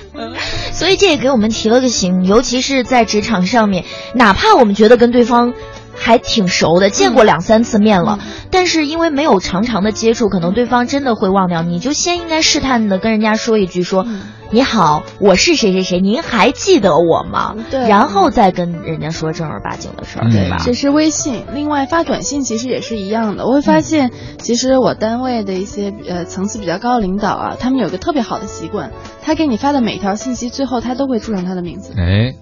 [0.72, 3.84] 所以这也给我们提了个醒，尤其是在职场上面，
[4.14, 5.54] 哪怕我们觉得跟对方
[5.94, 8.18] 还挺熟的，见过两三次面了，
[8.50, 14.06] 但是因为没有常常的接触，可能对方真的会忘掉，你就先应该试探的跟人家说一句说。
[14.50, 17.56] 你好，我是谁谁谁，您还记得我吗？
[17.72, 20.58] 对然后再跟人家说正儿八经的事儿，对吧？
[20.62, 23.46] 这是微信，另外发短信其实也是一样的。
[23.46, 28.92] 我会发现，其实我单位的一些呃层次比较高的领导啊，他们有个特别好的习惯，
[29.22, 31.92] 他给你发的每条信息最后他都会注上他的名字。
[31.96, 32.34] 哎，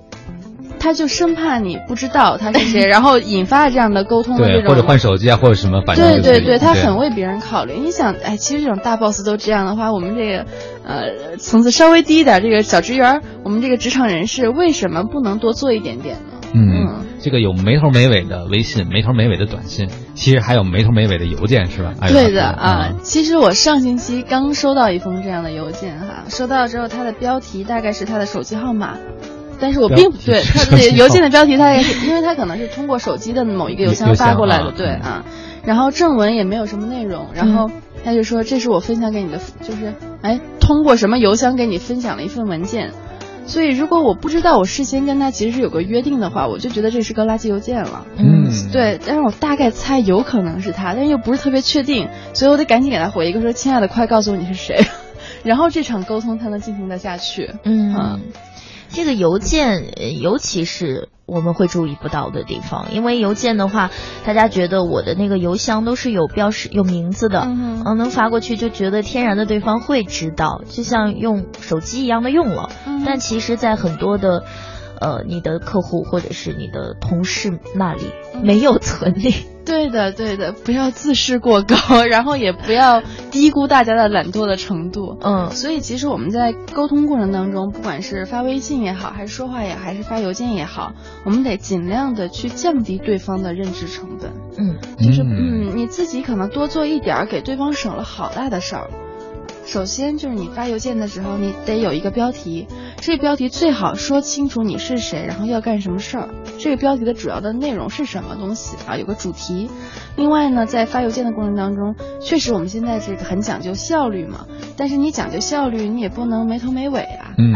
[0.82, 4.70] 他就生怕你不知道他是谁， 然后引发这样的沟通的这对，种。
[4.70, 7.74] 或者换手机啊，或者什么，反正就是对对对，他很为别人考虑。
[7.74, 10.46] 你想，哎，其实这种大 boss 都这样的话，我们这个
[10.84, 16.38] 呃层次稍微低一点，这个小职员，我们这个职场人士，为什么不能多做一点点呢？
[16.54, 21.94] 嗯，这个有没头没尾的微信，没头没尾的短信，其实还有没头没尾的邮件，是吧？
[22.00, 28.98] 哎对的啊，其实我上星期刚收到一封这样的邮件哈，收到之后，它的标题大概是他的手机号码。
[29.62, 35.24] 但是我并不 对他的邮件的标题，他也是，因为他可能是通过手机的某一个邮箱发过来的，对啊。
[35.64, 37.70] 然后正文也没有什么内容，然后
[38.04, 42.90] 他就说这是我分享给你的，就是哎通过什么邮箱给你分享了一份文件。
[43.44, 48.06] 所以，如果我不知道我事先跟他其实是有个约定的话，我就觉得这是个垃圾邮件了。
[48.16, 49.00] 嗯，对。
[49.04, 54.80] 但是我大概猜有可能是他，但又不是特别确定，所以我得赶紧给他回一个说：“亲爱的，快告诉我你是谁。”
[55.42, 57.50] 然后这场沟通才能进行得下去。
[57.64, 58.20] 嗯，
[58.92, 61.08] 这个邮件，尤其是。
[61.24, 63.90] 我们会注意不到的地方，因为邮件的话，
[64.26, 72.70] 大家觉得我的那个邮箱都是有标识、有名字的，嗯，能发过去就觉得天然的对方会知道，就像用手机一样的用了。
[73.06, 74.44] 但其实，在很多的，
[75.00, 78.02] 呃，你的客户或者是你的同事那里
[78.42, 79.32] 没有存你。
[79.64, 85.16] 对的，对的，不要自视过高， 然后也不要低估大家的懒惰的程度。
[85.20, 90.92] 嗯，所以其实我们在沟通过程当中，不管是发微信也好，还是说话也好，还是发邮件也好，
[91.24, 94.32] 我们得尽量的去降低对方的认知成本。
[94.58, 98.90] 嗯，就是嗯，你自己可能多做一点，给对方省了好大的事儿。
[99.64, 102.66] 首先就是你发邮件的时候，你得有一个标题，
[102.98, 106.28] 这个标题最好说清楚你是谁，然后要干什么事儿。
[106.58, 108.96] 这个标题的主要的内容是什么东西啊？
[108.96, 109.70] 有个主题。
[110.16, 117.34] 另外呢，在发邮件的过程当中，确实我们现在这个很讲究效率嘛，但是你讲究效率，你也不能没头没尾啊。
[117.38, 117.54] 嗯。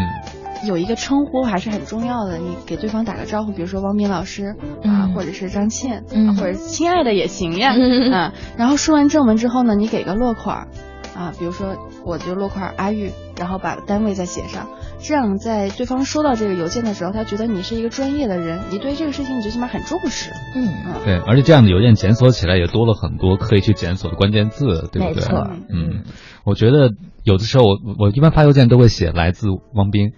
[0.66, 6.03] 有一个称呼还是很重要的，你给对方打个招呼，比如说汪敏老师啊，或者是张倩，
[6.39, 7.74] 或者亲爱的也行呀
[8.12, 8.33] 啊。
[8.57, 10.66] 然后说完正文之后呢，你给个落款。
[11.17, 14.69] 啊，比如说我就落块阿玉，然后把单位再写上，
[14.99, 20.31] 这样在对方收到这个邮件的时候，他觉得你是一个专业的人，你对这个事情你最起码很重视。
[20.55, 20.69] 嗯
[21.05, 25.15] 对，而且这样的邮件检索起来也多了很多可以去检索的关键字，对不对？
[25.15, 25.49] 没错。
[25.71, 26.03] 嗯，
[26.45, 26.91] 我觉得
[27.25, 30.13] 有的时候我我一般发邮件都会写来自汪斌，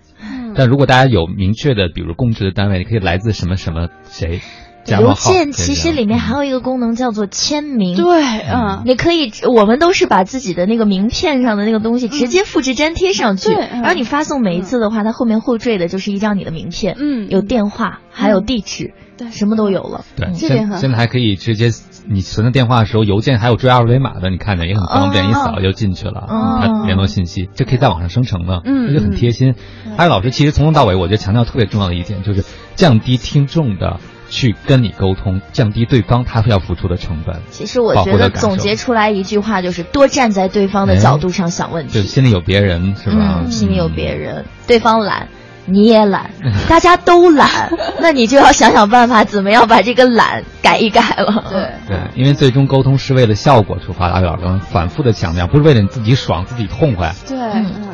[0.57, 4.41] 但如果大家有明确的，比如供职的单位，你可以来自什么什么谁。
[4.89, 21.70] 邮件其实里面还有一个功能叫做签名，对，嗯，你可以，我们都是把自己的那个名片上的那个东西直接复制粘贴上去，然后你发送每一次的话，它后面后缀的就是一张你的名片，嗯，有电话，还有地址，对，什么都有了，对，这点现在还可以直接，
[22.06, 29.55] 你存的电话的时候，邮件还有追二维码的，你看着也很方便，一扫就进去了，它联络信息，这可以在网上生成的，嗯，这就很贴心。
[29.97, 32.44] 还有老师，其实从头到尾，我觉得强调特别重要的一点就是
[32.74, 33.98] 降低听众的。
[34.28, 37.40] 去跟你沟通，降低对方他要付出的成本。
[37.50, 41.94] 其实我觉得总结出来一句话就是：多站在对方的角度上想问题。
[41.94, 43.44] 就心里有别人是吧？
[43.50, 45.28] 心里有别人，对方懒。
[45.70, 46.31] 你也懒，
[46.69, 47.70] 大家都懒，
[48.01, 51.45] 那你就要想想办法，怎么样把这个懒改一改了。
[51.51, 54.09] 对对，因为最终沟通是为了效果出发。
[54.09, 57.15] 阿表哥反复的强调，不是为了你自己爽、自己痛快。
[57.27, 57.36] 对，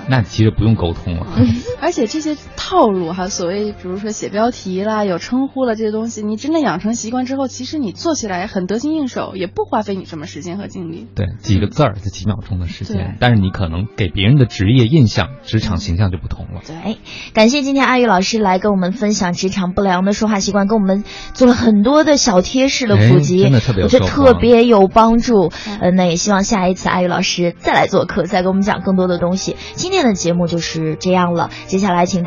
[0.09, 1.27] 那其实不用沟通了。
[1.83, 11.09] 而且这些套路哈，所谓比如说写标题啦、有称呼了这些东西，你真的养成习惯之后，其实你做起来很得心应手，也不花费你什么时间和精力。
[11.17, 16.61] 对，几个字儿，就几秒钟的时间，但是你可能给别人的职业印象、职场形象就不同了。
[16.65, 16.99] 对，
[17.35, 17.64] 感谢。
[17.65, 23.43] 今天阿宇老师来跟我们分享职场不良的说话习惯，跟我们做了很多的小贴士的普及，
[23.83, 25.51] 我觉得特别有帮助。
[25.81, 29.57] 呃，那也希望下一次阿宇老师再来做客，再给我们讲更多的东西。
[29.77, 32.23] 今天的节目就是这样了，接下来请大。